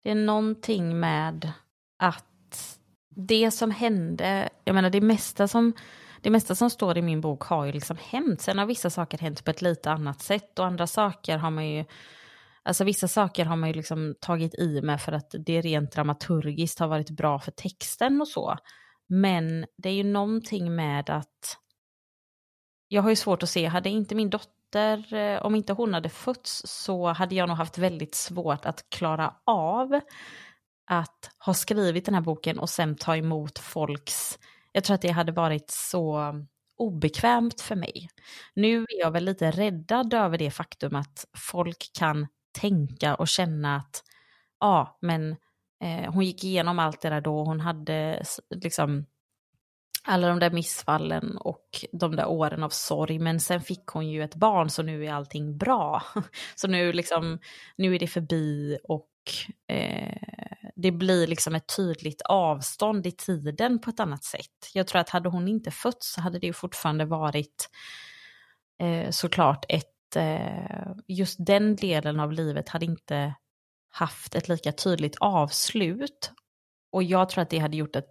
[0.04, 1.52] det är någonting med
[1.98, 2.80] att
[3.10, 5.74] det som hände, jag menar det mesta som
[6.22, 8.42] det mesta som står i min bok har ju liksom hänt.
[8.42, 11.70] Sen har vissa saker hänt på ett lite annat sätt och andra saker har man
[11.70, 11.86] ju
[12.64, 16.80] Alltså vissa saker har man ju liksom tagit i med för att det rent dramaturgiskt
[16.80, 18.58] har varit bra för texten och så.
[19.08, 21.58] Men det är ju någonting med att
[22.88, 26.10] jag har ju svårt att se, hade inte min dotter, eh, om inte hon hade
[26.10, 30.00] fötts så hade jag nog haft väldigt svårt att klara av
[30.88, 34.40] att ha skrivit den här boken och sen ta emot folks
[34.72, 36.34] jag tror att det hade varit så
[36.78, 38.10] obekvämt för mig.
[38.54, 42.28] Nu är jag väl lite räddad över det faktum att folk kan
[42.60, 44.04] tänka och känna att
[44.60, 45.32] ja, men
[45.84, 48.24] eh, hon gick igenom allt det där då, hon hade
[48.56, 49.06] liksom
[50.04, 54.24] alla de där missfallen och de där åren av sorg, men sen fick hon ju
[54.24, 56.04] ett barn så nu är allting bra.
[56.56, 57.40] Så nu, liksom,
[57.76, 59.10] nu är det förbi och
[59.68, 64.70] eh, det blir liksom ett tydligt avstånd i tiden på ett annat sätt.
[64.74, 67.70] Jag tror att hade hon inte fötts så hade det fortfarande varit
[68.80, 73.36] eh, såklart ett, eh, just den delen av livet hade inte
[73.90, 76.32] haft ett lika tydligt avslut.
[76.92, 78.08] Och jag tror att det hade gjort att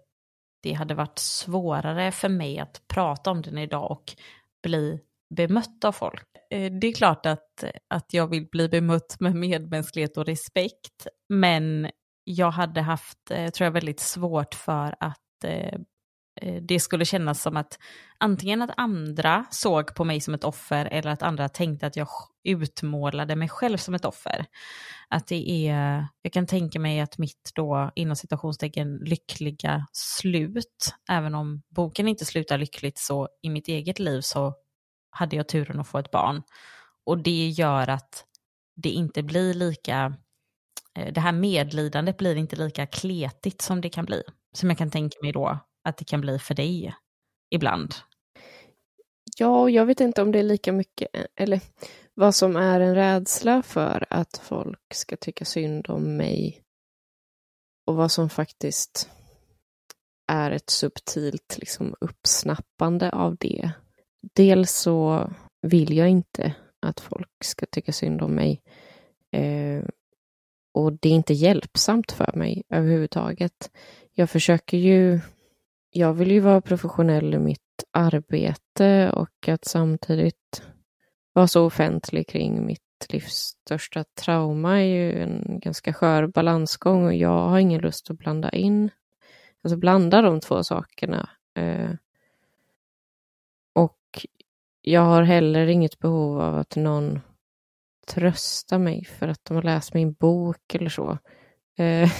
[0.61, 4.15] det hade varit svårare för mig att prata om den idag och
[4.63, 4.99] bli
[5.35, 6.25] bemött av folk.
[6.49, 11.89] Eh, det är klart att, att jag vill bli bemött med medmänsklighet och respekt, men
[12.31, 15.79] jag hade haft, eh, tror jag, väldigt svårt för att eh,
[16.41, 17.79] eh, det skulle kännas som att
[18.17, 22.07] antingen att andra såg på mig som ett offer eller att andra tänkte att jag
[22.43, 24.45] utmålade mig själv som ett offer.
[25.07, 31.35] Att det är, jag kan tänka mig att mitt då inom citationstecken lyckliga slut, även
[31.35, 34.53] om boken inte slutar lyckligt så i mitt eget liv så
[35.09, 36.43] hade jag turen att få ett barn.
[37.05, 38.25] Och det gör att
[38.75, 40.13] det inte blir lika
[40.97, 44.23] Eh, det här medlidandet blir inte lika kletigt som det kan bli.
[44.53, 46.95] Som jag kan tänka mig då att det kan bli för dig
[47.49, 47.95] ibland.
[49.37, 51.61] Ja, jag vet inte om det är lika mycket, eh, eller
[52.13, 56.61] vad som är en rädsla för att folk ska tycka synd om mig
[57.85, 59.09] och vad som faktiskt
[60.31, 63.71] är ett subtilt liksom, uppsnappande av det.
[64.35, 65.29] Dels så
[65.61, 68.61] vill jag inte att folk ska tycka synd om mig.
[69.31, 69.83] Eh,
[70.71, 73.71] och det är inte hjälpsamt för mig överhuvudtaget.
[74.13, 75.19] Jag försöker ju,
[75.91, 77.59] jag vill ju vara professionell i mitt
[77.91, 80.63] arbete och att samtidigt
[81.33, 87.15] vara så offentlig kring mitt livs största trauma är ju en ganska skör balansgång och
[87.15, 88.89] jag har ingen lust att blanda in,
[89.63, 91.29] alltså blanda de två sakerna.
[91.55, 91.91] Eh.
[93.73, 94.25] Och
[94.81, 97.19] jag har heller inget behov av att någon
[98.09, 101.17] trösta mig för att de har läst min bok eller så.
[101.77, 102.11] Eh,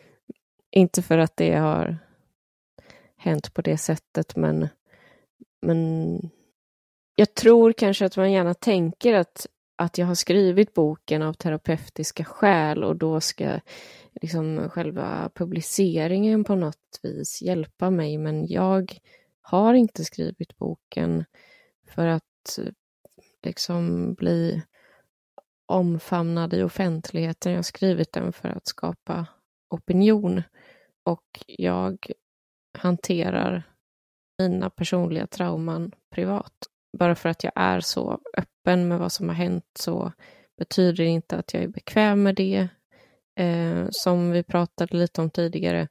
[0.70, 1.98] inte för att det har
[3.16, 4.68] hänt på det sättet, men,
[5.62, 6.20] men
[7.14, 9.46] jag tror kanske att man gärna tänker att,
[9.76, 13.60] att jag har skrivit boken av terapeutiska skäl och då ska
[14.22, 18.98] liksom själva publiceringen på något vis hjälpa mig, men jag
[19.40, 21.24] har inte skrivit boken
[21.88, 22.64] för att eh,
[23.42, 24.62] liksom bli
[25.68, 27.52] omfamnad i offentligheten.
[27.52, 29.26] Jag har skrivit den för att skapa
[29.70, 30.42] opinion
[31.04, 32.12] och jag
[32.78, 33.62] hanterar
[34.38, 36.52] mina personliga trauman privat.
[36.98, 40.12] Bara för att jag är så öppen med vad som har hänt så
[40.58, 42.68] betyder det inte att jag är bekväm med det.
[43.38, 45.88] Eh, som vi pratade lite om tidigare,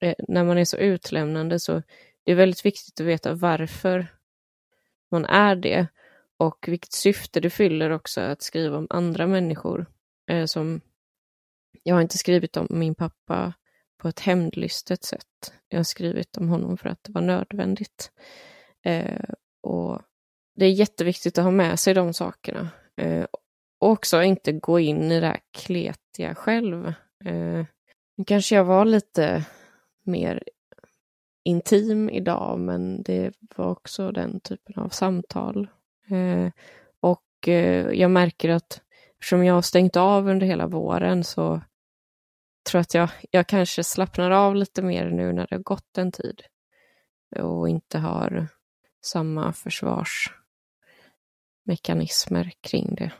[0.00, 1.82] eh, när man är så utlämnande så
[2.24, 4.06] det är väldigt viktigt att veta varför
[5.10, 5.86] man är det
[6.38, 9.86] och vilket syfte det fyller också att skriva om andra människor.
[10.30, 10.80] Eh, som
[11.82, 13.52] Jag har inte skrivit om min pappa
[13.98, 15.52] på ett hämndlystet sätt.
[15.68, 18.10] Jag har skrivit om honom för att det var nödvändigt.
[18.84, 19.30] Eh,
[19.62, 20.02] och
[20.56, 22.68] Det är jätteviktigt att ha med sig de sakerna.
[22.96, 23.26] Eh,
[23.78, 26.92] och också inte gå in i det här kletiga själv.
[27.24, 27.64] Eh,
[28.26, 29.44] kanske jag var lite
[30.04, 30.42] mer
[31.44, 35.68] intim idag, men det var också den typen av samtal.
[36.10, 36.50] Eh,
[37.00, 38.80] och eh, jag märker att
[39.12, 41.60] eftersom jag har stängt av under hela våren så
[42.66, 45.98] tror jag att jag, jag kanske slappnar av lite mer nu när det har gått
[45.98, 46.42] en tid
[47.36, 48.48] och inte har
[49.04, 53.12] samma försvarsmekanismer kring det.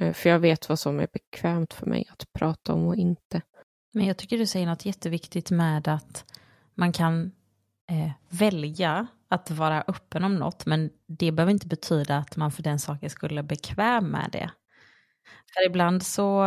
[0.00, 3.42] Eh, för jag vet vad som är bekvämt för mig att prata om och inte.
[3.92, 6.24] Men jag tycker du säger något jätteviktigt med att
[6.74, 7.32] man kan
[7.90, 12.62] eh, välja att vara öppen om något, men det behöver inte betyda att man för
[12.62, 14.50] den saken skulle bekväm med det.
[15.54, 16.44] För ibland så,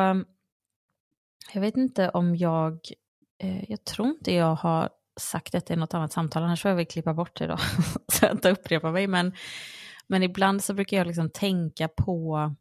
[1.54, 2.80] jag vet inte om jag,
[3.44, 4.90] eh, jag tror inte jag har
[5.20, 7.58] sagt detta i något annat samtal, annars får jag väl klippa bort det då,
[8.12, 9.34] så jag inte upprepar mig, men,
[10.08, 12.56] men ibland så brukar jag liksom tänka på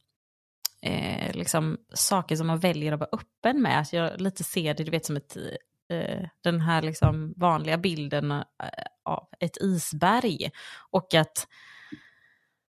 [0.83, 4.85] eh, liksom saker som man väljer att vara öppen med, att jag lite ser det,
[4.85, 5.37] du vet som ett
[5.91, 8.45] Eh, den här liksom vanliga bilden eh,
[9.05, 10.51] av ett isberg.
[10.91, 11.47] Och att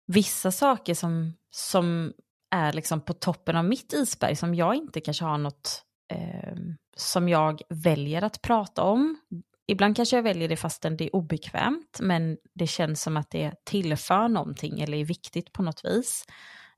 [0.07, 2.13] vissa saker som, som
[2.51, 5.83] är liksom på toppen av mitt isberg som jag inte kanske har något
[6.13, 6.55] eh,
[6.97, 9.17] som jag väljer att prata om.
[9.67, 13.53] Ibland kanske jag väljer det fastän det är obekvämt men det känns som att det
[13.65, 16.25] tillför någonting eller är viktigt på något vis.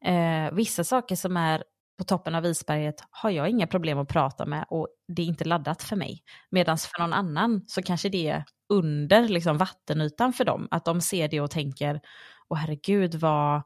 [0.05, 1.63] Eh, vissa saker som är
[1.99, 5.45] på toppen av isberget har jag inga problem att prata med och det är inte
[5.45, 6.23] laddat för mig.
[6.49, 11.01] Medan för någon annan så kanske det är under liksom, vattenytan för dem, att de
[11.01, 12.01] ser det och tänker,
[12.49, 13.61] åh herregud vad,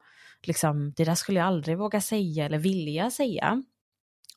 [0.46, 3.62] liksom, det där skulle jag aldrig våga säga eller vilja säga.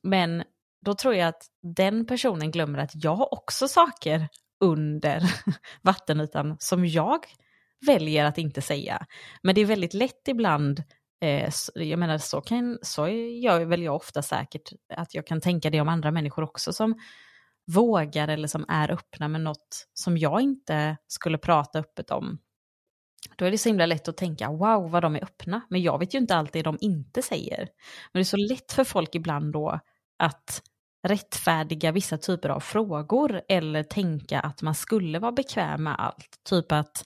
[0.04, 0.44] Men
[0.86, 1.44] då tror jag att
[1.78, 4.28] den personen glömmer att jag har också saker
[4.60, 5.22] under
[5.82, 7.20] vattenytan som jag
[7.86, 9.06] väljer att inte säga.
[9.44, 10.84] Men det är väldigt lätt ibland
[11.22, 13.08] Eh, jag menar, så, kan, så
[13.44, 16.96] gör väl jag ofta säkert att jag kan tänka det om andra människor också som
[17.72, 22.40] vågar eller som är öppna med något som jag inte skulle prata öppet om.
[23.36, 26.00] Då är det så himla lätt att tänka, wow vad de är öppna, men jag
[26.00, 27.58] vet ju inte alltid de inte säger.
[28.12, 29.80] Men det är så lätt för folk ibland då
[30.18, 30.62] att
[31.08, 36.40] rättfärdiga vissa typer av frågor eller tänka att man skulle vara bekväm med allt.
[36.50, 37.06] Typ att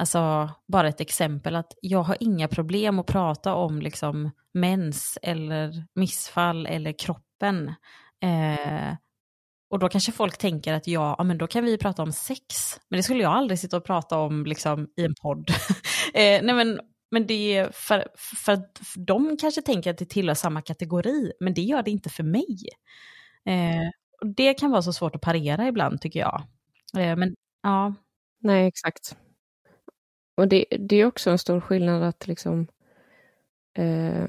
[0.00, 5.84] Alltså bara ett exempel att jag har inga problem att prata om liksom mens eller
[5.94, 7.68] missfall eller kroppen.
[8.22, 8.94] Eh,
[9.70, 12.44] och då kanske folk tänker att ja, ja, men då kan vi prata om sex.
[12.88, 15.50] Men det skulle jag aldrig sitta och prata om liksom, i en podd.
[16.14, 18.06] eh, nej men men det är för,
[18.44, 22.10] för att de kanske tänker att det tillhör samma kategori, men det gör det inte
[22.10, 22.58] för mig.
[23.46, 23.90] Eh,
[24.20, 26.42] och det kan vara så svårt att parera ibland tycker jag.
[26.98, 27.94] Eh, men ja.
[28.42, 29.16] Nej, exakt.
[30.40, 32.66] Och det, det är också en stor skillnad att liksom
[33.74, 34.28] eh,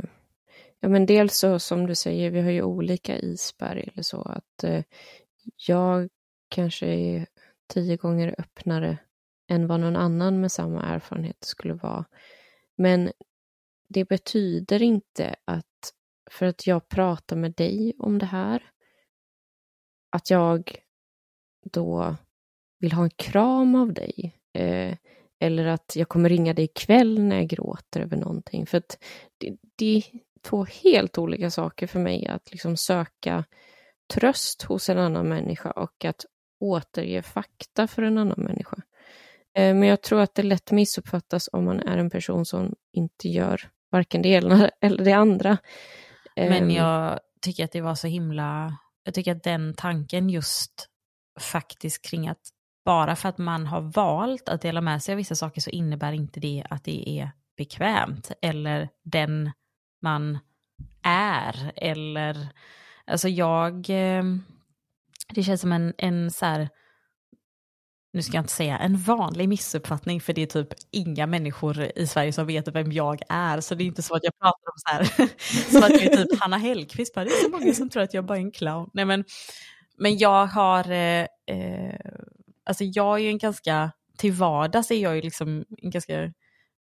[0.84, 4.64] Ja, men dels så som du säger, vi har ju olika isberg eller så, att
[4.64, 4.84] eh,
[5.68, 6.10] jag
[6.50, 7.28] kanske är
[7.68, 8.98] tio gånger öppnare
[9.48, 12.06] än vad någon annan med samma erfarenhet skulle vara.
[12.76, 13.12] Men
[13.88, 15.94] det betyder inte att
[16.32, 18.72] för att jag pratar med dig om det här,
[20.10, 20.76] att jag
[21.64, 22.16] då
[22.80, 24.38] vill ha en kram av dig.
[24.54, 24.98] Eh,
[25.42, 28.66] eller att jag kommer ringa dig ikväll när jag gråter över någonting.
[28.66, 28.98] För att
[29.38, 30.04] det, det är
[30.42, 33.44] två helt olika saker för mig att liksom söka
[34.14, 36.26] tröst hos en annan människa och att
[36.60, 38.78] återge fakta för en annan människa.
[39.56, 43.30] Eh, men jag tror att det lätt missuppfattas om man är en person som inte
[43.30, 45.58] gör varken det ena eller det andra.
[46.36, 46.70] Men ehm.
[46.70, 50.88] jag tycker att det var så himla, jag tycker att den tanken just
[51.40, 52.42] faktiskt kring att
[52.86, 56.14] bara för att man har valt att dela med sig av vissa saker så innebär
[56.14, 58.32] inte det att det är bekvämt.
[58.42, 59.52] Eller den
[60.02, 60.40] man
[61.04, 61.72] är.
[61.76, 62.48] Eller
[63.06, 64.24] alltså jag eh,
[65.34, 66.70] det känns som en, en så här,
[68.14, 72.08] nu ska jag inte säga en vanlig missuppfattning för det är typ inga människor i
[72.08, 73.62] Sverige som vet vem jag är.
[73.62, 75.04] Så det är inte så att jag pratar om så här
[75.72, 78.26] som att jag är typ Hanna Hellquist, det är så många som tror att jag
[78.26, 78.90] bara är en clown.
[78.94, 79.24] Nej men,
[79.98, 82.00] men jag har, eh, eh,
[82.66, 86.24] alltså jag är ju en ganska, till vardags är jag ju liksom en ganska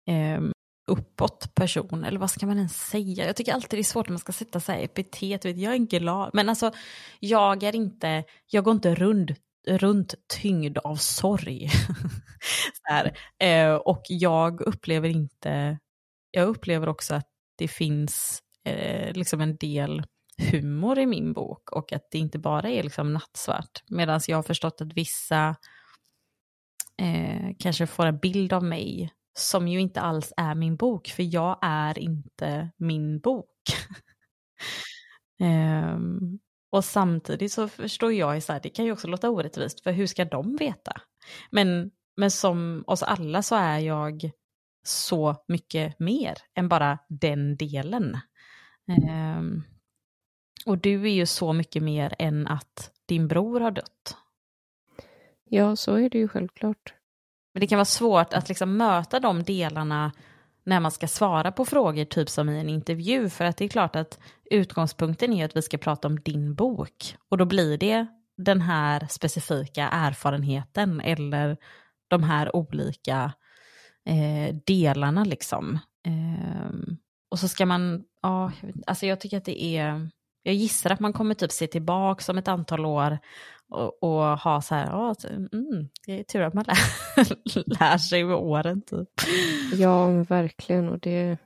[0.07, 0.41] eh,
[0.87, 3.25] uppåt person, eller vad ska man ens säga?
[3.25, 5.73] Jag tycker alltid det är svårt när man ska sätta så här epitet, vet, jag
[5.73, 6.71] är glad, men alltså
[7.19, 9.31] jag är inte, jag går inte runt,
[9.67, 11.69] runt tyngd av sorg.
[12.87, 13.09] så
[13.45, 15.79] eh, och jag upplever inte,
[16.31, 17.27] jag upplever också att
[17.57, 20.03] det finns eh, liksom en del
[20.41, 23.83] humor i min bok och att det inte bara är liksom nattsvart.
[23.87, 25.55] Medan jag har förstått att vissa
[26.97, 31.23] eh, kanske får en bild av mig som ju inte alls är min bok, för
[31.23, 33.47] jag är inte min bok.
[35.39, 36.39] um,
[36.71, 40.07] och samtidigt så förstår jag så här, det kan ju också låta orättvist, för hur
[40.07, 41.01] ska de veta?
[41.49, 44.31] Men, men som oss alla så är jag
[44.83, 48.17] så mycket mer än bara den delen.
[48.87, 49.63] Um,
[50.65, 54.17] och du är ju så mycket mer än att din bror har dött.
[55.49, 56.93] Ja, så är det ju självklart.
[57.53, 60.11] Men det kan vara svårt att liksom möta de delarna
[60.63, 63.69] när man ska svara på frågor, typ som i en intervju, för att det är
[63.69, 64.19] klart att
[64.51, 67.15] utgångspunkten är att vi ska prata om din bok.
[67.29, 68.07] Och då blir det
[68.37, 71.57] den här specifika erfarenheten eller
[72.07, 73.33] de här olika
[74.05, 75.79] eh, delarna liksom.
[76.05, 76.93] Eh,
[77.31, 78.51] och så ska man, ja,
[78.87, 80.09] alltså jag tycker att det är,
[80.43, 83.19] jag gissar att man kommer typ se tillbaka om ett antal år
[83.69, 86.77] och, och ha så här, ja, mm, det är tur att man lär,
[87.79, 89.09] lär sig med åren typ.
[89.73, 90.89] Ja, verkligen.
[90.89, 91.37] Och det,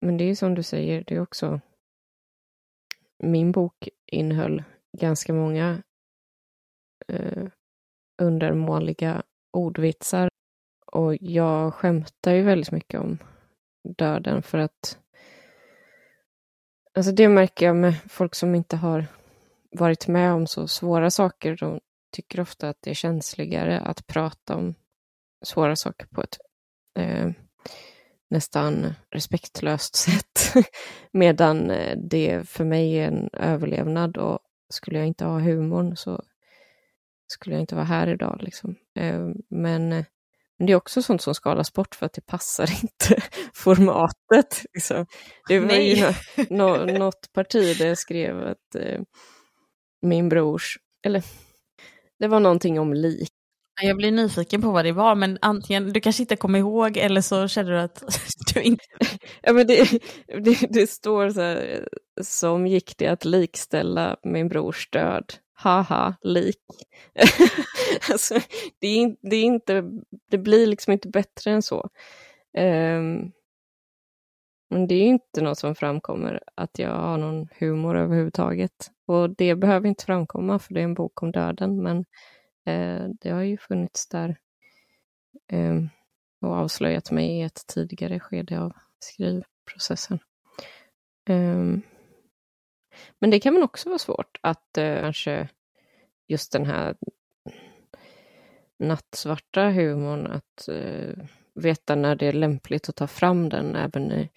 [0.00, 1.60] men det är som du säger, det är också,
[3.22, 4.62] min bok innehöll
[4.98, 5.82] ganska många
[7.08, 7.46] eh,
[8.22, 10.28] undermåliga ordvitsar
[10.86, 13.18] och jag skämtar ju väldigt mycket om
[13.98, 14.98] döden för att
[16.94, 19.06] Alltså det märker jag med folk som inte har
[19.70, 21.80] varit med om så svåra saker, de
[22.12, 24.74] tycker ofta att det är känsligare att prata om
[25.44, 26.38] svåra saker på ett
[26.98, 27.30] eh,
[28.30, 30.54] nästan respektlöst sätt.
[31.12, 34.38] Medan eh, det för mig är en överlevnad och
[34.68, 36.22] skulle jag inte ha humorn så
[37.26, 38.38] skulle jag inte vara här idag.
[38.40, 38.76] Liksom.
[38.94, 40.04] Eh, men, eh,
[40.58, 43.22] men det är också sånt som skalas bort för att det passar inte
[43.54, 44.64] formatet.
[44.74, 45.06] Liksom.
[45.48, 45.98] Det var Nej.
[45.98, 46.14] ju
[46.50, 49.00] no, något parti där jag skrev att eh,
[50.02, 51.22] min brors, eller
[52.18, 53.30] det var någonting om lik.
[53.82, 57.20] Jag blir nyfiken på vad det var, men antingen, du kanske inte kommer ihåg eller
[57.20, 58.02] så känner du att
[58.54, 58.84] du inte...
[59.42, 59.88] ja, men det,
[60.26, 61.88] det, det, står så här,
[62.20, 65.34] som gick det att likställa min brors död.
[65.62, 66.62] Haha, lik.
[68.12, 68.34] alltså,
[68.78, 69.84] det, är, det, är inte,
[70.30, 71.90] det blir liksom inte bättre än så.
[72.58, 73.32] Um,
[74.70, 78.90] men det är inte något som framkommer att jag har någon humor överhuvudtaget.
[79.06, 81.98] Och det behöver inte framkomma för det är en bok om döden, men
[82.66, 84.36] eh, det har ju funnits där
[85.52, 85.82] eh,
[86.40, 90.18] och avslöjat mig i ett tidigare skede av skrivprocessen.
[91.28, 91.91] Eh,
[93.18, 95.48] men det kan väl också vara svårt att eh, kanske
[96.26, 96.96] just den här
[98.78, 101.24] nattsvarta humorn, att eh,
[101.54, 103.76] veta när det är lämpligt att ta fram den.
[103.76, 104.30] Även i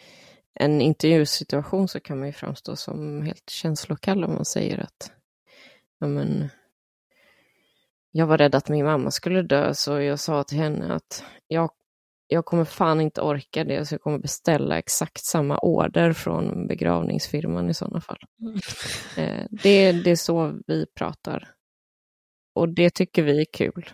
[0.54, 5.12] en intervjusituation så kan man ju framstå som helt känslokall om man säger att
[6.00, 6.50] ja, men,
[8.12, 11.72] jag var rädd att min mamma skulle dö så jag sa till henne att jag,
[12.28, 17.70] jag kommer fan inte orka det så jag kommer beställa exakt samma order från begravningsfirman
[17.70, 18.20] i sådana fall.
[18.42, 18.56] Mm.
[19.18, 21.52] Eh, det, det är så vi pratar.
[22.56, 23.90] Och det tycker vi är kul.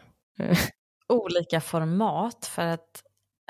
[1.09, 3.03] Olika format för att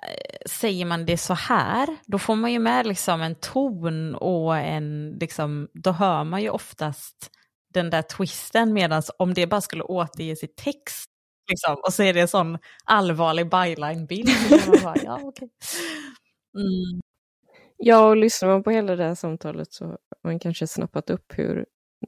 [0.04, 4.58] eh, säger man det så här, då får man ju med liksom en ton och
[4.58, 7.32] en, liksom, då hör man ju oftast
[7.74, 11.11] den där twisten medan om det bara skulle återges i text
[11.52, 14.30] liksom, och så är det en sån allvarlig byline-bild.
[15.04, 15.48] ja, okay.
[16.58, 17.02] mm.
[17.78, 21.34] ja, och lyssnar man på hela det här samtalet så har man kanske snappat upp
[21.38, 21.66] hur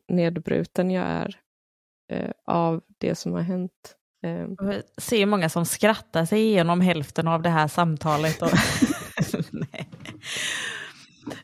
[0.07, 1.40] nedbruten jag är
[2.11, 3.95] eh, av det som har hänt.
[4.26, 4.45] Eh.
[4.57, 8.41] Jag ser många som skrattar sig igenom hälften av det här samtalet.
[8.41, 8.49] Och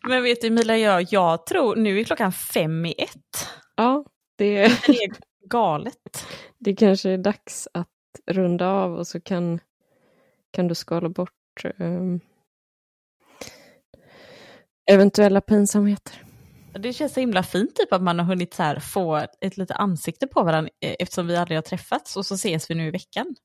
[0.08, 3.48] Men vet du Emilia, jag, jag tror, nu är klockan fem i ett.
[3.76, 4.06] Ja,
[4.38, 4.72] det är
[5.50, 6.26] galet.
[6.58, 7.88] Det kanske är dags att
[8.28, 9.60] runda av och så kan,
[10.52, 12.20] kan du skala bort um,
[14.92, 16.24] eventuella pinsamheter.
[16.74, 19.74] Det känns så himla fint typ att man har hunnit så här få ett lite
[19.74, 22.92] ansikte på varandra eh, eftersom vi aldrig har träffats och så ses vi nu i
[22.92, 23.36] veckan.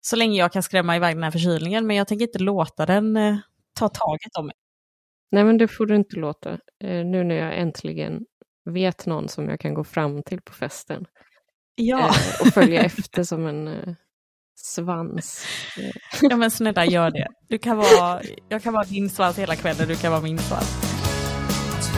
[0.00, 3.16] Så länge jag kan skrämma iväg den här förkylningen men jag tänker inte låta den
[3.16, 3.36] eh,
[3.74, 4.54] ta taget om mig.
[5.30, 6.50] Nej men det får du inte låta.
[6.84, 8.26] Eh, nu när jag äntligen
[8.72, 11.06] vet någon som jag kan gå fram till på festen.
[11.74, 11.98] Ja.
[11.98, 13.94] Eh, och följa efter som en eh,
[14.56, 15.46] svans.
[16.22, 17.28] Ja men snälla gör det.
[17.48, 20.98] Du kan vara, jag kan vara din svans hela kvällen, du kan vara min svans.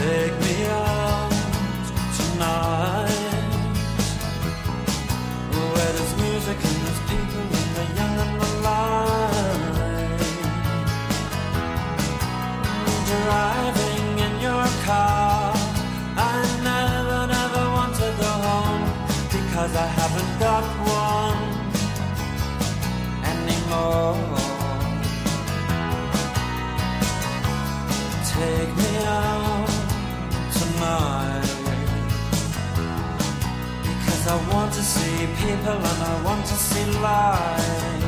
[0.01, 1.31] Take me out
[2.17, 3.11] tonight
[5.51, 10.21] Where there's music and there's people and the young and the light
[13.07, 15.20] Driving in your car
[28.41, 29.69] Take me out
[30.59, 31.51] tonight
[33.81, 38.03] Because I want to see people and I want to see life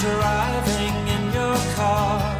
[0.00, 2.38] Driving in your car.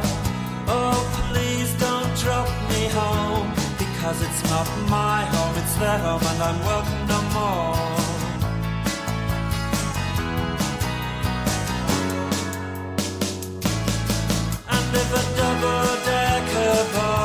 [0.67, 6.41] Oh please don't drop me home Because it's not my home, it's their home and
[6.41, 8.10] I'm welcome no more
[14.93, 17.20] live a double decker bar.